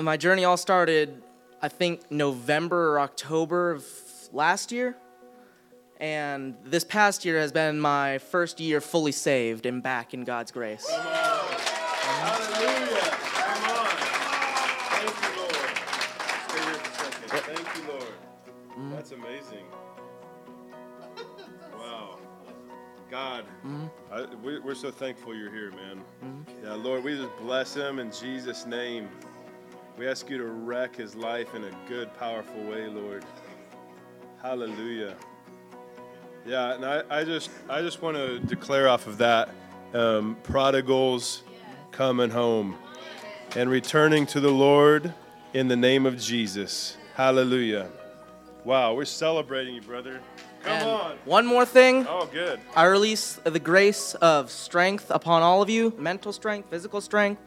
my 0.00 0.16
journey 0.16 0.44
all 0.44 0.56
started, 0.56 1.20
I 1.60 1.66
think, 1.66 2.08
November 2.08 2.92
or 2.92 3.00
October 3.00 3.72
of 3.72 3.84
last 4.32 4.70
year. 4.70 4.96
And 5.98 6.54
this 6.64 6.84
past 6.84 7.24
year 7.24 7.38
has 7.40 7.50
been 7.50 7.80
my 7.80 8.18
first 8.18 8.60
year 8.60 8.80
fully 8.80 9.12
saved 9.12 9.66
and 9.66 9.82
back 9.82 10.14
in 10.14 10.22
God's 10.22 10.52
grace. 10.52 10.88
amazing. 19.44 19.66
Wow. 21.74 22.18
God, 23.10 23.44
mm-hmm. 23.64 23.86
I, 24.12 24.26
we, 24.42 24.56
are 24.56 24.74
so 24.74 24.90
thankful 24.90 25.34
you're 25.34 25.50
here, 25.50 25.70
man. 25.70 26.02
Mm-hmm. 26.24 26.64
Yeah, 26.64 26.74
Lord, 26.74 27.04
we 27.04 27.16
just 27.16 27.36
bless 27.38 27.74
him 27.74 27.98
in 27.98 28.10
Jesus' 28.10 28.66
name. 28.66 29.08
We 29.98 30.08
ask 30.08 30.28
you 30.28 30.38
to 30.38 30.46
wreck 30.46 30.96
his 30.96 31.14
life 31.14 31.54
in 31.54 31.64
a 31.64 31.70
good, 31.88 32.12
powerful 32.18 32.62
way, 32.64 32.88
Lord. 32.88 33.24
Hallelujah. 34.42 35.14
Yeah, 36.46 36.74
and 36.74 36.84
I, 36.84 37.02
I 37.08 37.24
just 37.24 37.48
I 37.70 37.80
just 37.80 38.02
want 38.02 38.16
to 38.16 38.38
declare 38.38 38.88
off 38.88 39.06
of 39.06 39.16
that 39.18 39.48
um, 39.94 40.36
prodigals 40.42 41.42
coming 41.90 42.28
home 42.28 42.76
and 43.56 43.70
returning 43.70 44.26
to 44.26 44.40
the 44.40 44.50
Lord 44.50 45.14
in 45.54 45.68
the 45.68 45.76
name 45.76 46.04
of 46.04 46.18
Jesus. 46.18 46.98
Hallelujah. 47.14 47.88
Wow, 48.64 48.94
we're 48.94 49.04
celebrating 49.04 49.74
you, 49.74 49.82
brother. 49.82 50.20
Come 50.62 50.72
And 50.72 50.88
on. 50.88 51.16
One 51.26 51.44
more 51.44 51.66
thing. 51.66 52.06
Oh, 52.08 52.26
good. 52.32 52.58
I 52.74 52.84
release 52.84 53.38
the 53.44 53.58
grace 53.58 54.14
of 54.14 54.50
strength 54.50 55.10
upon 55.10 55.42
all 55.42 55.60
of 55.60 55.68
you 55.68 55.92
mental 55.98 56.32
strength, 56.32 56.70
physical 56.70 57.00
strength, 57.02 57.42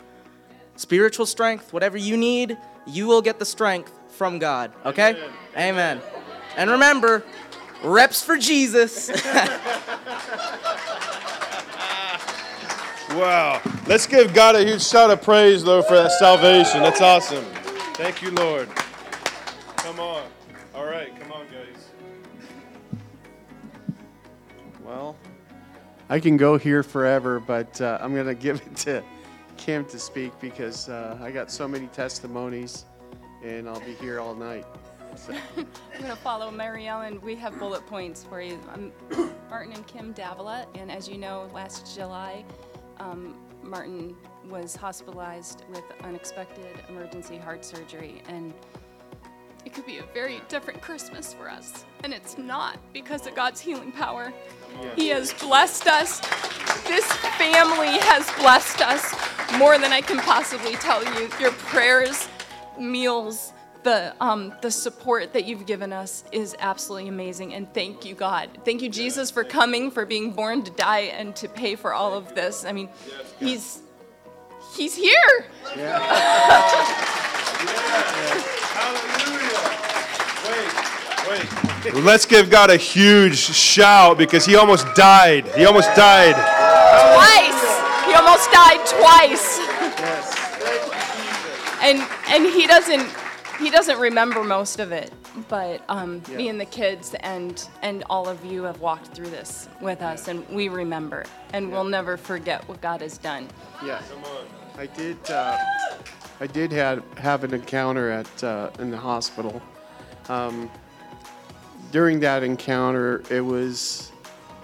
spiritual 0.76 1.26
strength, 1.26 1.74
whatever 1.74 1.98
you 1.98 2.18
need, 2.18 2.58
you 2.86 3.08
will 3.08 3.22
get 3.22 3.40
the 3.40 3.46
strength 3.46 3.92
from 4.10 4.38
God. 4.38 4.72
Okay? 4.86 5.20
Amen. 5.58 6.00
And 6.56 6.70
remember, 6.70 7.24
reps 7.84 8.24
for 8.24 8.38
Jesus. 8.38 9.10
Wow. 13.12 13.62
Let's 13.88 14.06
give 14.06 14.34
God 14.34 14.56
a 14.56 14.64
huge 14.66 14.84
shout 14.84 15.10
of 15.10 15.22
praise, 15.22 15.64
though, 15.64 15.82
for 15.82 15.96
that 15.96 16.12
salvation. 16.12 16.82
That's 16.82 17.02
awesome. 17.02 17.44
Thank 17.96 18.22
you, 18.22 18.32
Lord. 18.32 18.70
Come 19.78 20.00
on. 20.00 20.24
All 20.98 21.04
right, 21.04 21.20
come 21.22 21.32
on, 21.32 21.46
guys. 21.46 21.92
Well, 24.84 25.16
I 26.10 26.20
can 26.20 26.38
go 26.38 26.58
here 26.58 26.82
forever, 26.82 27.40
but 27.40 27.80
uh, 27.80 28.00
I'm 28.02 28.16
going 28.16 28.26
to 28.26 28.34
give 28.34 28.64
it 28.66 28.76
to 28.78 29.04
Kim 29.58 29.86
to 29.86 30.00
speak 30.00 30.32
because 30.40 30.90
uh, 30.90 31.20
I 31.22 31.30
got 31.30 31.52
so 31.52 31.68
many 31.68 31.86
testimonies 31.88 32.86
and 33.44 33.70
I'll 33.70 33.80
be 33.82 33.94
here 33.94 34.20
all 34.20 34.34
night. 34.34 34.66
So, 35.16 35.34
I'm 35.58 35.68
going 36.00 36.10
to 36.10 36.16
follow 36.16 36.50
Mary 36.50 36.88
Ellen. 36.88 37.22
We 37.22 37.36
have 37.36 37.60
bullet 37.60 37.86
points 37.86 38.24
for 38.24 38.42
you. 38.42 38.60
I'm 38.74 38.92
Martin 39.52 39.74
and 39.74 39.86
Kim 39.86 40.14
Davila, 40.14 40.66
and 40.74 40.92
as 40.92 41.08
you 41.08 41.20
know, 41.20 41.48
last 41.54 41.96
July, 41.96 42.44
um, 43.00 43.36
Martin 43.62 44.16
was 44.50 44.76
hospitalized 44.76 45.64
with 45.70 45.84
unexpected 46.04 46.66
emergency 46.90 47.38
heart 47.38 47.64
surgery, 47.64 48.24
and 48.30 48.52
it 49.68 49.74
could 49.74 49.86
be 49.86 49.98
a 49.98 50.04
very 50.14 50.42
different 50.48 50.82
Christmas 50.82 51.34
for 51.34 51.50
us. 51.50 51.84
And 52.06 52.14
it's 52.14 52.38
not 52.38 52.80
because 52.94 53.28
of 53.28 53.36
God's 53.36 53.60
healing 53.60 53.92
power. 53.92 54.32
He 54.96 55.10
has 55.10 55.34
blessed 55.34 55.88
us. 55.88 56.22
This 56.88 57.06
family 57.38 58.00
has 58.00 58.32
blessed 58.40 58.82
us 58.82 59.14
more 59.58 59.78
than 59.78 59.92
I 59.92 60.00
can 60.00 60.20
possibly 60.20 60.76
tell 60.76 61.04
you. 61.04 61.30
Your 61.38 61.52
prayers, 61.52 62.30
meals, 62.80 63.52
the 63.84 64.16
um, 64.22 64.54
the 64.62 64.72
support 64.72 65.34
that 65.34 65.44
you've 65.44 65.66
given 65.66 65.92
us 65.92 66.24
is 66.32 66.56
absolutely 66.60 67.10
amazing, 67.10 67.54
and 67.54 67.72
thank 67.74 68.06
you, 68.06 68.16
God. 68.16 68.50
Thank 68.64 68.82
you, 68.82 68.90
Jesus, 68.90 69.32
for 69.32 69.44
coming, 69.44 69.92
for 69.92 70.06
being 70.06 70.32
born 70.32 70.64
to 70.64 70.72
die, 70.72 71.12
and 71.20 71.36
to 71.36 71.50
pay 71.50 71.76
for 71.76 71.94
all 71.94 72.14
of 72.14 72.36
this. 72.36 72.64
I 72.64 72.72
mean, 72.72 72.88
He's 73.38 73.82
He's 74.76 74.96
here. 74.96 75.46
Wait. 75.66 75.78
Let's 81.94 82.26
give 82.26 82.50
God 82.50 82.70
a 82.70 82.78
huge 82.78 83.38
shout 83.38 84.18
because 84.18 84.46
he 84.46 84.56
almost 84.56 84.86
died. 84.96 85.48
He 85.56 85.66
almost 85.66 85.94
died. 85.96 86.36
Twice. 87.14 88.08
He 88.08 88.14
almost 88.14 88.52
died 88.52 88.86
twice. 88.86 89.60
and 91.82 92.08
and 92.30 92.46
he 92.46 92.68
doesn't 92.68 93.08
he 93.60 93.70
doesn't 93.70 94.00
remember 94.00 94.44
most 94.44 94.80
of 94.80 94.92
it 94.92 95.12
but 95.48 95.84
um, 95.90 96.22
me 96.36 96.50
and 96.50 96.60
the 96.60 96.66
kids 96.66 97.16
and 97.20 97.70
and 97.84 98.04
all 98.10 98.28
of 98.28 98.44
you 98.44 98.64
have 98.64 98.80
walked 98.82 99.08
through 99.16 99.30
this 99.30 99.70
with 99.80 100.02
us 100.02 100.28
and 100.28 100.48
we 100.50 100.70
remember 100.70 101.24
and 101.54 101.72
we'll 101.72 101.84
never 101.84 102.18
forget 102.18 102.68
what 102.68 102.82
god 102.82 103.00
has 103.02 103.20
done 103.20 103.48
yeah. 103.86 104.02
I 104.78 104.86
did. 104.86 105.18
Uh, 105.30 105.58
I 106.40 106.46
did 106.46 106.72
have 106.72 107.04
have 107.18 107.44
an 107.44 107.54
encounter 107.54 108.12
at 108.12 108.44
uh, 108.44 108.70
in 108.78 108.92
the 108.92 108.98
hospital. 108.98 109.60
Um, 110.30 110.70
during 111.92 112.20
that 112.20 112.44
encounter, 112.44 113.24
it 113.30 113.42
was 113.42 114.12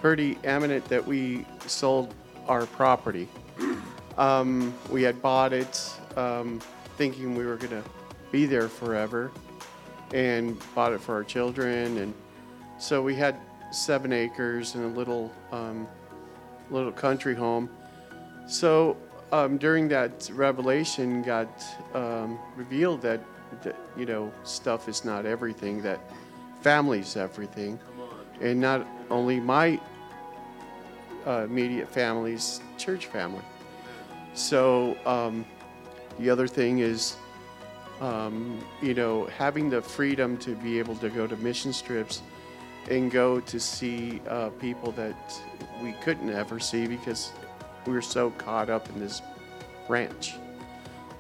pretty 0.02 0.38
eminent 0.44 0.84
that 0.86 1.06
we 1.06 1.46
sold 1.66 2.14
our 2.48 2.66
property. 2.66 3.28
Um, 4.18 4.74
we 4.92 5.02
had 5.02 5.22
bought 5.22 5.54
it 5.54 5.82
um, 6.18 6.60
thinking 6.98 7.36
we 7.36 7.46
were 7.46 7.56
going 7.56 7.72
to 7.72 7.84
be 8.32 8.46
there 8.46 8.68
forever 8.68 9.32
and 10.14 10.62
bought 10.76 10.94
it 10.94 11.02
for 11.02 11.16
our 11.16 11.24
children. 11.24 11.98
And 11.98 12.14
so 12.78 13.02
we 13.02 13.16
had 13.16 13.38
seven 13.72 14.14
acres 14.14 14.76
and 14.76 14.84
a 14.86 15.00
little, 15.00 15.32
um, 15.52 15.88
little 16.70 16.92
country 16.92 17.34
home. 17.34 17.70
So 18.48 18.98
um, 19.32 19.58
during 19.58 19.88
that 19.88 20.30
revelation, 20.34 21.24
God 21.24 21.48
um, 21.94 22.38
revealed 22.56 23.02
that, 23.02 23.22
that, 23.64 23.76
you 23.98 24.06
know, 24.06 24.32
stuff 24.44 24.88
is 24.88 25.06
not 25.06 25.26
everything, 25.26 25.82
that 25.82 26.00
family's 26.64 27.16
everything. 27.16 27.80
And 28.42 28.60
not 28.60 28.88
only 29.10 29.40
my 29.40 29.80
uh, 31.28 31.44
immediate 31.44 31.88
family's 31.88 32.62
church 32.78 33.06
family. 33.08 33.44
So 34.34 34.98
um, 35.06 35.46
the 36.20 36.30
other 36.30 36.48
thing 36.48 36.80
is, 36.80 37.16
um, 38.02 38.60
you 38.82 38.94
know, 38.94 39.26
having 39.26 39.70
the 39.70 39.82
freedom 39.82 40.38
to 40.38 40.56
be 40.56 40.80
able 40.80 40.96
to 40.98 41.10
go 41.10 41.28
to 41.28 41.36
mission 41.38 41.72
trips 41.72 42.22
and 42.90 43.12
go 43.12 43.40
to 43.40 43.60
see 43.60 44.22
uh, 44.28 44.50
people 44.50 44.92
that 44.94 45.42
we 45.82 45.94
couldn't 45.94 46.30
ever 46.30 46.60
see 46.60 46.88
because 46.88 47.32
we 47.86 47.94
were 47.94 48.02
so 48.02 48.32
caught 48.32 48.70
up 48.70 48.90
in 48.90 49.00
this 49.00 49.22
ranch. 49.88 50.36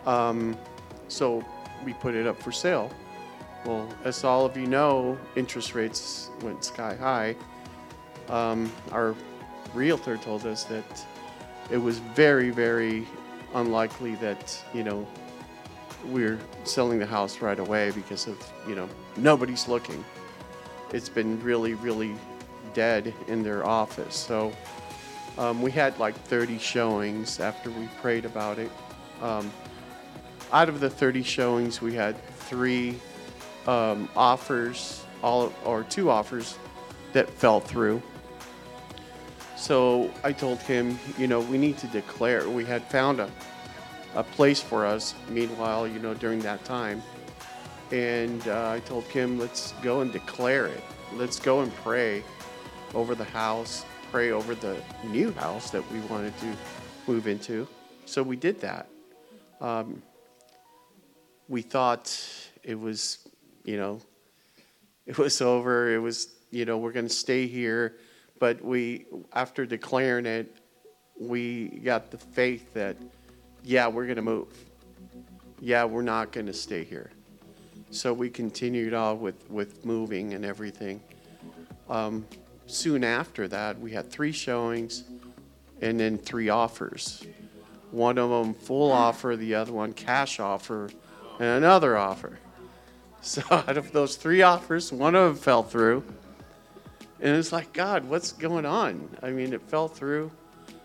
Um, 0.05 0.57
so 1.07 1.45
we 1.85 1.93
put 1.93 2.15
it 2.15 2.27
up 2.27 2.41
for 2.41 2.51
sale. 2.51 2.91
Well, 3.66 3.88
as 4.03 4.24
all 4.24 4.45
of 4.45 4.57
you 4.57 4.68
know, 4.68 5.18
interest 5.36 5.74
rates 5.74 6.30
went 6.41 6.64
sky 6.66 6.95
high. 6.95 7.36
Um, 8.30 8.72
our 8.91 9.16
realtor 9.74 10.18
told 10.18 10.45
us 10.45 10.66
that 10.66 11.05
it 11.72 11.78
was 11.78 11.99
very, 11.99 12.49
very 12.49 13.07
unlikely 13.55 14.16
that, 14.16 14.61
you 14.74 14.84
know, 14.84 15.07
we're 16.05 16.39
selling 16.66 16.99
the 16.99 17.05
house 17.05 17.41
right 17.41 17.59
away 17.59 17.91
because 17.91 18.28
of, 18.28 18.38
you 18.68 18.76
know, 18.76 18.89
nobody's 19.16 19.70
looking. 19.70 20.03
It's 20.91 21.07
been 21.07 21.41
really, 21.41 21.74
really 21.76 22.16
dead 22.74 23.14
in 23.28 23.43
their 23.43 23.66
office. 23.66 24.16
So 24.16 24.51
um, 25.38 25.61
we 25.61 25.72
had 25.72 25.97
like 25.99 26.16
30 26.26 26.59
showings 26.59 27.39
after 27.39 27.72
we 27.72 27.88
prayed 28.01 28.26
about 28.26 28.59
it. 28.59 28.72
Um, 29.22 29.51
out 30.51 30.68
of 30.68 30.82
the 30.82 30.89
30 30.89 31.24
showings, 31.24 31.82
we 31.82 31.93
had 31.93 32.22
three 32.36 32.99
um, 33.68 34.09
offers, 34.16 35.03
all 35.22 35.53
or 35.66 35.84
two 35.84 36.09
offers 36.09 36.57
that 37.14 37.30
fell 37.30 37.59
through. 37.59 38.01
So 39.55 40.11
I 40.24 40.34
told 40.34 40.59
him, 40.59 40.99
you 41.18 41.28
know, 41.28 41.39
we 41.39 41.57
need 41.57 41.78
to 41.78 41.88
declare. 41.88 42.49
We 42.49 42.66
had 42.66 42.84
found 42.89 43.20
a, 43.20 43.32
a 44.16 44.24
place 44.24 44.61
for 44.61 44.86
us. 44.86 45.16
Meanwhile, 45.30 45.88
you 45.88 45.99
know, 45.99 46.14
during 46.14 46.39
that 46.39 46.66
time, 46.66 47.01
and 47.91 48.45
uh, 48.47 48.72
I 48.72 48.80
told 48.82 49.07
Kim, 49.09 49.39
let's 49.39 49.74
go 49.84 50.01
and 50.01 50.11
declare 50.11 50.66
it. 50.68 50.84
Let's 51.14 51.39
go 51.39 51.61
and 51.61 51.74
pray 51.76 52.24
over 52.93 53.16
the 53.16 53.24
house, 53.24 53.86
pray 54.11 54.32
over 54.32 54.55
the 54.55 54.78
new 55.05 55.32
house 55.34 55.70
that 55.70 55.89
we 55.91 55.99
wanted 56.01 56.38
to 56.39 56.53
move 57.07 57.28
into. 57.28 57.68
So 58.05 58.24
we 58.24 58.36
did 58.36 58.59
that. 58.61 58.88
Um, 59.61 60.01
we 61.47 61.61
thought 61.61 62.20
it 62.64 62.80
was, 62.80 63.22
you 63.64 63.78
know, 63.78 64.01
it 65.05 65.18
was 65.18 65.41
over. 65.41 65.93
It 65.93 65.99
was, 65.99 66.28
you 66.51 66.66
know, 66.66 66.78
we're 66.78 66.91
going 66.91 67.07
to 67.07 67.14
stay 67.14 67.47
here. 67.47 67.97
But 68.39 68.64
we, 68.64 69.05
after 69.34 69.66
declaring 69.66 70.26
it, 70.26 70.57
we 71.20 71.68
got 71.84 72.11
the 72.11 72.18
faith 72.18 72.74
that, 72.74 72.97
yeah, 73.64 73.88
we're 73.88 74.05
going 74.05 74.18
to 74.18 74.22
move. 74.22 74.47
Yeah, 75.59 75.86
we're 75.86 76.01
not 76.01 76.32
going 76.32 76.47
to 76.47 76.53
stay 76.53 76.84
here. 76.84 77.11
So 77.91 78.11
we 78.11 78.30
continued 78.30 78.93
on 78.93 79.22
with, 79.22 79.49
with 79.49 79.86
moving 79.86 80.34
and 80.34 80.43
everything. 80.43 80.99
Um, 81.89 82.26
soon 82.66 83.03
after 83.03 83.47
that, 83.47 83.80
we 83.80 83.91
had 83.91 84.09
three 84.09 84.32
showings 84.32 85.03
and 85.82 85.99
then 85.99 86.18
three 86.18 86.49
offers. 86.49 87.26
One 87.91 88.18
of 88.18 88.30
them 88.30 88.55
full 88.55 88.91
offer, 88.91 89.36
the 89.36 89.53
other 89.55 89.72
one 89.72 89.93
cash 89.93 90.39
offer, 90.39 90.89
and 91.39 91.47
another 91.47 91.95
offer. 91.95 92.39
So 93.24 93.41
out 93.51 93.78
of 93.78 93.91
those 93.91 94.15
three 94.15 94.41
offers, 94.43 94.91
one 94.91 95.15
of 95.15 95.34
them 95.34 95.41
fell 95.41 95.63
through. 95.63 96.03
And 97.21 97.36
it's 97.36 97.53
like, 97.53 97.71
God, 97.74 98.03
what's 98.05 98.34
going 98.34 98.65
on? 98.65 99.09
I 99.24 99.32
mean, 99.32 99.53
it 99.53 99.61
fell 99.61 99.88
through. 99.88 100.30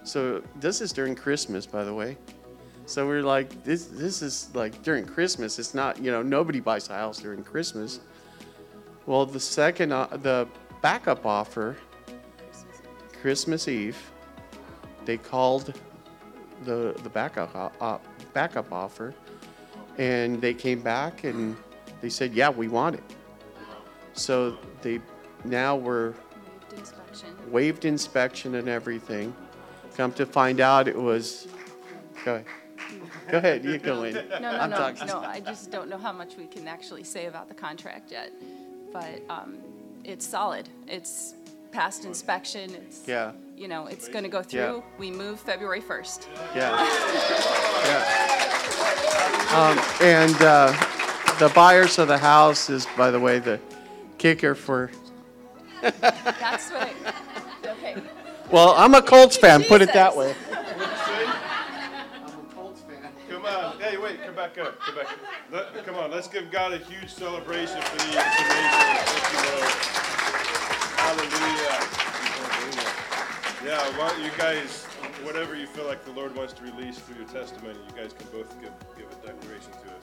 So 0.04 0.42
this 0.60 0.80
is 0.80 0.92
during 0.92 1.14
Christmas, 1.14 1.66
by 1.66 1.84
the 1.84 1.92
way. 1.92 2.16
So 2.86 3.06
we're 3.06 3.22
like, 3.22 3.64
this 3.64 3.86
this 3.86 4.22
is 4.22 4.48
like 4.54 4.82
during 4.82 5.04
Christmas. 5.04 5.58
It's 5.58 5.74
not, 5.74 6.02
you 6.02 6.10
know, 6.10 6.22
nobody 6.22 6.60
buys 6.60 6.88
a 6.88 6.94
house 6.94 7.18
during 7.18 7.42
Christmas. 7.42 8.00
Well, 9.04 9.26
the 9.26 9.40
second, 9.40 9.92
uh, 9.92 10.06
the 10.22 10.48
backup 10.80 11.26
offer, 11.26 11.76
Christmas 13.20 13.68
Eve, 13.68 13.98
they 15.04 15.18
called 15.18 15.74
the 16.64 16.94
the 17.02 17.10
backup 17.10 17.74
uh, 17.80 17.98
backup 18.32 18.72
offer, 18.72 19.12
and 19.98 20.40
they 20.40 20.54
came 20.54 20.80
back 20.80 21.24
and 21.24 21.56
they 22.00 22.08
said, 22.08 22.32
yeah, 22.34 22.48
we 22.50 22.68
want 22.68 22.96
it. 22.96 23.02
So 24.12 24.56
they 24.82 25.00
now 25.44 25.76
we're 25.76 26.10
Waived 26.70 26.78
inspection. 26.78 27.28
waived 27.52 27.84
inspection 27.84 28.54
and 28.56 28.68
everything. 28.68 29.34
Come 29.96 30.12
to 30.12 30.26
find 30.26 30.60
out, 30.60 30.88
it 30.88 30.96
was. 30.96 31.48
Go 32.24 32.34
ahead. 32.36 32.46
Go 33.30 33.38
ahead. 33.38 33.64
You 33.64 33.78
go 33.78 34.04
in. 34.04 34.14
No, 34.14 34.38
no, 34.40 34.48
I'm 34.50 34.70
no, 34.70 34.76
talking. 34.76 35.06
no. 35.06 35.20
I 35.20 35.40
just 35.40 35.70
don't 35.70 35.88
know 35.88 35.98
how 35.98 36.12
much 36.12 36.36
we 36.36 36.46
can 36.46 36.66
actually 36.68 37.04
say 37.04 37.26
about 37.26 37.48
the 37.48 37.54
contract 37.54 38.10
yet, 38.10 38.32
but 38.92 39.20
um, 39.28 39.58
it's 40.04 40.26
solid. 40.26 40.68
It's 40.86 41.34
passed 41.72 42.04
inspection. 42.04 42.74
It's 42.74 43.02
Yeah. 43.06 43.32
You 43.56 43.68
know, 43.68 43.86
it's 43.86 44.08
going 44.08 44.22
to 44.24 44.30
go 44.30 44.38
Yeah. 44.38 44.70
through. 44.70 44.84
We 44.98 45.10
move 45.10 45.38
February 45.40 45.80
1st. 45.82 46.26
Yeah. 46.56 46.72
Um, 49.50 49.78
and 50.02 50.34
uh, 50.42 50.72
the 51.38 51.48
buyers 51.54 51.98
of 51.98 52.08
the 52.08 52.18
house 52.18 52.68
is, 52.70 52.86
by 52.96 53.10
the 53.10 53.20
way, 53.20 53.38
the 53.38 53.60
kicker 54.18 54.54
for. 54.54 54.90
That's 55.82 56.70
what 56.70 56.82
I. 56.82 56.92
Okay. 57.66 58.02
Well, 58.50 58.74
I'm 58.76 58.94
a 58.94 59.02
Colts 59.02 59.36
fan. 59.36 59.62
Put 59.64 59.82
it 59.82 59.92
that 59.92 60.16
way. 60.16 60.34
I'm 60.50 60.56
a 60.58 62.54
Colts 62.54 62.80
fan. 62.80 63.12
Come 63.30 63.44
on. 63.44 63.78
Hey, 63.78 63.96
wait, 63.98 64.22
come 64.24 64.34
back 64.34 64.58
up. 64.58 64.80
Come 64.80 64.94
back 64.96 65.06
up. 65.06 65.18
Let- 65.52 65.84
come 65.86 65.94
on, 65.96 66.10
let's 66.10 66.28
give 66.28 66.50
God 66.50 66.72
a 66.72 66.78
huge 66.78 67.10
celebration 67.10 67.80
for 67.82 67.96
these. 67.98 68.16
It's 68.16 68.40
amazing. 68.40 69.04
Thank 69.06 69.32
you, 69.32 69.40
Lord. 69.50 69.72
Hallelujah. 70.98 71.78
Hallelujah. 72.34 73.08
Yeah, 73.64 73.98
well, 73.98 74.20
you 74.20 74.30
guys, 74.38 74.84
whatever 75.22 75.54
you 75.56 75.66
feel 75.66 75.86
like 75.86 76.04
the 76.04 76.12
Lord 76.12 76.34
wants 76.34 76.52
to 76.54 76.62
release 76.62 76.98
through 76.98 77.16
your 77.16 77.28
testimony, 77.28 77.78
you 77.88 77.94
guys 78.00 78.12
can 78.12 78.26
both 78.32 78.48
give, 78.60 78.72
give 78.96 79.06
a 79.10 79.26
declaration 79.26 79.72
to 79.72 79.88
us. 79.96 79.97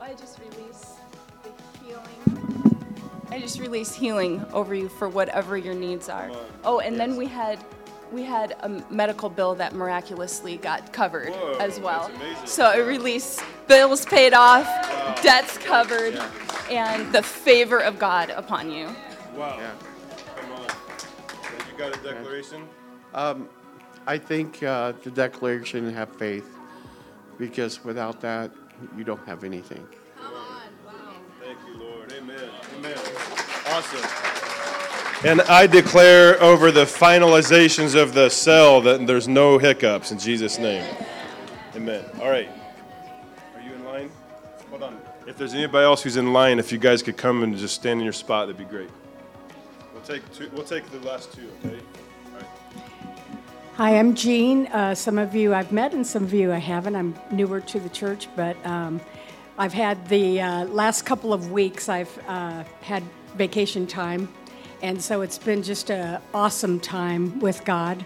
I 0.00 0.14
just 0.14 0.38
release 0.38 0.94
the 1.42 1.50
healing. 1.84 2.88
I 3.30 3.38
just 3.40 3.60
release 3.60 3.94
healing 3.94 4.44
over 4.52 4.74
you 4.74 4.88
for 4.88 5.08
whatever 5.08 5.56
your 5.56 5.74
needs 5.74 6.08
are. 6.08 6.30
Oh, 6.64 6.80
and 6.80 6.98
then 6.98 7.16
we 7.16 7.26
had 7.26 7.62
we 8.10 8.22
had 8.22 8.56
a 8.60 8.68
medical 8.90 9.28
bill 9.28 9.54
that 9.56 9.74
miraculously 9.74 10.56
got 10.56 10.92
covered 10.94 11.28
Whoa, 11.28 11.58
as 11.60 11.78
well. 11.78 12.10
that's. 12.18 12.52
So 12.52 12.64
I 12.64 12.78
release 12.78 13.42
bills 13.66 14.06
paid 14.06 14.32
off, 14.32 14.66
debts 15.22 15.58
covered, 15.58 16.18
and 16.70 17.12
the 17.12 17.22
favor 17.22 17.80
of 17.80 17.98
God 17.98 18.30
upon 18.30 18.70
you. 18.70 18.88
Wow. 19.36 19.60
Come 20.36 20.52
on. 20.52 20.66
You 21.70 21.76
got 21.76 21.94
a 21.94 22.02
declaration? 22.02 22.66
Um, 23.12 23.48
I 24.06 24.16
think 24.16 24.62
uh, 24.62 24.92
the 25.02 25.10
declaration 25.10 25.92
have 25.92 26.08
faith, 26.16 26.46
because 27.36 27.84
without 27.84 28.22
that, 28.22 28.50
you 28.96 29.04
don't 29.04 29.24
have 29.26 29.44
anything. 29.44 29.86
Thank 31.40 31.58
you, 31.66 31.78
Lord. 31.78 32.12
Amen. 32.12 32.50
Amen. 32.76 32.98
Awesome. 33.66 34.38
And 35.24 35.40
I 35.42 35.66
declare 35.66 36.40
over 36.42 36.70
the 36.70 36.84
finalizations 36.84 38.00
of 38.00 38.14
the 38.14 38.28
cell 38.28 38.80
that 38.82 39.06
there's 39.06 39.26
no 39.26 39.58
hiccups 39.58 40.12
in 40.12 40.18
Jesus' 40.18 40.58
name. 40.58 40.84
Amen. 41.74 42.04
All 42.20 42.30
right. 42.30 42.48
Are 43.54 43.60
you 43.60 43.72
in 43.74 43.84
line? 43.84 44.10
Hold 44.70 44.84
on. 44.84 45.00
If 45.26 45.36
there's 45.36 45.54
anybody 45.54 45.84
else 45.84 46.02
who's 46.02 46.16
in 46.16 46.32
line, 46.32 46.58
if 46.58 46.70
you 46.70 46.78
guys 46.78 47.02
could 47.02 47.16
come 47.16 47.42
and 47.42 47.56
just 47.56 47.74
stand 47.74 48.00
in 48.00 48.04
your 48.04 48.12
spot, 48.12 48.46
that'd 48.46 48.58
be 48.58 48.64
great. 48.64 48.90
We'll 49.92 50.02
take 50.02 50.32
two, 50.32 50.48
we'll 50.54 50.64
take 50.64 50.88
the 50.90 51.00
last 51.00 51.32
two, 51.32 51.50
okay? 51.64 51.80
Hi, 53.78 53.96
I'm 53.96 54.16
Jean. 54.16 54.66
Uh, 54.66 54.92
some 54.96 55.18
of 55.18 55.36
you 55.36 55.54
I've 55.54 55.70
met, 55.70 55.94
and 55.94 56.04
some 56.04 56.24
of 56.24 56.34
you 56.34 56.52
I 56.52 56.58
haven't. 56.58 56.96
I'm 56.96 57.14
newer 57.30 57.60
to 57.60 57.78
the 57.78 57.88
church, 57.88 58.26
but 58.34 58.56
um, 58.66 59.00
I've 59.56 59.72
had 59.72 60.08
the 60.08 60.40
uh, 60.40 60.64
last 60.64 61.06
couple 61.06 61.32
of 61.32 61.52
weeks. 61.52 61.88
I've 61.88 62.10
uh, 62.26 62.64
had 62.80 63.04
vacation 63.36 63.86
time, 63.86 64.28
and 64.82 65.00
so 65.00 65.20
it's 65.22 65.38
been 65.38 65.62
just 65.62 65.92
an 65.92 66.20
awesome 66.34 66.80
time 66.80 67.38
with 67.38 67.64
God. 67.64 68.04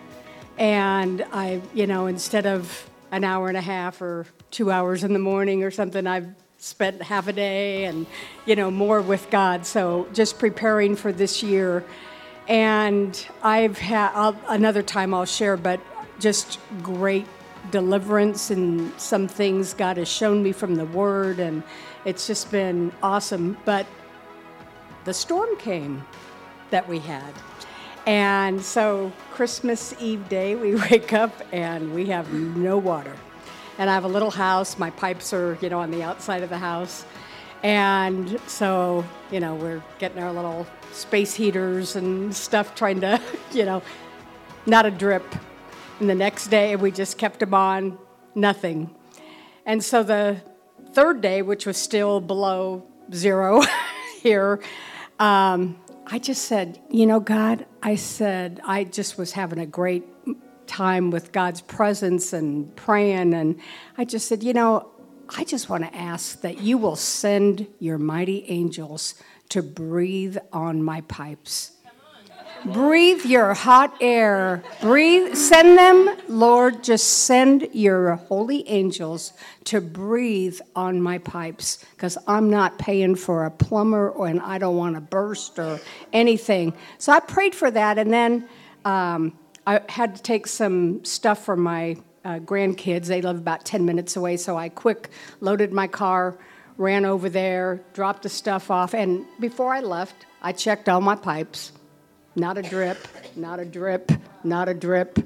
And 0.58 1.24
I, 1.32 1.62
you 1.72 1.86
know, 1.86 2.04
instead 2.04 2.44
of 2.44 2.90
an 3.10 3.24
hour 3.24 3.48
and 3.48 3.56
a 3.56 3.62
half 3.62 4.02
or 4.02 4.26
two 4.50 4.70
hours 4.70 5.04
in 5.04 5.14
the 5.14 5.18
morning 5.18 5.64
or 5.64 5.70
something, 5.70 6.06
I've 6.06 6.28
spent 6.58 7.00
half 7.00 7.28
a 7.28 7.32
day 7.32 7.86
and, 7.86 8.04
you 8.44 8.56
know, 8.56 8.70
more 8.70 9.00
with 9.00 9.30
God. 9.30 9.64
So 9.64 10.06
just 10.12 10.38
preparing 10.38 10.96
for 10.96 11.12
this 11.12 11.42
year. 11.42 11.82
And 12.48 13.26
I've 13.42 13.78
had 13.78 14.36
another 14.48 14.82
time 14.82 15.14
I'll 15.14 15.24
share, 15.24 15.56
but 15.56 15.80
just 16.18 16.58
great 16.82 17.26
deliverance 17.70 18.50
and 18.50 18.92
some 19.00 19.28
things 19.28 19.74
God 19.74 19.96
has 19.96 20.08
shown 20.08 20.42
me 20.42 20.52
from 20.52 20.74
the 20.74 20.84
Word, 20.84 21.38
and 21.38 21.62
it's 22.04 22.26
just 22.26 22.50
been 22.50 22.92
awesome. 23.02 23.56
But 23.64 23.86
the 25.04 25.14
storm 25.14 25.56
came 25.58 26.04
that 26.70 26.88
we 26.88 26.98
had. 26.98 27.32
And 28.06 28.60
so 28.60 29.12
Christmas 29.30 29.94
Eve 30.00 30.28
day, 30.28 30.56
we 30.56 30.74
wake 30.90 31.12
up 31.12 31.32
and 31.52 31.94
we 31.94 32.06
have 32.06 32.32
no 32.32 32.78
water. 32.78 33.14
And 33.78 33.88
I 33.88 33.94
have 33.94 34.04
a 34.04 34.08
little 34.08 34.30
house. 34.30 34.78
My 34.78 34.90
pipes 34.90 35.32
are, 35.32 35.56
you 35.60 35.68
know, 35.70 35.80
on 35.80 35.90
the 35.90 36.02
outside 36.02 36.42
of 36.42 36.50
the 36.50 36.58
house. 36.58 37.04
And 37.62 38.40
so, 38.46 39.04
you 39.30 39.40
know, 39.40 39.54
we're 39.54 39.82
getting 39.98 40.20
our 40.20 40.32
little 40.32 40.66
space 40.94 41.34
heaters 41.34 41.96
and 41.96 42.34
stuff, 42.34 42.74
trying 42.74 43.00
to, 43.00 43.20
you 43.52 43.64
know, 43.64 43.82
not 44.66 44.86
a 44.86 44.90
drip. 44.90 45.24
And 46.00 46.08
the 46.08 46.14
next 46.14 46.48
day, 46.48 46.76
we 46.76 46.90
just 46.90 47.18
kept 47.18 47.40
them 47.40 47.54
on, 47.54 47.98
nothing. 48.34 48.94
And 49.64 49.82
so 49.82 50.02
the 50.02 50.42
third 50.92 51.20
day, 51.20 51.42
which 51.42 51.66
was 51.66 51.76
still 51.76 52.20
below 52.20 52.86
zero 53.12 53.62
here, 54.20 54.60
um, 55.18 55.78
I 56.06 56.18
just 56.18 56.44
said, 56.46 56.80
you 56.90 57.06
know, 57.06 57.20
God, 57.20 57.66
I 57.82 57.94
said, 57.94 58.60
I 58.64 58.84
just 58.84 59.16
was 59.16 59.32
having 59.32 59.58
a 59.58 59.66
great 59.66 60.04
time 60.66 61.10
with 61.10 61.32
God's 61.32 61.60
presence 61.60 62.32
and 62.32 62.74
praying. 62.76 63.34
And 63.34 63.60
I 63.96 64.04
just 64.04 64.26
said, 64.26 64.42
you 64.42 64.52
know, 64.52 64.88
I 65.28 65.44
just 65.44 65.68
want 65.68 65.84
to 65.84 65.94
ask 65.96 66.40
that 66.42 66.60
you 66.60 66.76
will 66.76 66.96
send 66.96 67.66
your 67.78 67.98
mighty 67.98 68.44
angels 68.48 69.14
to 69.52 69.62
breathe 69.62 70.38
on 70.50 70.82
my 70.82 71.02
pipes. 71.02 71.72
Breathe 72.64 73.26
your 73.26 73.52
hot 73.52 73.94
air. 74.00 74.62
Breathe, 74.80 75.34
send 75.34 75.76
them, 75.76 76.16
Lord, 76.26 76.82
just 76.82 77.24
send 77.24 77.68
your 77.74 78.14
holy 78.14 78.66
angels 78.66 79.34
to 79.64 79.82
breathe 79.82 80.58
on 80.74 81.02
my 81.02 81.18
pipes 81.18 81.84
because 81.96 82.16
I'm 82.26 82.48
not 82.48 82.78
paying 82.78 83.14
for 83.14 83.44
a 83.44 83.50
plumber 83.50 84.10
or, 84.10 84.28
and 84.28 84.40
I 84.40 84.56
don't 84.56 84.76
want 84.76 84.94
to 84.94 85.02
burst 85.02 85.58
or 85.58 85.80
anything. 86.14 86.72
So 86.96 87.12
I 87.12 87.20
prayed 87.20 87.54
for 87.54 87.70
that, 87.70 87.98
and 87.98 88.10
then 88.10 88.48
um, 88.86 89.36
I 89.66 89.80
had 89.90 90.16
to 90.16 90.22
take 90.22 90.46
some 90.46 91.04
stuff 91.04 91.44
for 91.44 91.56
my 91.56 91.96
uh, 92.24 92.38
grandkids. 92.38 93.06
They 93.06 93.20
live 93.20 93.36
about 93.36 93.66
10 93.66 93.84
minutes 93.84 94.16
away, 94.16 94.38
so 94.38 94.56
I 94.56 94.70
quick 94.70 95.10
loaded 95.40 95.72
my 95.72 95.88
car, 95.88 96.38
ran 96.76 97.04
over 97.04 97.28
there, 97.28 97.80
dropped 97.92 98.22
the 98.22 98.28
stuff 98.28 98.70
off, 98.70 98.94
and 98.94 99.24
before 99.40 99.72
I 99.74 99.80
left, 99.80 100.26
I 100.42 100.52
checked 100.52 100.88
all 100.88 101.00
my 101.00 101.14
pipes. 101.14 101.72
Not 102.34 102.56
a 102.56 102.62
drip, 102.62 102.98
not 103.36 103.60
a 103.60 103.64
drip, 103.64 104.10
not 104.42 104.68
a 104.68 104.74
drip, 104.74 105.18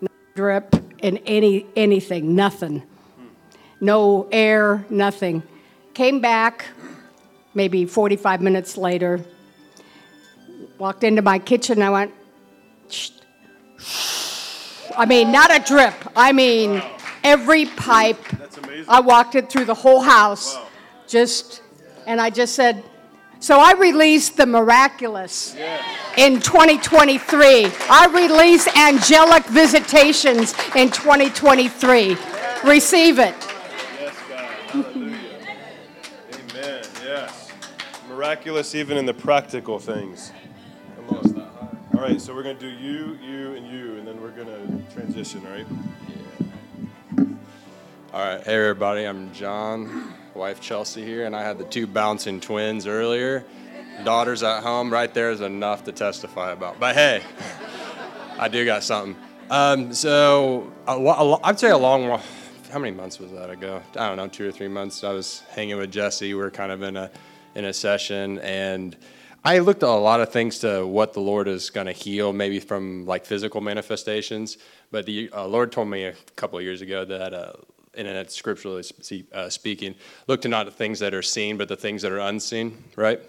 not 0.00 0.10
a 0.10 0.36
drip 0.36 0.74
in 0.98 1.18
any 1.18 1.66
anything, 1.76 2.34
nothing. 2.34 2.82
No 3.80 4.28
air, 4.32 4.84
nothing. 4.90 5.44
Came 5.94 6.20
back 6.20 6.64
maybe 7.54 7.86
45 7.86 8.40
minutes 8.40 8.76
later. 8.76 9.20
Walked 10.78 11.04
into 11.04 11.22
my 11.22 11.38
kitchen. 11.38 11.82
I 11.82 11.90
went, 11.90 12.12
Shh. 12.88 13.10
I 14.96 15.06
mean, 15.06 15.30
not 15.30 15.54
a 15.54 15.60
drip. 15.64 15.94
I 16.16 16.32
mean, 16.32 16.82
every 17.22 17.66
pipe. 17.66 18.18
I 18.88 19.00
walked 19.00 19.34
it 19.34 19.50
through 19.50 19.66
the 19.66 19.74
whole 19.74 20.00
house. 20.00 20.58
Just, 21.08 21.62
and 22.06 22.20
I 22.20 22.30
just 22.30 22.54
said, 22.54 22.84
so 23.40 23.58
I 23.58 23.72
released 23.72 24.36
the 24.36 24.46
miraculous 24.46 25.56
in 26.16 26.40
2023. 26.40 27.66
I 27.88 28.06
release 28.12 28.68
angelic 28.76 29.44
visitations 29.46 30.54
in 30.76 30.90
2023. 30.90 32.16
Receive 32.64 33.18
it. 33.18 33.34
Yes, 34.00 34.16
God. 34.28 34.38
Hallelujah. 34.66 35.16
Amen. 36.34 36.84
Yes. 37.02 37.52
Miraculous 38.08 38.74
even 38.74 38.96
in 38.98 39.06
the 39.06 39.14
practical 39.14 39.78
things. 39.78 40.32
Come 40.96 41.16
on. 41.16 41.38
All 41.94 42.00
right, 42.04 42.20
so 42.20 42.34
we're 42.34 42.42
going 42.42 42.58
to 42.58 42.60
do 42.60 42.76
you, 42.76 43.18
you, 43.22 43.54
and 43.54 43.66
you, 43.66 43.96
and 43.96 44.06
then 44.06 44.20
we're 44.20 44.30
going 44.30 44.46
to 44.46 44.94
transition, 44.94 45.46
all 45.46 45.52
right? 45.52 45.66
All 48.12 48.24
right, 48.24 48.44
hey 48.44 48.54
everybody, 48.54 49.04
I'm 49.04 49.32
John, 49.32 50.14
wife 50.38 50.60
Chelsea 50.60 51.04
here, 51.04 51.26
and 51.26 51.34
I 51.34 51.42
had 51.42 51.58
the 51.58 51.64
two 51.64 51.86
bouncing 51.86 52.40
twins 52.40 52.86
earlier. 52.86 53.44
Daughters 54.04 54.44
at 54.44 54.62
home, 54.62 54.92
right 54.92 55.12
there 55.12 55.32
is 55.32 55.40
enough 55.40 55.82
to 55.84 55.92
testify 55.92 56.52
about. 56.52 56.78
But 56.78 56.94
hey, 56.94 57.22
I 58.38 58.46
do 58.46 58.64
got 58.64 58.84
something. 58.84 59.16
Um, 59.50 59.92
so 59.92 60.72
a 60.86 60.92
a 60.92 61.40
I'd 61.42 61.58
say 61.58 61.70
a 61.70 61.76
long. 61.76 62.20
How 62.70 62.78
many 62.78 62.94
months 62.94 63.18
was 63.18 63.32
that 63.32 63.50
ago? 63.50 63.82
I 63.96 64.06
don't 64.06 64.16
know, 64.16 64.28
two 64.28 64.48
or 64.48 64.52
three 64.52 64.68
months. 64.68 65.02
I 65.02 65.12
was 65.12 65.42
hanging 65.50 65.76
with 65.76 65.90
Jesse. 65.90 66.32
We 66.32 66.40
are 66.40 66.52
kind 66.52 66.70
of 66.70 66.82
in 66.82 66.96
a 66.96 67.10
in 67.56 67.64
a 67.64 67.72
session, 67.72 68.38
and 68.38 68.96
I 69.44 69.58
looked 69.58 69.82
at 69.82 69.88
a 69.88 69.92
lot 69.92 70.20
of 70.20 70.30
things 70.30 70.60
to 70.60 70.86
what 70.86 71.14
the 71.14 71.20
Lord 71.20 71.48
is 71.48 71.70
going 71.70 71.88
to 71.88 71.92
heal, 71.92 72.32
maybe 72.32 72.60
from 72.60 73.06
like 73.06 73.26
physical 73.26 73.60
manifestations. 73.60 74.56
But 74.92 75.04
the 75.04 75.30
uh, 75.32 75.48
Lord 75.48 75.72
told 75.72 75.88
me 75.88 76.04
a 76.04 76.12
couple 76.36 76.58
of 76.58 76.64
years 76.64 76.80
ago 76.80 77.04
that. 77.04 77.34
Uh, 77.34 77.52
and 78.06 78.16
it's 78.16 78.34
scripturally 78.34 78.84
uh, 79.32 79.48
speaking, 79.48 79.94
look 80.26 80.42
to 80.42 80.48
not 80.48 80.66
the 80.66 80.72
things 80.72 80.98
that 81.00 81.14
are 81.14 81.22
seen, 81.22 81.56
but 81.56 81.68
the 81.68 81.76
things 81.76 82.02
that 82.02 82.12
are 82.12 82.18
unseen, 82.18 82.84
right? 82.96 83.20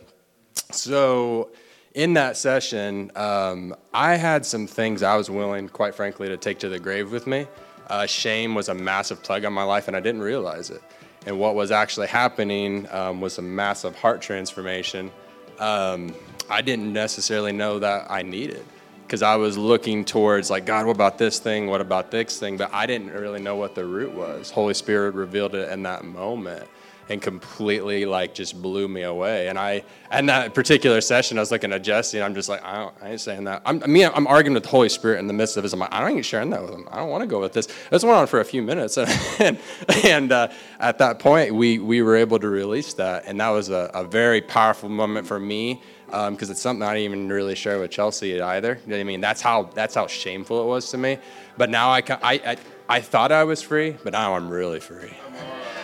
So, 0.71 1.49
in 1.95 2.13
that 2.13 2.37
session, 2.37 3.11
um, 3.15 3.75
I 3.93 4.15
had 4.15 4.45
some 4.45 4.67
things 4.67 5.01
I 5.01 5.15
was 5.15 5.29
willing, 5.29 5.69
quite 5.69 5.95
frankly, 5.95 6.27
to 6.27 6.37
take 6.37 6.59
to 6.59 6.69
the 6.69 6.79
grave 6.79 7.11
with 7.11 7.25
me. 7.25 7.47
Uh, 7.87 8.05
shame 8.05 8.53
was 8.53 8.69
a 8.69 8.73
massive 8.75 9.23
plague 9.23 9.45
on 9.45 9.53
my 9.53 9.63
life, 9.63 9.87
and 9.87 9.97
I 9.97 9.99
didn't 9.99 10.21
realize 10.21 10.69
it. 10.69 10.81
And 11.25 11.39
what 11.39 11.55
was 11.55 11.71
actually 11.71 12.07
happening 12.07 12.87
um, 12.91 13.19
was 13.19 13.39
a 13.39 13.41
massive 13.41 13.95
heart 13.95 14.21
transformation. 14.21 15.11
Um, 15.57 16.13
I 16.49 16.61
didn't 16.61 16.93
necessarily 16.93 17.51
know 17.51 17.79
that 17.79 18.09
I 18.09 18.21
needed 18.21 18.63
because 19.09 19.23
I 19.23 19.37
was 19.37 19.57
looking 19.57 20.05
towards, 20.05 20.51
like, 20.51 20.67
God, 20.67 20.85
what 20.85 20.95
about 20.95 21.17
this 21.17 21.39
thing? 21.39 21.65
What 21.65 21.81
about 21.81 22.11
this 22.11 22.37
thing? 22.37 22.57
But 22.57 22.71
I 22.71 22.85
didn't 22.85 23.09
really 23.09 23.41
know 23.41 23.55
what 23.55 23.73
the 23.73 23.83
root 23.83 24.13
was. 24.13 24.51
Holy 24.51 24.75
Spirit 24.75 25.15
revealed 25.15 25.55
it 25.55 25.71
in 25.71 25.81
that 25.81 26.05
moment 26.05 26.67
and 27.09 27.19
completely 27.19 28.05
like 28.05 28.35
just 28.35 28.61
blew 28.61 28.87
me 28.87 29.01
away. 29.01 29.47
And 29.47 29.57
I, 29.57 29.83
in 30.13 30.27
that 30.27 30.53
particular 30.53 31.01
session, 31.01 31.39
I 31.39 31.41
was 31.41 31.49
looking 31.49 31.73
at 31.73 31.81
Jesse, 31.81 32.19
and 32.19 32.23
I'm 32.23 32.35
just 32.35 32.49
like, 32.49 32.63
I, 32.63 32.77
don't, 32.77 32.95
I 33.01 33.09
ain't 33.09 33.19
saying 33.19 33.45
that. 33.45 33.63
I'm, 33.65 33.81
I 33.81 33.87
mean, 33.87 34.11
I'm 34.13 34.27
arguing 34.27 34.53
with 34.53 34.61
the 34.61 34.69
Holy 34.69 34.89
Spirit 34.89 35.17
in 35.17 35.25
the 35.25 35.33
midst 35.33 35.57
of 35.57 35.63
this. 35.63 35.73
I'm 35.73 35.79
like, 35.79 35.91
I 35.91 36.07
ain't 36.07 36.23
sharing 36.23 36.51
that 36.51 36.61
with 36.61 36.69
him. 36.69 36.87
I 36.91 36.97
don't 36.97 37.09
want 37.09 37.23
to 37.23 37.27
go 37.27 37.39
with 37.39 37.53
this. 37.53 37.67
This 37.89 38.03
went 38.03 38.15
on 38.15 38.27
for 38.27 38.41
a 38.41 38.45
few 38.45 38.61
minutes, 38.61 38.95
and 38.97 39.09
and, 39.39 39.59
and 40.03 40.31
uh, 40.31 40.49
at 40.79 40.99
that 40.99 41.17
point, 41.17 41.55
we 41.55 41.79
we 41.79 42.03
were 42.03 42.15
able 42.15 42.37
to 42.37 42.47
release 42.47 42.93
that, 42.93 43.23
and 43.25 43.41
that 43.41 43.49
was 43.49 43.69
a, 43.69 43.89
a 43.95 44.03
very 44.03 44.39
powerful 44.39 44.87
moment 44.87 45.25
for 45.25 45.39
me 45.39 45.81
because 46.09 46.49
um, 46.49 46.51
it's 46.51 46.61
something 46.61 46.83
I 46.83 46.93
didn't 46.95 47.05
even 47.05 47.29
really 47.29 47.55
share 47.55 47.79
with 47.79 47.91
Chelsea 47.91 48.41
either. 48.41 48.79
You 48.85 48.91
know 48.91 48.99
I 48.99 49.03
mean? 49.03 49.21
That's 49.21 49.41
how 49.41 49.69
that's 49.73 49.95
how 49.95 50.07
shameful 50.07 50.61
it 50.63 50.65
was 50.65 50.89
to 50.91 50.97
me. 50.97 51.19
But 51.57 51.69
now 51.69 51.89
I, 51.89 51.99
I, 51.99 52.33
I, 52.33 52.57
I 52.87 53.01
thought 53.01 53.31
I 53.31 53.43
was 53.43 53.61
free, 53.61 53.95
but 54.03 54.13
now 54.13 54.35
I'm 54.35 54.49
really 54.49 54.79
free. 54.79 55.13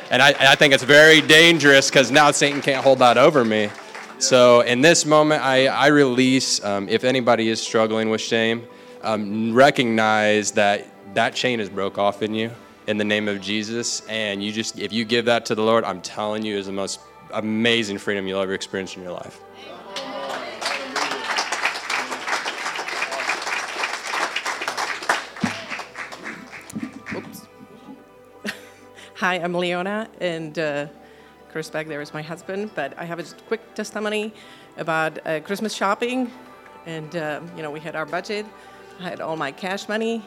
And 0.09 0.21
I, 0.21 0.35
I 0.39 0.55
think 0.55 0.73
it's 0.73 0.83
very 0.83 1.21
dangerous 1.21 1.89
because 1.89 2.11
now 2.11 2.31
Satan 2.31 2.61
can't 2.61 2.83
hold 2.83 2.99
that 2.99 3.17
over 3.17 3.43
me. 3.43 3.69
So 4.17 4.61
in 4.61 4.81
this 4.81 5.05
moment, 5.05 5.43
I, 5.43 5.67
I 5.67 5.87
release, 5.87 6.63
um, 6.63 6.87
if 6.87 7.03
anybody 7.03 7.49
is 7.49 7.61
struggling 7.61 8.09
with 8.09 8.21
shame, 8.21 8.65
um, 9.01 9.53
recognize 9.53 10.51
that 10.51 10.87
that 11.15 11.35
chain 11.35 11.59
is 11.59 11.69
broke 11.69 11.97
off 11.97 12.21
in 12.21 12.33
you 12.33 12.51
in 12.87 12.97
the 12.97 13.03
name 13.03 13.27
of 13.27 13.41
Jesus. 13.41 14.05
And 14.07 14.43
you 14.43 14.51
just, 14.51 14.79
if 14.79 14.93
you 14.93 15.05
give 15.05 15.25
that 15.25 15.45
to 15.47 15.55
the 15.55 15.63
Lord, 15.63 15.83
I'm 15.83 16.01
telling 16.01 16.45
you, 16.45 16.57
is 16.57 16.67
the 16.67 16.71
most 16.71 16.99
amazing 17.33 17.97
freedom 17.97 18.27
you'll 18.27 18.41
ever 18.41 18.53
experience 18.53 18.95
in 18.95 19.03
your 19.03 19.11
life. 19.11 19.41
Hi, 29.19 29.35
I'm 29.35 29.53
Leona, 29.53 30.09
and 30.19 30.59
uh, 30.59 30.87
Chris 31.49 31.69
back 31.69 31.87
there 31.87 32.01
is 32.01 32.13
my 32.13 32.21
husband. 32.21 32.71
But 32.75 32.99
I 32.99 33.05
have 33.05 33.17
a 33.17 33.23
quick 33.47 33.73
testimony 33.73 34.33
about 34.75 35.25
uh, 35.25 35.39
Christmas 35.39 35.73
shopping, 35.73 36.29
and 36.85 37.15
uh, 37.15 37.39
you 37.55 37.63
know 37.63 37.71
we 37.71 37.79
had 37.79 37.95
our 37.95 38.05
budget. 38.05 38.45
I 38.99 39.03
had 39.03 39.21
all 39.21 39.37
my 39.37 39.53
cash 39.53 39.87
money, 39.87 40.21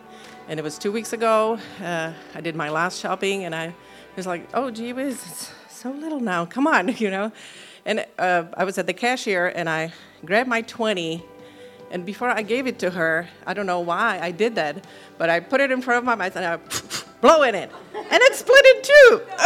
and 0.49 0.59
it 0.59 0.63
was 0.63 0.79
two 0.79 0.91
weeks 0.91 1.13
ago. 1.13 1.59
Uh, 1.83 2.15
I 2.35 2.41
did 2.41 2.57
my 2.57 2.71
last 2.71 2.99
shopping, 2.99 3.45
and 3.45 3.55
I 3.55 3.75
was 4.17 4.27
like, 4.27 4.49
"Oh, 4.55 4.71
gee 4.71 4.95
whiz, 4.95 5.17
it's 5.17 5.53
so 5.69 5.91
little 5.91 6.21
now. 6.21 6.47
Come 6.47 6.67
on, 6.67 6.89
you 6.97 7.11
know." 7.11 7.31
And 7.85 8.07
uh, 8.19 8.45
I 8.57 8.65
was 8.65 8.79
at 8.79 8.87
the 8.87 8.95
cashier, 8.95 9.49
and 9.49 9.69
I 9.69 9.93
grabbed 10.25 10.49
my 10.49 10.63
twenty. 10.63 11.23
And 11.91 12.07
before 12.07 12.31
I 12.31 12.41
gave 12.41 12.67
it 12.67 12.79
to 12.79 12.89
her, 12.89 13.29
I 13.47 13.53
don't 13.53 13.67
know 13.67 13.81
why 13.81 14.19
I 14.23 14.31
did 14.31 14.55
that, 14.55 14.87
but 15.19 15.29
I 15.29 15.41
put 15.41 15.61
it 15.61 15.71
in 15.71 15.83
front 15.83 15.99
of 15.99 16.05
my 16.05 16.15
mouth 16.15 16.37
and 16.37 16.45
I 16.45 16.57
blow 17.21 17.43
in 17.43 17.55
it. 17.55 17.71
And 17.95 18.23
it 18.23 18.35
split 18.35 18.65
in 18.77 18.83
two. 18.83 19.23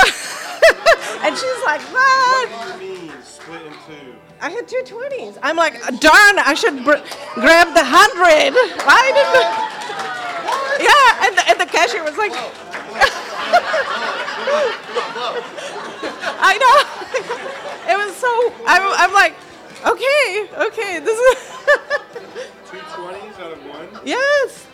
and 1.22 1.36
she's 1.36 1.64
like, 1.64 1.80
what? 1.92 2.48
What 2.50 2.78
do 2.78 2.84
you 2.84 2.98
mean, 3.00 3.12
split 3.22 3.62
in 3.62 3.72
two? 3.86 4.14
I 4.40 4.50
had 4.50 4.66
two 4.66 4.82
20s. 4.84 5.38
I'm 5.42 5.56
like, 5.56 5.74
darn, 6.00 6.38
I 6.38 6.54
should 6.54 6.84
br- 6.84 7.02
grab 7.34 7.68
the 7.74 7.84
100. 7.86 8.54
Why 8.84 9.12
didn't 9.14 9.46
Yeah, 10.82 11.26
and 11.26 11.38
the, 11.38 11.48
and 11.48 11.60
the 11.60 11.66
cashier 11.66 12.02
was 12.02 12.16
like, 12.16 12.32
I 16.44 16.58
know. 16.58 16.76
it 17.92 17.96
was 17.96 18.16
so, 18.16 18.52
I'm, 18.66 18.82
I'm 18.98 19.12
like, 19.12 19.34
okay, 19.86 20.48
okay, 20.66 20.98
this 20.98 21.18
is. 21.18 21.52
Two 22.70 22.78
20s 22.78 23.38
out 23.40 23.52
of 23.52 23.64
one? 23.66 23.88
Yes. 24.04 24.66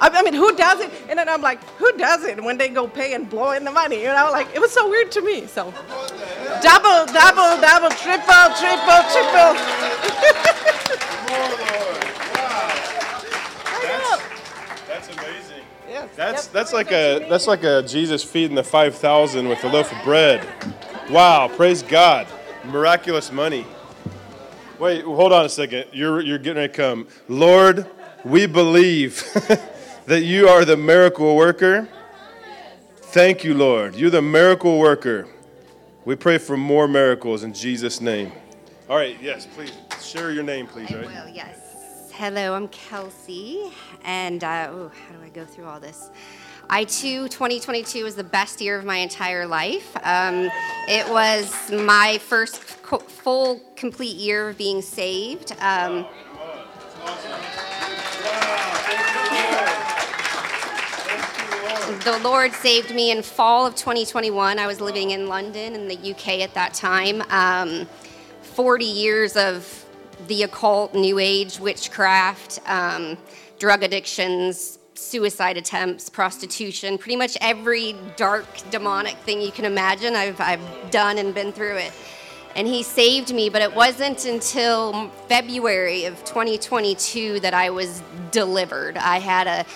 I 0.00 0.08
I 0.08 0.22
mean, 0.22 0.34
who 0.34 0.54
does 0.56 0.80
it? 0.80 0.90
And 1.08 1.18
then 1.18 1.28
I'm 1.28 1.42
like, 1.42 1.62
who 1.78 1.90
does 1.96 2.24
it 2.24 2.42
when 2.42 2.58
they 2.58 2.68
go 2.68 2.86
pay 2.86 3.14
and 3.14 3.28
blow 3.28 3.52
in 3.52 3.64
the 3.64 3.70
money? 3.70 4.00
You 4.00 4.08
know, 4.08 4.28
like 4.32 4.48
it 4.54 4.60
was 4.60 4.72
so 4.72 4.88
weird 4.88 5.10
to 5.12 5.20
me. 5.22 5.46
So, 5.46 5.72
double, 6.62 7.06
double, 7.12 7.60
double, 7.60 7.90
triple, 7.96 8.46
triple, 8.58 9.02
triple. 9.12 9.54
That's 14.86 15.08
amazing. 15.08 15.64
Yes. 15.88 16.08
That's 16.16 16.46
that's 16.48 16.72
like 16.72 16.92
a 16.92 17.26
that's 17.28 17.46
like 17.46 17.64
a 17.64 17.82
Jesus 17.82 18.24
feeding 18.24 18.54
the 18.54 18.64
five 18.64 18.94
thousand 18.94 19.48
with 19.48 19.62
a 19.64 19.68
loaf 19.68 19.92
of 19.92 20.02
bread. 20.04 20.46
Wow, 21.10 21.48
praise 21.48 21.82
God. 21.82 22.26
Miraculous 22.64 23.30
money. 23.30 23.66
Wait, 24.78 25.04
hold 25.04 25.32
on 25.32 25.44
a 25.44 25.48
second. 25.48 25.86
You're 25.92 26.20
you're 26.20 26.38
getting 26.38 26.56
ready 26.56 26.72
to 26.72 26.76
come. 26.76 27.06
Lord, 27.28 27.86
we 28.24 28.46
believe 28.46 29.22
that 30.06 30.22
you 30.22 30.48
are 30.48 30.64
the 30.64 30.76
miracle 30.76 31.36
worker. 31.36 31.88
Thank 32.96 33.44
you, 33.44 33.54
Lord. 33.54 33.94
You're 33.94 34.10
the 34.10 34.22
miracle 34.22 34.78
worker. 34.78 35.26
We 36.04 36.16
pray 36.16 36.38
for 36.38 36.56
more 36.56 36.86
miracles 36.86 37.44
in 37.44 37.54
Jesus' 37.54 38.00
name. 38.00 38.32
All 38.88 38.96
right, 38.96 39.16
yes, 39.22 39.46
please 39.46 39.72
share 40.02 40.30
your 40.30 40.42
name, 40.42 40.66
please. 40.66 40.90
Right? 40.90 41.06
Well, 41.06 41.28
yes. 41.28 42.10
Hello, 42.12 42.54
I'm 42.54 42.68
Kelsey, 42.68 43.72
and 44.04 44.44
uh, 44.44 44.70
ooh, 44.72 44.88
how 44.88 45.14
do 45.14 45.24
I 45.24 45.30
go 45.30 45.44
through 45.44 45.64
all 45.64 45.80
this? 45.80 46.10
I 46.68 46.84
too, 46.84 47.28
2022 47.28 48.04
was 48.04 48.14
the 48.14 48.24
best 48.24 48.60
year 48.60 48.78
of 48.78 48.84
my 48.84 48.96
entire 48.96 49.46
life. 49.46 49.96
Um, 50.02 50.50
it 50.88 51.08
was 51.08 51.70
my 51.72 52.18
first 52.18 52.82
co- 52.82 52.98
full, 52.98 53.60
complete 53.76 54.16
year 54.16 54.50
of 54.50 54.58
being 54.58 54.80
saved. 54.82 55.54
Um, 55.60 56.06
the 62.04 62.18
Lord 62.18 62.52
saved 62.52 62.94
me 62.94 63.10
in 63.10 63.22
fall 63.22 63.66
of 63.66 63.76
2021. 63.76 64.58
I 64.58 64.66
was 64.66 64.78
living 64.78 65.12
in 65.12 65.26
London 65.26 65.74
in 65.74 65.88
the 65.88 65.96
UK 65.96 66.40
at 66.40 66.52
that 66.52 66.74
time. 66.74 67.22
Um, 67.30 67.86
40 68.42 68.84
years 68.84 69.38
of 69.38 69.86
the 70.28 70.42
occult, 70.42 70.92
New 70.92 71.18
Age, 71.18 71.58
witchcraft, 71.58 72.60
um, 72.66 73.16
drug 73.58 73.82
addictions, 73.82 74.78
suicide 74.92 75.56
attempts, 75.56 76.10
prostitution, 76.10 76.98
pretty 76.98 77.16
much 77.16 77.38
every 77.40 77.96
dark, 78.16 78.44
demonic 78.70 79.16
thing 79.18 79.40
you 79.40 79.50
can 79.50 79.64
imagine. 79.64 80.14
I've, 80.14 80.38
I've 80.42 80.90
done 80.90 81.16
and 81.16 81.34
been 81.34 81.52
through 81.52 81.78
it. 81.78 81.92
And 82.56 82.68
he 82.68 82.82
saved 82.84 83.34
me, 83.34 83.48
but 83.48 83.62
it 83.62 83.74
wasn't 83.74 84.26
until 84.26 85.08
February 85.28 86.04
of 86.04 86.24
2022 86.24 87.40
that 87.40 87.52
I 87.52 87.70
was 87.70 88.00
delivered. 88.30 88.96
I 88.96 89.18
had 89.18 89.46
a 89.46 89.66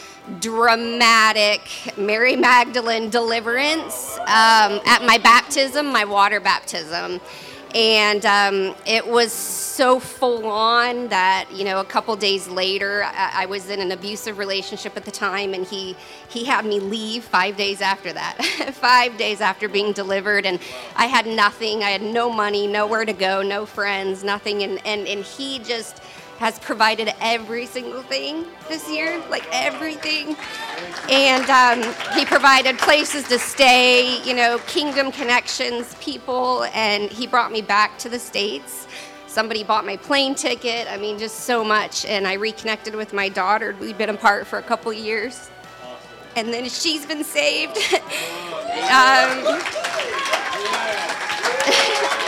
dramatic 0.40 1.62
Mary 1.96 2.36
Magdalene 2.36 3.10
deliverance 3.10 4.18
um, 4.20 4.80
at 4.86 5.02
my 5.04 5.18
baptism, 5.18 5.86
my 5.86 6.04
water 6.04 6.38
baptism. 6.38 7.20
And 7.74 8.24
um, 8.24 8.74
it 8.86 9.06
was 9.06 9.30
so 9.30 10.00
full 10.00 10.46
on 10.46 11.08
that, 11.08 11.46
you 11.52 11.64
know, 11.64 11.80
a 11.80 11.84
couple 11.84 12.16
days 12.16 12.48
later, 12.48 13.04
I, 13.04 13.42
I 13.42 13.46
was 13.46 13.68
in 13.68 13.80
an 13.80 13.92
abusive 13.92 14.38
relationship 14.38 14.96
at 14.96 15.04
the 15.04 15.10
time, 15.10 15.52
and 15.52 15.66
he, 15.66 15.94
he 16.30 16.44
had 16.44 16.64
me 16.64 16.80
leave 16.80 17.24
five 17.24 17.56
days 17.56 17.82
after 17.82 18.12
that. 18.12 18.42
five 18.74 19.16
days 19.18 19.40
after 19.42 19.68
being 19.68 19.92
delivered, 19.92 20.46
and 20.46 20.60
I 20.96 21.06
had 21.06 21.26
nothing. 21.26 21.82
I 21.82 21.90
had 21.90 22.02
no 22.02 22.32
money, 22.32 22.66
nowhere 22.66 23.04
to 23.04 23.12
go, 23.12 23.42
no 23.42 23.66
friends, 23.66 24.24
nothing. 24.24 24.62
And, 24.62 24.84
and, 24.86 25.06
and 25.06 25.22
he 25.22 25.58
just 25.58 26.02
has 26.38 26.58
provided 26.60 27.12
every 27.20 27.66
single 27.66 28.02
thing 28.02 28.44
this 28.68 28.88
year, 28.88 29.20
like 29.28 29.44
everything. 29.52 30.36
And 31.10 31.50
um, 31.50 31.82
he 32.14 32.24
provided 32.24 32.78
places 32.78 33.26
to 33.28 33.38
stay, 33.40 34.22
you 34.22 34.34
know, 34.34 34.58
kingdom 34.66 35.10
connections, 35.10 35.96
people, 36.00 36.64
and 36.72 37.10
he 37.10 37.26
brought 37.26 37.50
me 37.50 37.60
back 37.60 37.98
to 37.98 38.08
the 38.08 38.20
States. 38.20 38.86
Somebody 39.26 39.64
bought 39.64 39.84
my 39.84 39.96
plane 39.96 40.36
ticket. 40.36 40.86
I 40.88 40.96
mean, 40.96 41.18
just 41.18 41.40
so 41.40 41.64
much. 41.64 42.04
And 42.06 42.26
I 42.26 42.34
reconnected 42.34 42.94
with 42.94 43.12
my 43.12 43.28
daughter. 43.28 43.76
We'd 43.80 43.98
been 43.98 44.10
apart 44.10 44.46
for 44.46 44.58
a 44.58 44.62
couple 44.62 44.92
years. 44.92 45.50
And 46.36 46.52
then 46.52 46.68
she's 46.68 47.04
been 47.04 47.24
saved. 47.24 47.76
um, 48.92 49.60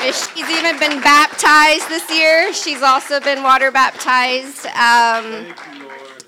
She's 0.00 0.48
even 0.48 0.78
been 0.78 1.00
baptized 1.02 1.88
this 1.88 2.08
year. 2.10 2.52
She's 2.54 2.82
also 2.82 3.20
been 3.20 3.42
water 3.42 3.70
baptized. 3.70 4.64
Um, 4.66 5.54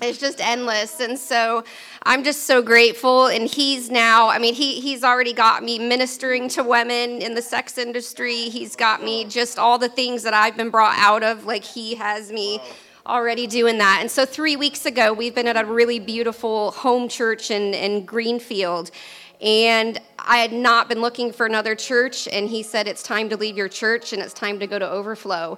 it's 0.01 0.19
just 0.19 0.41
endless. 0.41 0.99
And 0.99 1.17
so 1.17 1.63
I'm 2.03 2.23
just 2.23 2.43
so 2.43 2.61
grateful. 2.61 3.27
And 3.27 3.47
he's 3.47 3.89
now, 3.89 4.29
I 4.29 4.39
mean, 4.39 4.53
he, 4.53 4.81
he's 4.81 5.03
already 5.03 5.33
got 5.33 5.63
me 5.63 5.79
ministering 5.79 6.49
to 6.49 6.63
women 6.63 7.21
in 7.21 7.33
the 7.33 7.41
sex 7.41 7.77
industry. 7.77 8.49
He's 8.49 8.75
got 8.75 9.03
me 9.03 9.25
just 9.25 9.57
all 9.57 9.77
the 9.77 9.89
things 9.89 10.23
that 10.23 10.33
I've 10.33 10.57
been 10.57 10.69
brought 10.69 10.97
out 10.99 11.23
of. 11.23 11.45
Like, 11.45 11.63
he 11.63 11.95
has 11.95 12.31
me 12.31 12.59
already 13.05 13.47
doing 13.47 13.77
that. 13.77 13.99
And 14.01 14.11
so, 14.11 14.25
three 14.25 14.57
weeks 14.57 14.85
ago, 14.85 15.13
we've 15.13 15.33
been 15.33 15.47
at 15.47 15.57
a 15.57 15.65
really 15.65 15.99
beautiful 15.99 16.71
home 16.71 17.07
church 17.07 17.49
in, 17.49 17.73
in 17.73 18.05
Greenfield. 18.05 18.91
And 19.39 19.99
I 20.25 20.37
had 20.37 20.53
not 20.53 20.87
been 20.89 21.01
looking 21.01 21.31
for 21.31 21.45
another 21.45 21.75
church, 21.75 22.27
and 22.27 22.49
he 22.49 22.63
said, 22.63 22.87
It's 22.87 23.03
time 23.03 23.29
to 23.29 23.37
leave 23.37 23.57
your 23.57 23.69
church 23.69 24.13
and 24.13 24.21
it's 24.21 24.33
time 24.33 24.59
to 24.59 24.67
go 24.67 24.77
to 24.79 24.89
Overflow. 24.89 25.57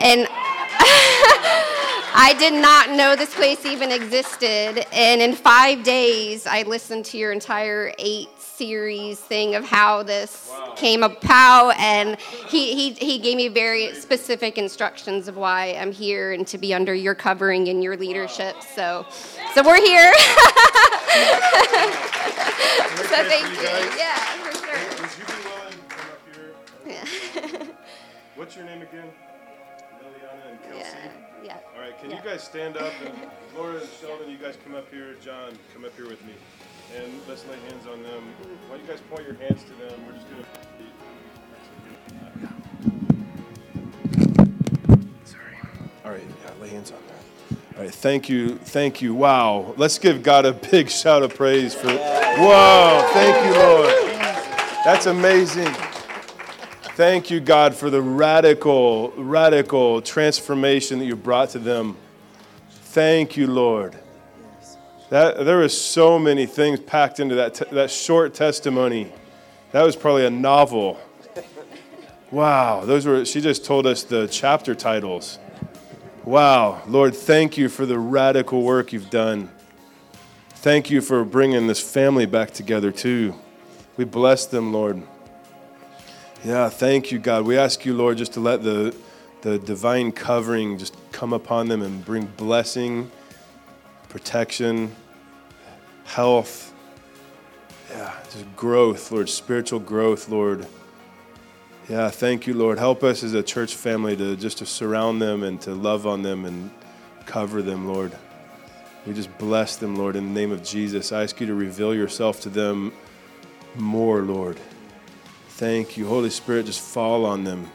And 0.00 0.26
I 2.14 2.34
did 2.38 2.52
not 2.54 2.90
know 2.90 3.16
this 3.16 3.34
place 3.34 3.64
even 3.64 3.90
existed. 3.90 4.86
And 4.92 5.22
in 5.22 5.34
five 5.34 5.82
days, 5.82 6.46
I 6.46 6.62
listened 6.62 7.04
to 7.06 7.18
your 7.18 7.32
entire 7.32 7.92
eight 7.98 8.28
series 8.56 9.18
thing 9.18 9.54
of 9.54 9.64
how 9.64 10.02
this 10.02 10.48
wow. 10.50 10.72
came 10.76 11.02
about. 11.02 11.70
And 11.78 12.18
he, 12.48 12.74
he, 12.74 12.92
he 12.92 13.18
gave 13.18 13.36
me 13.36 13.48
very 13.48 13.94
specific 13.94 14.58
instructions 14.58 15.28
of 15.28 15.36
why 15.36 15.74
I'm 15.74 15.92
here 15.92 16.32
and 16.32 16.46
to 16.48 16.58
be 16.58 16.74
under 16.74 16.94
your 16.94 17.14
covering 17.14 17.68
and 17.68 17.82
your 17.82 17.96
leadership. 17.96 18.56
So, 18.74 19.06
so 19.54 19.62
we're 19.62 19.80
here. 19.80 20.12
so 22.94 23.24
thank 23.28 23.46
you. 23.46 23.60
you. 23.60 23.68
Yeah, 23.98 24.16
for 24.42 24.52
sure. 24.58 24.78
Would 25.00 25.12
you 25.18 25.24
be 25.26 25.32
willing 25.48 25.72
to 25.72 25.84
come 25.88 26.08
up 26.10 26.20
here? 26.34 26.50
Yeah. 26.86 27.66
What's 28.36 28.56
your 28.56 28.64
name 28.64 28.82
again? 28.82 29.10
Liliana 30.02 30.50
and 30.50 30.62
Kelsey? 30.62 30.96
Yeah. 31.44 31.44
yeah. 31.44 31.58
All 31.74 31.82
right, 31.82 31.98
can 32.00 32.10
yeah. 32.10 32.22
you 32.22 32.28
guys 32.28 32.42
stand 32.42 32.76
up? 32.76 32.92
And 33.04 33.58
Laura 33.58 33.76
and 33.76 33.88
Sheldon, 34.00 34.30
you 34.30 34.38
guys 34.38 34.56
come 34.64 34.74
up 34.74 34.90
here. 34.90 35.14
John, 35.22 35.52
come 35.74 35.84
up 35.84 35.94
here 35.94 36.08
with 36.08 36.24
me. 36.24 36.32
And 36.96 37.12
let's 37.26 37.46
lay 37.46 37.56
hands 37.68 37.86
on 37.86 38.02
them. 38.02 38.22
Why 38.68 38.76
don't 38.76 38.86
you 38.86 38.92
guys 38.92 39.00
point 39.08 39.24
your 39.24 39.34
hands 39.34 39.62
to 39.64 39.70
them? 39.70 39.98
We're 40.06 40.12
just 40.12 40.26
going 40.28 40.44
to. 40.44 40.48
Sorry. 45.24 45.56
All 46.04 46.10
right, 46.10 46.22
yeah, 46.44 46.52
lay 46.60 46.68
hands 46.68 46.92
on 46.92 46.98
them. 47.06 47.58
All 47.76 47.82
right, 47.84 47.94
thank 47.94 48.28
you, 48.28 48.58
thank 48.58 49.00
you. 49.00 49.14
Wow, 49.14 49.74
let's 49.78 49.98
give 49.98 50.22
God 50.22 50.44
a 50.44 50.52
big 50.70 50.90
shout 50.90 51.22
of 51.22 51.34
praise 51.34 51.74
for. 51.74 51.88
Whoa, 51.88 53.08
thank 53.12 53.46
you, 53.46 53.52
Lord. 53.58 53.94
That's 54.84 55.06
amazing. 55.06 55.72
Thank 56.94 57.30
you, 57.30 57.40
God, 57.40 57.74
for 57.74 57.88
the 57.88 58.02
radical, 58.02 59.12
radical 59.16 60.02
transformation 60.02 60.98
that 60.98 61.06
you 61.06 61.16
brought 61.16 61.48
to 61.50 61.58
them. 61.58 61.96
Thank 62.68 63.38
you, 63.38 63.46
Lord. 63.46 64.01
That, 65.12 65.44
there 65.44 65.58
were 65.58 65.68
so 65.68 66.18
many 66.18 66.46
things 66.46 66.80
packed 66.80 67.20
into 67.20 67.34
that, 67.34 67.52
te- 67.52 67.66
that 67.72 67.90
short 67.90 68.32
testimony. 68.32 69.12
That 69.72 69.82
was 69.82 69.94
probably 69.94 70.24
a 70.24 70.30
novel. 70.30 70.98
Wow, 72.30 72.86
those 72.86 73.04
were, 73.04 73.26
she 73.26 73.42
just 73.42 73.66
told 73.66 73.86
us 73.86 74.04
the 74.04 74.26
chapter 74.26 74.74
titles. 74.74 75.38
Wow, 76.24 76.80
Lord, 76.86 77.14
thank 77.14 77.58
you 77.58 77.68
for 77.68 77.84
the 77.84 77.98
radical 77.98 78.62
work 78.62 78.94
you've 78.94 79.10
done. 79.10 79.50
Thank 80.48 80.88
you 80.88 81.02
for 81.02 81.26
bringing 81.26 81.66
this 81.66 81.78
family 81.78 82.24
back 82.24 82.52
together, 82.52 82.90
too. 82.90 83.34
We 83.98 84.06
bless 84.06 84.46
them, 84.46 84.72
Lord. 84.72 85.02
Yeah, 86.42 86.70
thank 86.70 87.12
you, 87.12 87.18
God. 87.18 87.44
We 87.44 87.58
ask 87.58 87.84
you, 87.84 87.92
Lord, 87.92 88.16
just 88.16 88.32
to 88.32 88.40
let 88.40 88.62
the, 88.62 88.96
the 89.42 89.58
divine 89.58 90.12
covering 90.12 90.78
just 90.78 90.96
come 91.12 91.34
upon 91.34 91.68
them 91.68 91.82
and 91.82 92.02
bring 92.02 92.24
blessing, 92.24 93.10
protection, 94.08 94.96
health. 96.04 96.72
Yeah, 97.90 98.14
just 98.30 98.56
growth, 98.56 99.10
Lord, 99.10 99.28
spiritual 99.28 99.80
growth, 99.80 100.28
Lord. 100.28 100.66
Yeah, 101.88 102.10
thank 102.10 102.46
you, 102.46 102.54
Lord. 102.54 102.78
Help 102.78 103.02
us 103.02 103.22
as 103.22 103.34
a 103.34 103.42
church 103.42 103.74
family 103.74 104.16
to 104.16 104.36
just 104.36 104.58
to 104.58 104.66
surround 104.66 105.20
them 105.20 105.42
and 105.42 105.60
to 105.62 105.74
love 105.74 106.06
on 106.06 106.22
them 106.22 106.44
and 106.44 106.70
cover 107.26 107.60
them, 107.60 107.88
Lord. 107.88 108.12
We 109.06 109.14
just 109.14 109.36
bless 109.36 109.76
them, 109.76 109.96
Lord, 109.96 110.14
in 110.14 110.32
the 110.32 110.40
name 110.40 110.52
of 110.52 110.62
Jesus. 110.62 111.10
I 111.10 111.24
ask 111.24 111.40
you 111.40 111.46
to 111.48 111.54
reveal 111.54 111.94
yourself 111.94 112.40
to 112.42 112.48
them 112.48 112.92
more, 113.74 114.20
Lord. 114.22 114.58
Thank 115.48 115.96
you. 115.96 116.06
Holy 116.06 116.30
Spirit, 116.30 116.66
just 116.66 116.80
fall 116.80 117.26
on 117.26 117.44
them. 117.44 117.70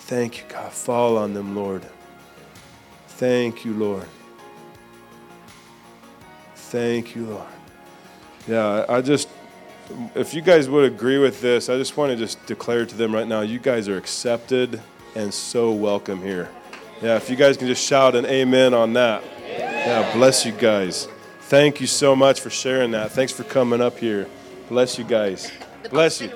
Thank 0.00 0.38
you, 0.38 0.44
God. 0.48 0.72
Fall 0.72 1.18
on 1.18 1.34
them, 1.34 1.56
Lord. 1.56 1.82
Thank 3.08 3.64
you, 3.64 3.72
Lord. 3.74 4.06
Thank 6.70 7.14
you, 7.14 7.26
Lord. 7.26 7.46
Yeah, 8.48 8.84
I 8.88 9.00
just 9.00 9.28
if 10.16 10.34
you 10.34 10.42
guys 10.42 10.68
would 10.68 10.84
agree 10.84 11.18
with 11.18 11.40
this, 11.40 11.68
I 11.68 11.76
just 11.76 11.96
want 11.96 12.10
to 12.10 12.16
just 12.16 12.44
declare 12.46 12.84
to 12.84 12.94
them 12.96 13.14
right 13.14 13.26
now, 13.26 13.42
you 13.42 13.60
guys 13.60 13.88
are 13.88 13.96
accepted 13.96 14.80
and 15.14 15.32
so 15.32 15.70
welcome 15.70 16.20
here. 16.20 16.48
Yeah, 17.00 17.16
if 17.16 17.30
you 17.30 17.36
guys 17.36 17.56
can 17.56 17.68
just 17.68 17.86
shout 17.86 18.16
an 18.16 18.26
amen 18.26 18.74
on 18.74 18.94
that. 18.94 19.22
Yeah, 19.46 20.12
bless 20.12 20.44
you 20.44 20.50
guys. 20.50 21.06
Thank 21.42 21.80
you 21.80 21.86
so 21.86 22.16
much 22.16 22.40
for 22.40 22.50
sharing 22.50 22.90
that. 22.90 23.12
Thanks 23.12 23.32
for 23.32 23.44
coming 23.44 23.80
up 23.80 23.96
here. 23.96 24.26
Bless 24.68 24.98
you 24.98 25.04
guys. 25.04 25.52
Bless 25.88 26.20
you. 26.20 26.32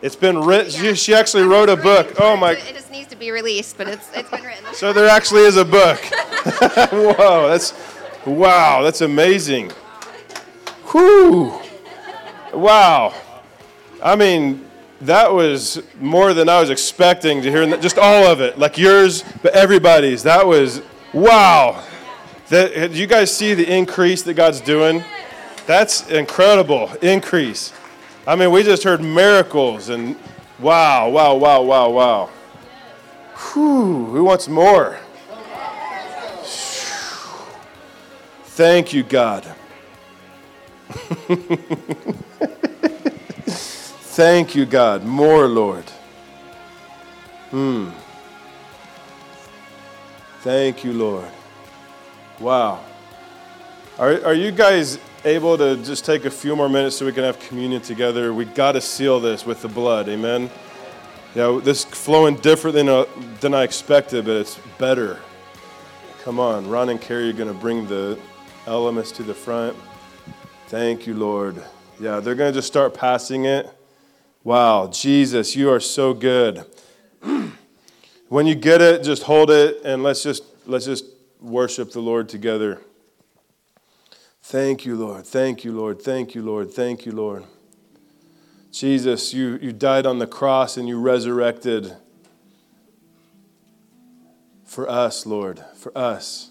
It's 0.00 0.14
been 0.14 0.38
written. 0.40 0.84
Yeah. 0.84 0.92
She 0.92 1.12
actually 1.12 1.42
wrote 1.42 1.68
a 1.68 1.76
book. 1.76 2.14
Oh 2.20 2.36
my! 2.36 2.52
It 2.52 2.72
just 2.72 2.92
needs 2.92 3.08
to 3.08 3.16
be 3.16 3.32
released, 3.32 3.76
but 3.76 3.88
it's 3.88 4.08
it's 4.14 4.30
been 4.30 4.44
written. 4.44 4.72
So 4.74 4.92
there 4.92 5.08
actually 5.08 5.42
is 5.42 5.56
a 5.56 5.64
book. 5.64 5.98
Whoa, 6.92 7.48
that's 7.48 7.95
wow, 8.26 8.82
that's 8.82 9.00
amazing. 9.00 9.70
Whew. 10.90 11.60
Wow. 12.52 13.14
I 14.02 14.16
mean, 14.16 14.66
that 15.00 15.32
was 15.32 15.82
more 16.00 16.34
than 16.34 16.48
I 16.48 16.60
was 16.60 16.70
expecting 16.70 17.42
to 17.42 17.50
hear. 17.50 17.76
Just 17.78 17.98
all 17.98 18.26
of 18.26 18.40
it, 18.40 18.58
like 18.58 18.78
yours, 18.78 19.24
but 19.42 19.54
everybody's. 19.54 20.22
That 20.22 20.46
was 20.46 20.82
wow. 21.12 21.84
That, 22.48 22.92
you 22.92 23.06
guys 23.06 23.34
see 23.34 23.54
the 23.54 23.68
increase 23.68 24.22
that 24.22 24.34
God's 24.34 24.60
doing? 24.60 25.04
That's 25.66 26.08
incredible 26.08 26.90
increase. 27.02 27.72
I 28.26 28.36
mean, 28.36 28.50
we 28.52 28.62
just 28.62 28.84
heard 28.84 29.00
miracles 29.00 29.88
and 29.88 30.16
wow, 30.58 31.08
wow, 31.08 31.34
wow, 31.34 31.62
wow, 31.62 31.90
wow. 31.90 32.30
Whew, 33.52 34.06
who 34.06 34.24
wants 34.24 34.48
more? 34.48 34.98
Thank 38.56 38.94
you, 38.94 39.02
God. 39.02 39.44
Thank 44.16 44.54
you, 44.54 44.64
God. 44.64 45.04
More, 45.04 45.46
Lord. 45.46 45.84
Hmm. 47.50 47.90
Thank 50.40 50.84
you, 50.84 50.94
Lord. 50.94 51.28
Wow. 52.40 52.82
Are, 53.98 54.24
are 54.24 54.32
you 54.32 54.52
guys 54.52 55.00
able 55.26 55.58
to 55.58 55.76
just 55.84 56.06
take 56.06 56.24
a 56.24 56.30
few 56.30 56.56
more 56.56 56.70
minutes 56.70 56.96
so 56.96 57.04
we 57.04 57.12
can 57.12 57.24
have 57.24 57.38
communion 57.38 57.82
together? 57.82 58.32
We 58.32 58.46
got 58.46 58.72
to 58.72 58.80
seal 58.80 59.20
this 59.20 59.44
with 59.44 59.60
the 59.60 59.68
blood. 59.68 60.08
Amen. 60.08 60.48
Yeah, 61.34 61.60
this 61.62 61.84
flowing 61.84 62.36
different 62.36 62.74
than, 62.74 62.88
uh, 62.88 63.04
than 63.40 63.52
I 63.52 63.64
expected, 63.64 64.24
but 64.24 64.36
it's 64.36 64.58
better. 64.78 65.18
Come 66.24 66.40
on, 66.40 66.66
Ron 66.70 66.88
and 66.88 66.98
Carrie 66.98 67.28
are 67.28 67.34
going 67.34 67.52
to 67.52 67.60
bring 67.60 67.86
the 67.86 68.18
elements 68.66 69.12
to 69.12 69.22
the 69.22 69.34
front. 69.34 69.76
Thank 70.68 71.06
you, 71.06 71.14
Lord. 71.14 71.62
Yeah, 72.00 72.20
they're 72.20 72.34
going 72.34 72.52
to 72.52 72.58
just 72.58 72.66
start 72.66 72.94
passing 72.94 73.44
it. 73.44 73.70
Wow, 74.44 74.88
Jesus, 74.88 75.56
you 75.56 75.70
are 75.70 75.80
so 75.80 76.12
good. 76.12 76.64
when 78.28 78.46
you 78.46 78.54
get 78.54 78.80
it, 78.80 79.02
just 79.02 79.24
hold 79.24 79.50
it 79.50 79.80
and 79.84 80.02
let's 80.02 80.22
just 80.22 80.44
let's 80.66 80.84
just 80.84 81.04
worship 81.40 81.92
the 81.92 82.00
Lord 82.00 82.28
together. 82.28 82.80
Thank 84.42 84.84
you, 84.84 84.94
Lord. 84.94 85.26
Thank 85.26 85.64
you, 85.64 85.72
Lord. 85.72 86.00
Thank 86.00 86.34
you, 86.34 86.42
Lord. 86.42 86.72
Thank 86.72 87.06
you, 87.06 87.12
Lord. 87.12 87.44
Jesus, 88.70 89.32
you, 89.32 89.58
you 89.60 89.72
died 89.72 90.06
on 90.06 90.18
the 90.18 90.26
cross 90.26 90.76
and 90.76 90.86
you 90.86 91.00
resurrected 91.00 91.96
for 94.64 94.88
us, 94.88 95.24
Lord, 95.24 95.64
for 95.74 95.96
us. 95.96 96.50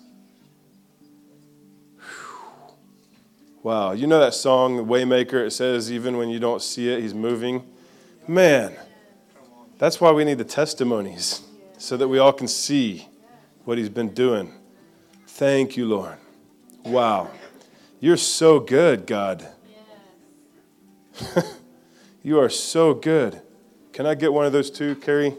Wow, 3.66 3.94
you 3.94 4.06
know 4.06 4.20
that 4.20 4.36
song, 4.36 4.86
Waymaker? 4.86 5.44
It 5.44 5.50
says, 5.50 5.92
even 5.92 6.18
when 6.18 6.30
you 6.30 6.38
don't 6.38 6.62
see 6.62 6.94
it, 6.94 7.02
he's 7.02 7.16
moving. 7.16 7.68
Man, 8.28 8.76
that's 9.80 10.00
why 10.00 10.12
we 10.12 10.24
need 10.24 10.38
the 10.38 10.44
testimonies, 10.44 11.42
so 11.80 11.98
that 11.98 12.08
we 12.08 12.20
all 12.20 12.32
can 12.32 12.48
see 12.48 13.08
what 13.64 13.80
he's 13.80 13.90
been 13.90 14.14
doing. 14.14 14.54
Thank 15.26 15.78
you, 15.78 15.88
Lord. 15.88 16.16
Wow. 16.84 17.32
You're 18.00 18.18
so 18.18 18.60
good, 18.60 19.08
God. 19.08 19.48
you 22.22 22.40
are 22.40 22.50
so 22.50 22.94
good. 22.94 23.42
Can 23.94 24.06
I 24.06 24.14
get 24.14 24.32
one 24.32 24.46
of 24.46 24.52
those 24.52 24.70
too, 24.70 24.96
Carrie? 24.98 25.36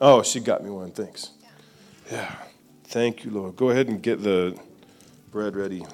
Oh, 0.00 0.22
she 0.22 0.38
got 0.38 0.62
me 0.62 0.70
one. 0.70 0.92
Thanks. 0.92 1.30
Yeah. 2.08 2.36
Thank 2.84 3.24
you, 3.24 3.32
Lord. 3.32 3.56
Go 3.56 3.70
ahead 3.70 3.88
and 3.88 4.00
get 4.00 4.22
the 4.22 4.56
bread 5.32 5.56
ready. 5.56 5.84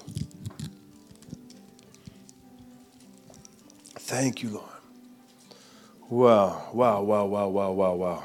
Thank 4.09 4.43
you, 4.43 4.49
Lord. 4.49 4.65
Wow, 6.09 6.71
wow, 6.73 7.03
wow, 7.03 7.27
wow, 7.27 7.49
wow, 7.49 7.73
wow, 7.73 7.95
wow. 7.95 8.25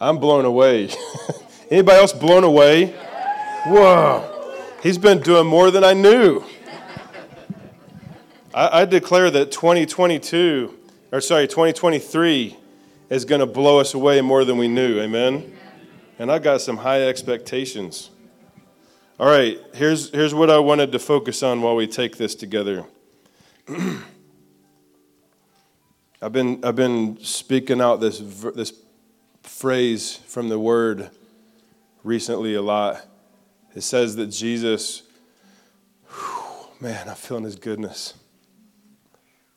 I'm 0.00 0.18
blown 0.18 0.44
away. 0.44 0.90
Anybody 1.70 1.96
else 1.96 2.12
blown 2.12 2.42
away? 2.42 2.86
Whoa. 3.66 4.56
He's 4.82 4.98
been 4.98 5.20
doing 5.20 5.46
more 5.46 5.70
than 5.70 5.84
I 5.84 5.92
knew. 5.92 6.42
I, 8.52 8.80
I 8.80 8.84
declare 8.84 9.30
that 9.30 9.52
2022, 9.52 10.76
or 11.12 11.20
sorry, 11.20 11.46
2023 11.46 12.56
is 13.08 13.24
going 13.24 13.38
to 13.38 13.46
blow 13.46 13.78
us 13.78 13.94
away 13.94 14.20
more 14.22 14.44
than 14.44 14.58
we 14.58 14.66
knew. 14.66 15.00
Amen? 15.00 15.56
And 16.18 16.32
I 16.32 16.40
got 16.40 16.62
some 16.62 16.78
high 16.78 17.02
expectations. 17.02 18.10
All 19.20 19.28
right, 19.28 19.60
here's, 19.72 20.10
here's 20.10 20.34
what 20.34 20.50
I 20.50 20.58
wanted 20.58 20.90
to 20.90 20.98
focus 20.98 21.44
on 21.44 21.62
while 21.62 21.76
we 21.76 21.86
take 21.86 22.16
this 22.16 22.34
together. 22.34 22.86
I've 26.22 26.32
been, 26.32 26.64
I've 26.64 26.76
been 26.76 27.18
speaking 27.20 27.80
out 27.80 28.00
this, 28.00 28.18
this 28.18 28.72
phrase 29.42 30.16
from 30.26 30.48
the 30.48 30.58
word 30.58 31.10
recently 32.02 32.54
a 32.54 32.62
lot. 32.62 33.04
It 33.74 33.82
says 33.82 34.16
that 34.16 34.28
Jesus, 34.28 35.02
whew, 36.08 36.70
man, 36.80 37.08
I'm 37.08 37.16
feeling 37.16 37.44
his 37.44 37.56
goodness. 37.56 38.14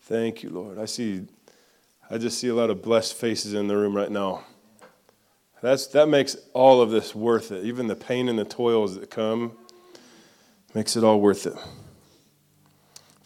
Thank 0.01 0.43
you, 0.43 0.49
Lord. 0.49 0.77
I 0.79 0.85
see, 0.85 1.27
I 2.09 2.17
just 2.17 2.39
see 2.39 2.49
a 2.49 2.55
lot 2.55 2.69
of 2.69 2.81
blessed 2.81 3.13
faces 3.13 3.53
in 3.53 3.67
the 3.67 3.77
room 3.77 3.95
right 3.95 4.11
now. 4.11 4.43
That's, 5.61 5.87
that 5.87 6.09
makes 6.09 6.35
all 6.53 6.81
of 6.81 6.89
this 6.89 7.15
worth 7.15 7.51
it. 7.51 7.63
Even 7.63 7.87
the 7.87 7.95
pain 7.95 8.27
and 8.27 8.37
the 8.37 8.45
toils 8.45 8.99
that 8.99 9.09
come 9.09 9.53
makes 10.73 10.97
it 10.97 11.03
all 11.03 11.21
worth 11.21 11.45
it. 11.45 11.53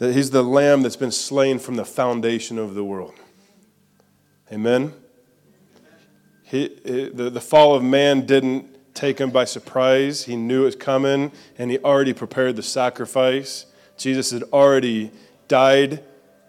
That 0.04 0.16
he's 0.16 0.32
the 0.32 0.44
lamb 0.44 0.82
that's 0.82 0.98
been 0.98 1.14
slain 1.14 1.60
from 1.60 1.78
the 1.78 1.86
foundation 1.86 2.60
of 2.60 2.74
the 2.76 2.84
world. 2.84 3.14
Amen? 4.52 4.94
He, 6.44 6.68
the, 7.14 7.30
the 7.30 7.40
fall 7.40 7.74
of 7.74 7.84
man 7.86 8.26
didn't 8.26 8.94
take 8.94 9.20
him 9.22 9.30
by 9.30 9.46
surprise. 9.46 10.26
He 10.26 10.36
knew 10.36 10.64
it 10.64 10.66
was 10.66 10.76
coming, 10.76 11.32
and 11.58 11.72
he 11.72 11.78
already 11.78 12.12
prepared 12.12 12.58
the 12.58 12.64
sacrifice. 12.64 13.66
Jesus 13.96 14.32
had 14.32 14.44
already 14.52 15.10
died 15.48 16.04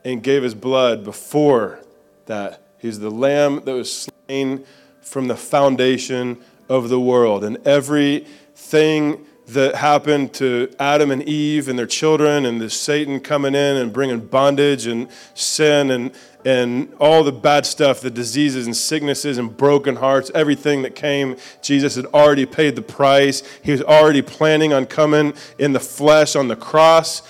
and 0.04 0.20
gave 0.20 0.42
his 0.42 0.56
blood 0.56 1.04
before 1.04 1.78
that. 2.26 2.60
He's 2.78 2.98
the 2.98 3.08
lamb 3.08 3.62
that 3.66 3.72
was 3.72 4.10
slain 4.26 4.64
from 5.00 5.28
the 5.28 5.36
foundation 5.36 6.42
of 6.68 6.88
the 6.88 6.98
world. 6.98 7.44
And 7.44 7.58
everything 7.64 9.24
that 9.46 9.74
happened 9.74 10.32
to 10.34 10.74
Adam 10.78 11.10
and 11.10 11.22
Eve 11.22 11.68
and 11.68 11.78
their 11.78 11.86
children, 11.86 12.46
and 12.46 12.60
the 12.60 12.70
Satan 12.70 13.20
coming 13.20 13.54
in 13.54 13.76
and 13.76 13.92
bringing 13.92 14.20
bondage 14.20 14.86
and 14.86 15.08
sin 15.34 15.90
and, 15.90 16.12
and 16.44 16.92
all 16.98 17.22
the 17.22 17.32
bad 17.32 17.66
stuff, 17.66 18.00
the 18.00 18.10
diseases 18.10 18.66
and 18.66 18.76
sicknesses 18.76 19.36
and 19.36 19.54
broken 19.54 19.96
hearts, 19.96 20.30
everything 20.34 20.82
that 20.82 20.94
came, 20.94 21.36
Jesus 21.60 21.94
had 21.94 22.06
already 22.06 22.46
paid 22.46 22.74
the 22.74 22.82
price. 22.82 23.42
He 23.62 23.72
was 23.72 23.82
already 23.82 24.22
planning 24.22 24.72
on 24.72 24.86
coming 24.86 25.34
in 25.58 25.72
the 25.72 25.80
flesh 25.80 26.36
on 26.36 26.48
the 26.48 26.56
cross 26.56 27.22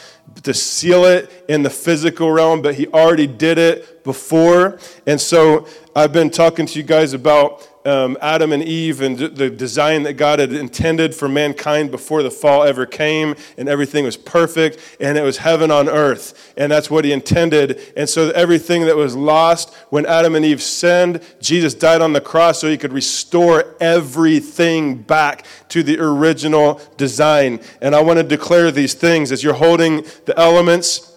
to 0.42 0.54
seal 0.54 1.04
it 1.04 1.30
in 1.48 1.62
the 1.62 1.70
physical 1.70 2.30
realm, 2.30 2.62
but 2.62 2.74
he 2.74 2.86
already 2.88 3.26
did 3.26 3.58
it 3.58 4.04
before. 4.04 4.78
And 5.06 5.20
so 5.20 5.66
I've 5.94 6.12
been 6.12 6.30
talking 6.30 6.66
to 6.66 6.78
you 6.78 6.82
guys 6.82 7.12
about 7.12 7.68
um, 7.84 8.16
Adam 8.20 8.52
and 8.52 8.62
Eve 8.62 9.00
and 9.00 9.18
the 9.18 9.50
design 9.50 10.04
that 10.04 10.14
God 10.14 10.38
had 10.38 10.52
intended 10.52 11.14
for 11.14 11.28
mankind 11.28 11.90
before 11.90 12.22
the 12.22 12.30
fall 12.30 12.62
ever 12.62 12.86
came, 12.86 13.34
and 13.58 13.68
everything 13.68 14.04
was 14.04 14.16
perfect, 14.16 14.78
and 15.00 15.18
it 15.18 15.22
was 15.22 15.38
heaven 15.38 15.70
on 15.70 15.88
earth. 15.88 16.52
And 16.56 16.72
that's 16.72 16.90
what 16.90 17.04
He 17.04 17.12
intended. 17.12 17.80
And 17.96 18.08
so 18.08 18.30
everything 18.30 18.86
that 18.86 18.96
was 18.96 19.14
lost 19.14 19.74
when 19.90 20.06
Adam 20.06 20.34
and 20.34 20.44
Eve 20.44 20.62
sinned, 20.62 21.22
Jesus 21.40 21.74
died 21.74 22.00
on 22.00 22.12
the 22.12 22.20
cross 22.20 22.60
so 22.60 22.68
He 22.68 22.78
could 22.78 22.92
restore 22.92 23.74
everything 23.80 24.96
back 24.96 25.44
to 25.68 25.82
the 25.82 25.98
original 26.00 26.80
design. 26.96 27.60
And 27.80 27.94
I 27.94 28.02
want 28.02 28.18
to 28.18 28.22
declare 28.22 28.70
these 28.70 28.94
things 28.94 29.30
as 29.30 29.42
you're 29.42 29.54
holding 29.54 30.04
the 30.24 30.38
elements 30.38 31.13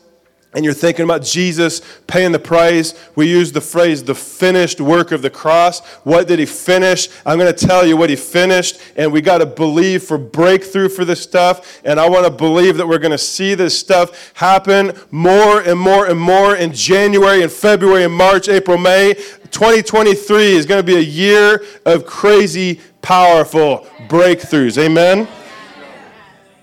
and 0.53 0.63
you're 0.63 0.73
thinking 0.73 1.03
about 1.03 1.23
Jesus 1.23 1.81
paying 2.07 2.31
the 2.31 2.39
price, 2.39 2.93
we 3.15 3.29
use 3.29 3.51
the 3.51 3.61
phrase 3.61 4.03
the 4.03 4.15
finished 4.15 4.79
work 4.79 5.11
of 5.11 5.21
the 5.21 5.29
cross. 5.29 5.85
What 6.03 6.27
did 6.27 6.39
he 6.39 6.45
finish? 6.45 7.09
I'm 7.25 7.37
going 7.37 7.53
to 7.53 7.67
tell 7.67 7.85
you 7.85 7.97
what 7.97 8.09
he 8.09 8.15
finished, 8.15 8.79
and 8.95 9.11
we 9.11 9.21
got 9.21 9.39
to 9.39 9.45
believe 9.45 10.03
for 10.03 10.17
breakthrough 10.17 10.87
for 10.89 11.03
this 11.03 11.21
stuff. 11.21 11.81
And 11.83 11.99
I 11.99 12.07
want 12.09 12.25
to 12.25 12.31
believe 12.31 12.77
that 12.77 12.87
we're 12.87 12.97
going 12.97 13.11
to 13.11 13.17
see 13.17 13.55
this 13.55 13.77
stuff 13.77 14.31
happen 14.35 14.93
more 15.11 15.61
and 15.61 15.77
more 15.77 16.07
and 16.07 16.19
more 16.19 16.55
in 16.55 16.73
January 16.73 17.43
and 17.43 17.51
February 17.51 18.05
and 18.05 18.13
March, 18.13 18.47
April, 18.47 18.77
May. 18.77 19.15
2023 19.51 20.53
is 20.53 20.65
going 20.65 20.79
to 20.79 20.85
be 20.85 20.95
a 20.95 20.99
year 20.99 21.63
of 21.85 22.05
crazy, 22.05 22.79
powerful 23.01 23.85
breakthroughs. 24.07 24.77
Amen? 24.77 25.27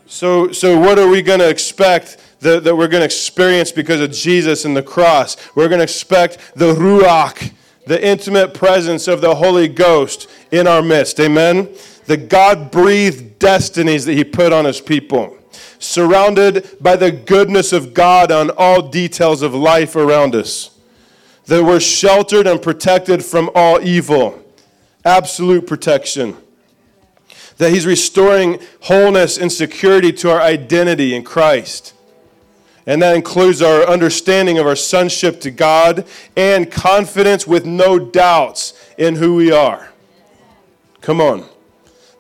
So, 0.07 0.53
so 0.53 0.79
what 0.79 0.99
are 0.99 1.09
we 1.09 1.23
going 1.23 1.41
to 1.41 1.49
expect? 1.49 2.19
That, 2.45 2.63
that 2.65 2.77
we're 2.77 2.89
going 2.89 3.01
to 3.01 3.07
experience 3.07 3.73
because 3.73 4.01
of 4.01 4.13
Jesus 4.13 4.65
and 4.65 4.77
the 4.77 4.83
cross. 4.83 5.37
We're 5.55 5.69
going 5.69 5.79
to 5.79 5.85
expect 5.85 6.55
the 6.55 6.75
Ruach, 6.75 7.53
the 7.87 8.07
intimate 8.07 8.55
presence 8.55 9.09
of 9.09 9.21
the 9.21 9.35
Holy 9.35 9.67
Ghost 9.67 10.29
in 10.53 10.67
our 10.67 10.83
midst. 10.83 11.19
Amen? 11.21 11.71
The 12.05 12.19
God 12.19 12.71
breathed 12.71 13.39
destinies 13.39 14.05
that 14.05 14.13
He 14.13 14.25
put 14.25 14.53
on 14.53 14.67
His 14.67 14.81
people, 14.81 15.37
surrounded 15.79 16.77
by 16.81 16.97
the 16.97 17.11
goodness 17.11 17.73
of 17.73 17.95
God 17.95 18.31
on 18.31 18.51
all 18.51 18.83
details 18.83 19.41
of 19.41 19.55
life 19.55 19.97
around 19.97 20.35
us. 20.35 20.71
That 21.47 21.65
we're 21.65 21.81
sheltered 21.81 22.47
and 22.47 22.61
protected 22.61 23.25
from 23.25 23.51
all 23.55 23.81
evil. 23.83 24.43
Absolute 25.05 25.67
protection 25.67 26.37
that 27.57 27.71
He's 27.71 27.87
restoring 27.87 28.61
wholeness 28.83 29.39
and 29.39 29.53
security 29.53 30.13
to 30.13 30.31
our 30.31 30.41
identity 30.41 31.15
in 31.15 31.23
Christ. 31.23 31.95
And 32.87 33.01
that 33.01 33.17
includes 33.17 33.63
our 33.63 33.83
understanding 33.87 34.59
of 34.59 34.67
our 34.67 34.77
sonship 34.77 35.41
to 35.41 35.51
God 35.51 36.07
and 36.37 36.71
confidence 36.71 37.47
with 37.47 37.65
no 37.65 37.99
doubts 37.99 38.75
in 38.99 39.17
who 39.17 39.35
we 39.35 39.51
are. 39.51 39.91
Come 41.01 41.21
on. 41.21 41.49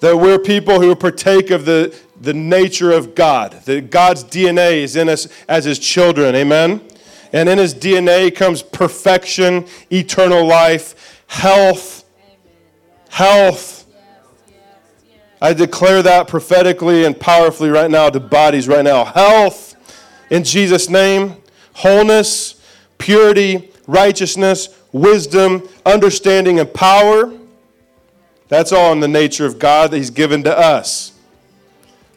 That 0.01 0.17
we're 0.17 0.39
people 0.39 0.81
who 0.81 0.95
partake 0.97 1.51
of 1.51 1.65
the, 1.67 1.95
the 2.21 2.35
nature 2.35 2.93
of 2.93 3.15
God, 3.15 3.53
that 3.65 3.91
God's 3.91 4.25
DNA 4.25 4.83
is 4.83 4.97
in 4.97 5.09
us 5.09 5.29
as 5.49 5.67
His 5.67 5.79
children. 5.79 6.35
Amen? 6.35 6.81
And 7.33 7.49
in 7.49 7.59
His 7.59 7.75
DNA 7.75 8.35
comes 8.35 8.63
perfection, 8.63 9.67
eternal 9.91 10.47
life, 10.47 11.23
health. 11.27 12.05
Health. 13.11 13.87
I 15.43 15.53
declare 15.53 16.03
that 16.03 16.27
prophetically 16.27 17.05
and 17.05 17.19
powerfully 17.19 17.69
right 17.69 17.91
now 17.91 18.09
to 18.09 18.19
bodies 18.19 18.67
right 18.67 18.85
now. 18.85 19.05
Health 19.05 19.64
in 20.35 20.43
Jesus' 20.43 20.91
name 20.91 21.37
wholeness, 21.75 22.61
purity, 22.99 23.71
righteousness, 23.87 24.69
wisdom, 24.91 25.69
understanding, 25.87 26.59
and 26.59 26.75
power. 26.75 27.33
That's 28.49 28.73
all 28.73 28.93
in 28.93 28.99
the 28.99 29.09
nature 29.09 29.47
of 29.47 29.61
God 29.61 29.93
that 29.93 29.97
He's 29.97 30.11
given 30.11 30.43
to 30.43 30.59
us. 30.59 31.13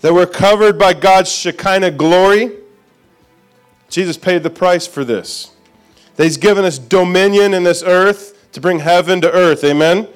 That 0.01 0.15
we're 0.15 0.25
covered 0.25 0.79
by 0.79 0.93
God's 0.93 1.31
Shekinah 1.31 1.91
glory. 1.91 2.51
Jesus 3.89 4.17
paid 4.17 4.41
the 4.41 4.49
price 4.49 4.87
for 4.87 5.05
this. 5.05 5.51
That 6.15 6.23
He's 6.23 6.37
given 6.37 6.65
us 6.65 6.79
dominion 6.79 7.53
in 7.53 7.63
this 7.63 7.83
earth 7.83 8.51
to 8.53 8.61
bring 8.61 8.79
heaven 8.79 9.21
to 9.21 9.31
earth. 9.31 9.63
Amen. 9.63 10.07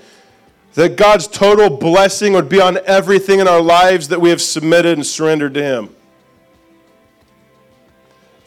That 0.74 0.96
God's 0.96 1.28
total 1.28 1.70
blessing 1.70 2.34
would 2.34 2.50
be 2.50 2.62
on 2.62 2.80
everything 2.86 3.40
in 3.40 3.48
our 3.48 3.62
lives 3.62 4.08
that 4.08 4.22
we 4.22 4.32
have 4.32 4.42
submitted 4.42 4.98
and 4.98 5.06
surrendered 5.06 5.54
to 5.54 5.62
Him 5.62 5.96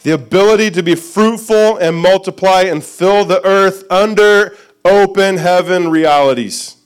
the 0.05 0.11
ability 0.11 0.69
to 0.69 0.83
be 0.83 0.93
fruitful 0.93 1.77
and 1.77 1.97
multiply 1.97 2.61
and 2.61 2.83
fill 2.83 3.25
the 3.25 3.43
earth 3.43 3.83
under 3.89 4.55
open 4.85 5.37
heaven 5.37 5.89
realities. 5.89 6.77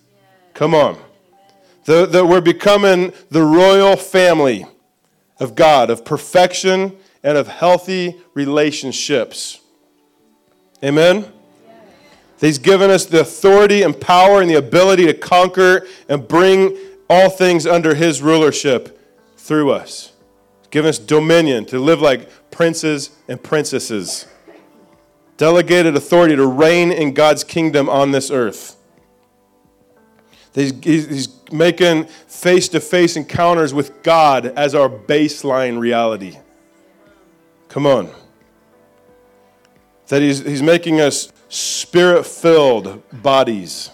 Come 0.53 0.73
on. 0.73 0.97
that, 1.83 2.25
we're 2.25 2.39
becoming 2.39 3.11
the 3.29 3.43
royal 3.43 3.97
family 3.97 4.65
of 5.37 5.53
God, 5.53 5.89
of 5.89 6.05
perfection 6.05 6.95
and 7.21 7.37
of 7.37 7.49
healthy 7.49 8.15
relationships. 8.35 9.59
Amen? 10.81 11.29
He's 12.39 12.57
given 12.57 12.89
us 12.89 13.05
the 13.05 13.19
authority 13.19 13.81
and 13.81 13.99
power 13.99 14.39
and 14.39 14.49
the 14.49 14.55
ability 14.55 15.07
to 15.07 15.13
conquer 15.13 15.85
and 16.07 16.25
bring 16.25 16.77
all 17.09 17.29
things 17.29 17.67
under 17.67 17.95
His 17.95 18.21
rulership 18.21 18.97
through 19.35 19.71
us. 19.71 20.13
Given 20.69 20.89
us 20.89 20.99
dominion 20.99 21.65
to 21.65 21.79
live 21.79 22.01
like 22.01 22.29
princes 22.51 23.11
and 23.27 23.41
princesses, 23.41 24.27
delegated 25.37 25.95
authority 25.95 26.35
to 26.35 26.45
reign 26.45 26.91
in 26.91 27.13
God's 27.13 27.43
kingdom 27.43 27.89
on 27.89 28.11
this 28.11 28.29
earth. 28.29 28.75
He's, 30.53 30.73
he's 30.83 31.51
making 31.51 32.05
face 32.05 32.67
to 32.69 32.79
face 32.79 33.15
encounters 33.15 33.73
with 33.73 34.03
God 34.03 34.47
as 34.47 34.75
our 34.75 34.89
baseline 34.89 35.79
reality. 35.79 36.37
Come 37.67 37.85
on. 37.85 38.09
That 40.07 40.21
he's, 40.21 40.39
he's 40.39 40.63
making 40.63 40.99
us 40.99 41.31
spirit 41.49 42.25
filled 42.25 43.03
bodies. 43.21 43.91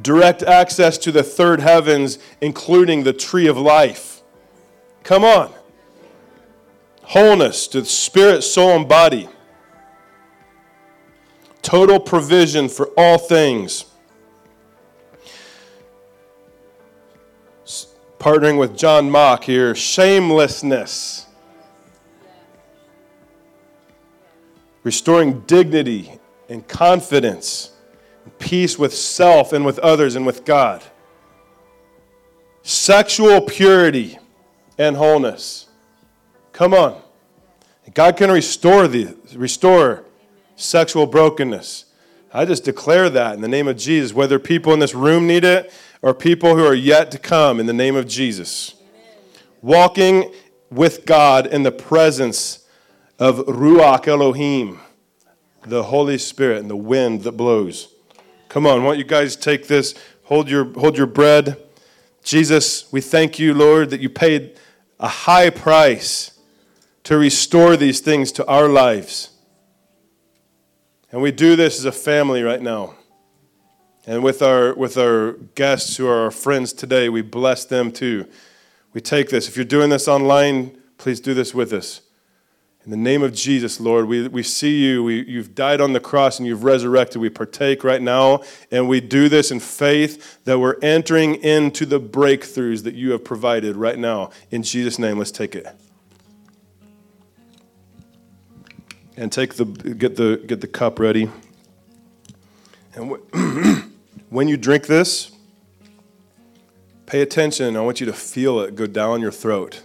Direct 0.00 0.42
access 0.42 0.98
to 0.98 1.12
the 1.12 1.22
third 1.22 1.60
heavens, 1.60 2.18
including 2.40 3.04
the 3.04 3.12
tree 3.12 3.46
of 3.46 3.56
life. 3.56 4.15
Come 5.06 5.22
on. 5.22 5.52
Wholeness 7.02 7.68
to 7.68 7.84
spirit, 7.84 8.42
soul, 8.42 8.70
and 8.70 8.88
body. 8.88 9.28
Total 11.62 12.00
provision 12.00 12.68
for 12.68 12.88
all 12.96 13.16
things. 13.16 13.84
Partnering 18.18 18.58
with 18.58 18.76
John 18.76 19.08
Mock 19.08 19.44
here, 19.44 19.76
shamelessness. 19.76 21.26
Restoring 24.82 25.42
dignity 25.42 26.18
and 26.48 26.66
confidence, 26.66 27.70
and 28.24 28.36
peace 28.40 28.76
with 28.76 28.92
self 28.92 29.52
and 29.52 29.64
with 29.64 29.78
others 29.78 30.16
and 30.16 30.26
with 30.26 30.44
God. 30.44 30.82
Sexual 32.64 33.42
purity 33.42 34.18
and 34.78 34.96
wholeness. 34.96 35.66
Come 36.52 36.74
on. 36.74 37.00
God 37.94 38.16
can 38.16 38.30
restore 38.30 38.88
the 38.88 39.16
restore 39.34 40.04
sexual 40.56 41.06
brokenness. 41.06 41.84
I 42.32 42.44
just 42.44 42.64
declare 42.64 43.08
that 43.10 43.34
in 43.34 43.40
the 43.40 43.48
name 43.48 43.68
of 43.68 43.76
Jesus, 43.76 44.12
whether 44.12 44.38
people 44.38 44.72
in 44.72 44.78
this 44.80 44.94
room 44.94 45.26
need 45.26 45.44
it 45.44 45.72
or 46.02 46.12
people 46.12 46.56
who 46.56 46.64
are 46.64 46.74
yet 46.74 47.10
to 47.12 47.18
come 47.18 47.60
in 47.60 47.66
the 47.66 47.72
name 47.72 47.96
of 47.96 48.06
Jesus. 48.06 48.74
Walking 49.62 50.32
with 50.70 51.06
God 51.06 51.46
in 51.46 51.62
the 51.62 51.72
presence 51.72 52.66
of 53.18 53.38
Ruach 53.46 54.06
Elohim, 54.06 54.80
the 55.64 55.84
Holy 55.84 56.18
Spirit 56.18 56.58
and 56.58 56.70
the 56.70 56.76
wind 56.76 57.22
that 57.22 57.32
blows. 57.32 57.88
Come 58.48 58.66
on, 58.66 58.84
won't 58.84 58.98
you 58.98 59.04
guys 59.04 59.36
take 59.36 59.66
this? 59.66 59.94
Hold 60.24 60.50
your, 60.50 60.64
hold 60.74 60.96
your 60.96 61.06
bread. 61.06 61.56
Jesus, 62.22 62.92
we 62.92 63.00
thank 63.00 63.38
you, 63.38 63.54
Lord, 63.54 63.90
that 63.90 64.00
you 64.00 64.10
paid 64.10 64.58
a 64.98 65.08
high 65.08 65.50
price 65.50 66.38
to 67.04 67.16
restore 67.16 67.76
these 67.76 68.00
things 68.00 68.32
to 68.32 68.46
our 68.46 68.68
lives. 68.68 69.30
And 71.12 71.22
we 71.22 71.30
do 71.30 71.56
this 71.56 71.78
as 71.78 71.84
a 71.84 71.92
family 71.92 72.42
right 72.42 72.60
now. 72.60 72.96
And 74.06 74.22
with 74.22 74.42
our, 74.42 74.74
with 74.74 74.96
our 74.96 75.32
guests 75.54 75.96
who 75.96 76.06
are 76.06 76.24
our 76.24 76.30
friends 76.30 76.72
today, 76.72 77.08
we 77.08 77.22
bless 77.22 77.64
them 77.64 77.90
too. 77.90 78.26
We 78.92 79.00
take 79.00 79.30
this. 79.30 79.48
If 79.48 79.56
you're 79.56 79.64
doing 79.64 79.90
this 79.90 80.08
online, 80.08 80.80
please 80.96 81.20
do 81.20 81.34
this 81.34 81.54
with 81.54 81.72
us. 81.72 82.00
In 82.86 82.92
the 82.92 82.96
name 82.96 83.24
of 83.24 83.34
Jesus, 83.34 83.80
Lord, 83.80 84.06
we, 84.06 84.28
we 84.28 84.44
see 84.44 84.78
you. 84.78 85.02
We, 85.02 85.24
you've 85.24 85.56
died 85.56 85.80
on 85.80 85.92
the 85.92 85.98
cross 85.98 86.38
and 86.38 86.46
you've 86.46 86.62
resurrected. 86.62 87.20
We 87.20 87.30
partake 87.30 87.82
right 87.82 88.00
now, 88.00 88.42
and 88.70 88.88
we 88.88 89.00
do 89.00 89.28
this 89.28 89.50
in 89.50 89.58
faith 89.58 90.44
that 90.44 90.60
we're 90.60 90.78
entering 90.80 91.34
into 91.42 91.84
the 91.84 91.98
breakthroughs 91.98 92.84
that 92.84 92.94
you 92.94 93.10
have 93.10 93.24
provided 93.24 93.74
right 93.74 93.98
now. 93.98 94.30
In 94.52 94.62
Jesus' 94.62 95.00
name, 95.00 95.18
let's 95.18 95.32
take 95.32 95.56
it. 95.56 95.66
And 99.16 99.32
take 99.32 99.54
the, 99.54 99.64
get, 99.64 100.14
the, 100.14 100.40
get 100.46 100.60
the 100.60 100.68
cup 100.68 101.00
ready. 101.00 101.28
And 102.94 103.10
when 104.30 104.46
you 104.46 104.56
drink 104.56 104.86
this, 104.86 105.32
pay 107.06 107.20
attention. 107.20 107.76
I 107.76 107.80
want 107.80 107.98
you 107.98 108.06
to 108.06 108.12
feel 108.12 108.60
it 108.60 108.76
go 108.76 108.86
down 108.86 109.20
your 109.20 109.32
throat. 109.32 109.82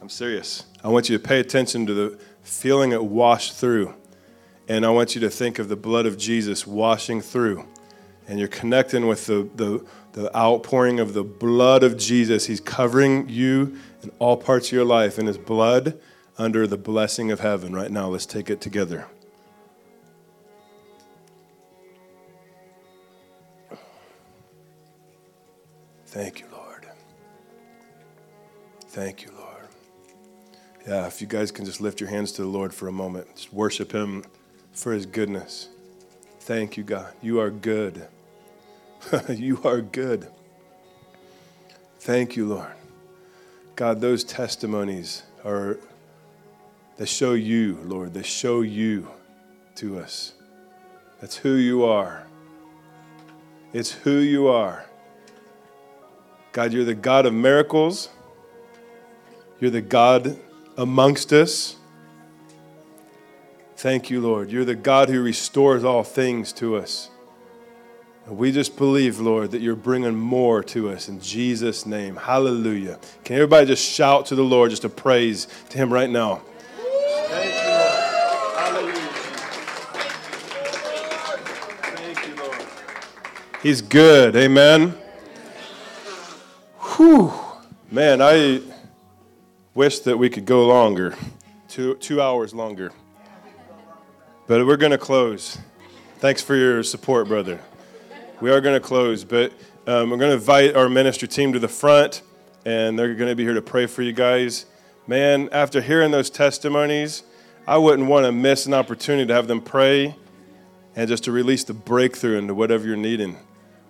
I'm 0.00 0.08
serious. 0.08 0.65
I 0.86 0.88
want 0.88 1.08
you 1.08 1.18
to 1.18 1.22
pay 1.22 1.40
attention 1.40 1.84
to 1.86 1.94
the 1.94 2.18
feeling 2.42 2.92
it 2.92 3.04
wash 3.04 3.50
through. 3.50 3.92
And 4.68 4.86
I 4.86 4.90
want 4.90 5.16
you 5.16 5.20
to 5.22 5.30
think 5.30 5.58
of 5.58 5.68
the 5.68 5.74
blood 5.74 6.06
of 6.06 6.16
Jesus 6.16 6.64
washing 6.64 7.20
through. 7.20 7.66
And 8.28 8.38
you're 8.38 8.46
connecting 8.46 9.08
with 9.08 9.26
the, 9.26 9.50
the, 9.56 9.84
the 10.12 10.36
outpouring 10.36 11.00
of 11.00 11.12
the 11.12 11.24
blood 11.24 11.82
of 11.82 11.96
Jesus. 11.96 12.46
He's 12.46 12.60
covering 12.60 13.28
you 13.28 13.76
in 14.04 14.12
all 14.20 14.36
parts 14.36 14.68
of 14.68 14.74
your 14.74 14.84
life 14.84 15.18
in 15.18 15.26
His 15.26 15.38
blood 15.38 15.98
under 16.38 16.68
the 16.68 16.78
blessing 16.78 17.32
of 17.32 17.40
heaven. 17.40 17.74
Right 17.74 17.90
now, 17.90 18.06
let's 18.06 18.24
take 18.24 18.48
it 18.48 18.60
together. 18.60 19.08
Thank 26.06 26.38
you, 26.38 26.46
Lord. 26.52 26.86
Thank 28.86 29.24
you, 29.24 29.30
Lord. 29.30 29.35
Yeah, 30.86 31.06
if 31.08 31.20
you 31.20 31.26
guys 31.26 31.50
can 31.50 31.64
just 31.64 31.80
lift 31.80 32.00
your 32.00 32.10
hands 32.10 32.30
to 32.32 32.42
the 32.42 32.48
Lord 32.48 32.72
for 32.72 32.86
a 32.86 32.92
moment, 32.92 33.26
just 33.34 33.52
worship 33.52 33.90
Him 33.90 34.24
for 34.72 34.92
His 34.92 35.04
goodness. 35.04 35.68
Thank 36.40 36.76
you, 36.76 36.84
God. 36.84 37.12
You 37.20 37.40
are 37.40 37.50
good. 37.50 38.06
you 39.28 39.60
are 39.64 39.80
good. 39.80 40.28
Thank 41.98 42.36
you, 42.36 42.46
Lord. 42.46 42.70
God, 43.74 44.00
those 44.00 44.22
testimonies 44.22 45.24
are, 45.44 45.78
they 46.98 47.04
show 47.04 47.32
you, 47.32 47.78
Lord. 47.82 48.14
They 48.14 48.22
show 48.22 48.60
you 48.60 49.08
to 49.74 49.98
us. 49.98 50.34
That's 51.20 51.36
who 51.36 51.54
you 51.54 51.84
are. 51.84 52.28
It's 53.72 53.90
who 53.90 54.18
you 54.18 54.46
are. 54.46 54.86
God, 56.52 56.72
you're 56.72 56.84
the 56.84 56.94
God 56.94 57.26
of 57.26 57.34
miracles. 57.34 58.08
You're 59.58 59.72
the 59.72 59.82
God 59.82 60.38
amongst 60.76 61.32
us. 61.32 61.76
Thank 63.76 64.10
you, 64.10 64.20
Lord. 64.20 64.50
You're 64.50 64.64
the 64.64 64.74
God 64.74 65.08
who 65.08 65.22
restores 65.22 65.84
all 65.84 66.02
things 66.02 66.52
to 66.54 66.76
us. 66.76 67.10
And 68.26 68.36
we 68.38 68.50
just 68.50 68.76
believe, 68.76 69.20
Lord, 69.20 69.52
that 69.52 69.60
you're 69.60 69.76
bringing 69.76 70.16
more 70.16 70.62
to 70.64 70.90
us 70.90 71.08
in 71.08 71.20
Jesus' 71.20 71.86
name. 71.86 72.16
Hallelujah. 72.16 72.98
Can 73.24 73.36
everybody 73.36 73.66
just 73.66 73.84
shout 73.84 74.26
to 74.26 74.34
the 74.34 74.42
Lord, 74.42 74.70
just 74.70 74.84
a 74.84 74.88
praise 74.88 75.46
to 75.70 75.78
Him 75.78 75.92
right 75.92 76.10
now? 76.10 76.42
Thank 77.28 77.54
you, 77.54 77.68
Lord. 77.70 77.92
Hallelujah. 78.56 79.08
Thank 81.96 82.26
you, 82.26 82.34
Lord. 82.42 82.66
He's 83.62 83.82
good. 83.82 84.34
Amen. 84.34 84.96
Whew. 86.80 87.32
Man, 87.92 88.20
I 88.20 88.60
wish 89.76 89.98
that 89.98 90.16
we 90.16 90.30
could 90.30 90.46
go 90.46 90.66
longer, 90.66 91.14
two, 91.68 91.96
two 91.96 92.18
hours 92.18 92.54
longer. 92.54 92.90
But 94.46 94.66
we're 94.66 94.78
going 94.78 94.92
to 94.92 94.98
close. 94.98 95.58
Thanks 96.16 96.40
for 96.40 96.56
your 96.56 96.82
support, 96.82 97.28
brother. 97.28 97.60
We 98.40 98.50
are 98.50 98.62
going 98.62 98.74
to 98.74 98.80
close, 98.80 99.22
but 99.22 99.52
um, 99.86 100.08
we're 100.08 100.16
going 100.16 100.30
to 100.30 100.36
invite 100.36 100.74
our 100.74 100.88
ministry 100.88 101.28
team 101.28 101.52
to 101.52 101.58
the 101.58 101.68
front, 101.68 102.22
and 102.64 102.98
they're 102.98 103.14
going 103.14 103.28
to 103.28 103.36
be 103.36 103.42
here 103.42 103.52
to 103.52 103.60
pray 103.60 103.84
for 103.84 104.00
you 104.00 104.14
guys. 104.14 104.64
Man, 105.06 105.50
after 105.52 105.82
hearing 105.82 106.10
those 106.10 106.30
testimonies, 106.30 107.22
I 107.66 107.76
wouldn't 107.76 108.08
want 108.08 108.24
to 108.24 108.32
miss 108.32 108.64
an 108.64 108.72
opportunity 108.72 109.26
to 109.26 109.34
have 109.34 109.46
them 109.46 109.60
pray 109.60 110.16
and 110.94 111.06
just 111.06 111.24
to 111.24 111.32
release 111.32 111.64
the 111.64 111.74
breakthrough 111.74 112.38
into 112.38 112.54
whatever 112.54 112.86
you're 112.86 112.96
needing. 112.96 113.36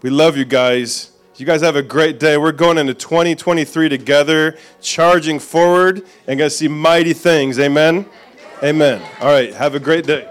We 0.02 0.10
love 0.10 0.36
you 0.36 0.46
guys. 0.46 1.12
You 1.38 1.44
guys 1.44 1.60
have 1.60 1.76
a 1.76 1.82
great 1.82 2.18
day. 2.18 2.38
We're 2.38 2.50
going 2.50 2.78
into 2.78 2.94
2023 2.94 3.90
together, 3.90 4.56
charging 4.80 5.38
forward, 5.38 5.98
and 6.26 6.38
going 6.38 6.48
to 6.48 6.50
see 6.50 6.66
mighty 6.66 7.12
things. 7.12 7.58
Amen? 7.58 8.06
Amen. 8.62 9.02
All 9.20 9.28
right. 9.28 9.52
Have 9.52 9.74
a 9.74 9.80
great 9.80 10.06
day. 10.06 10.26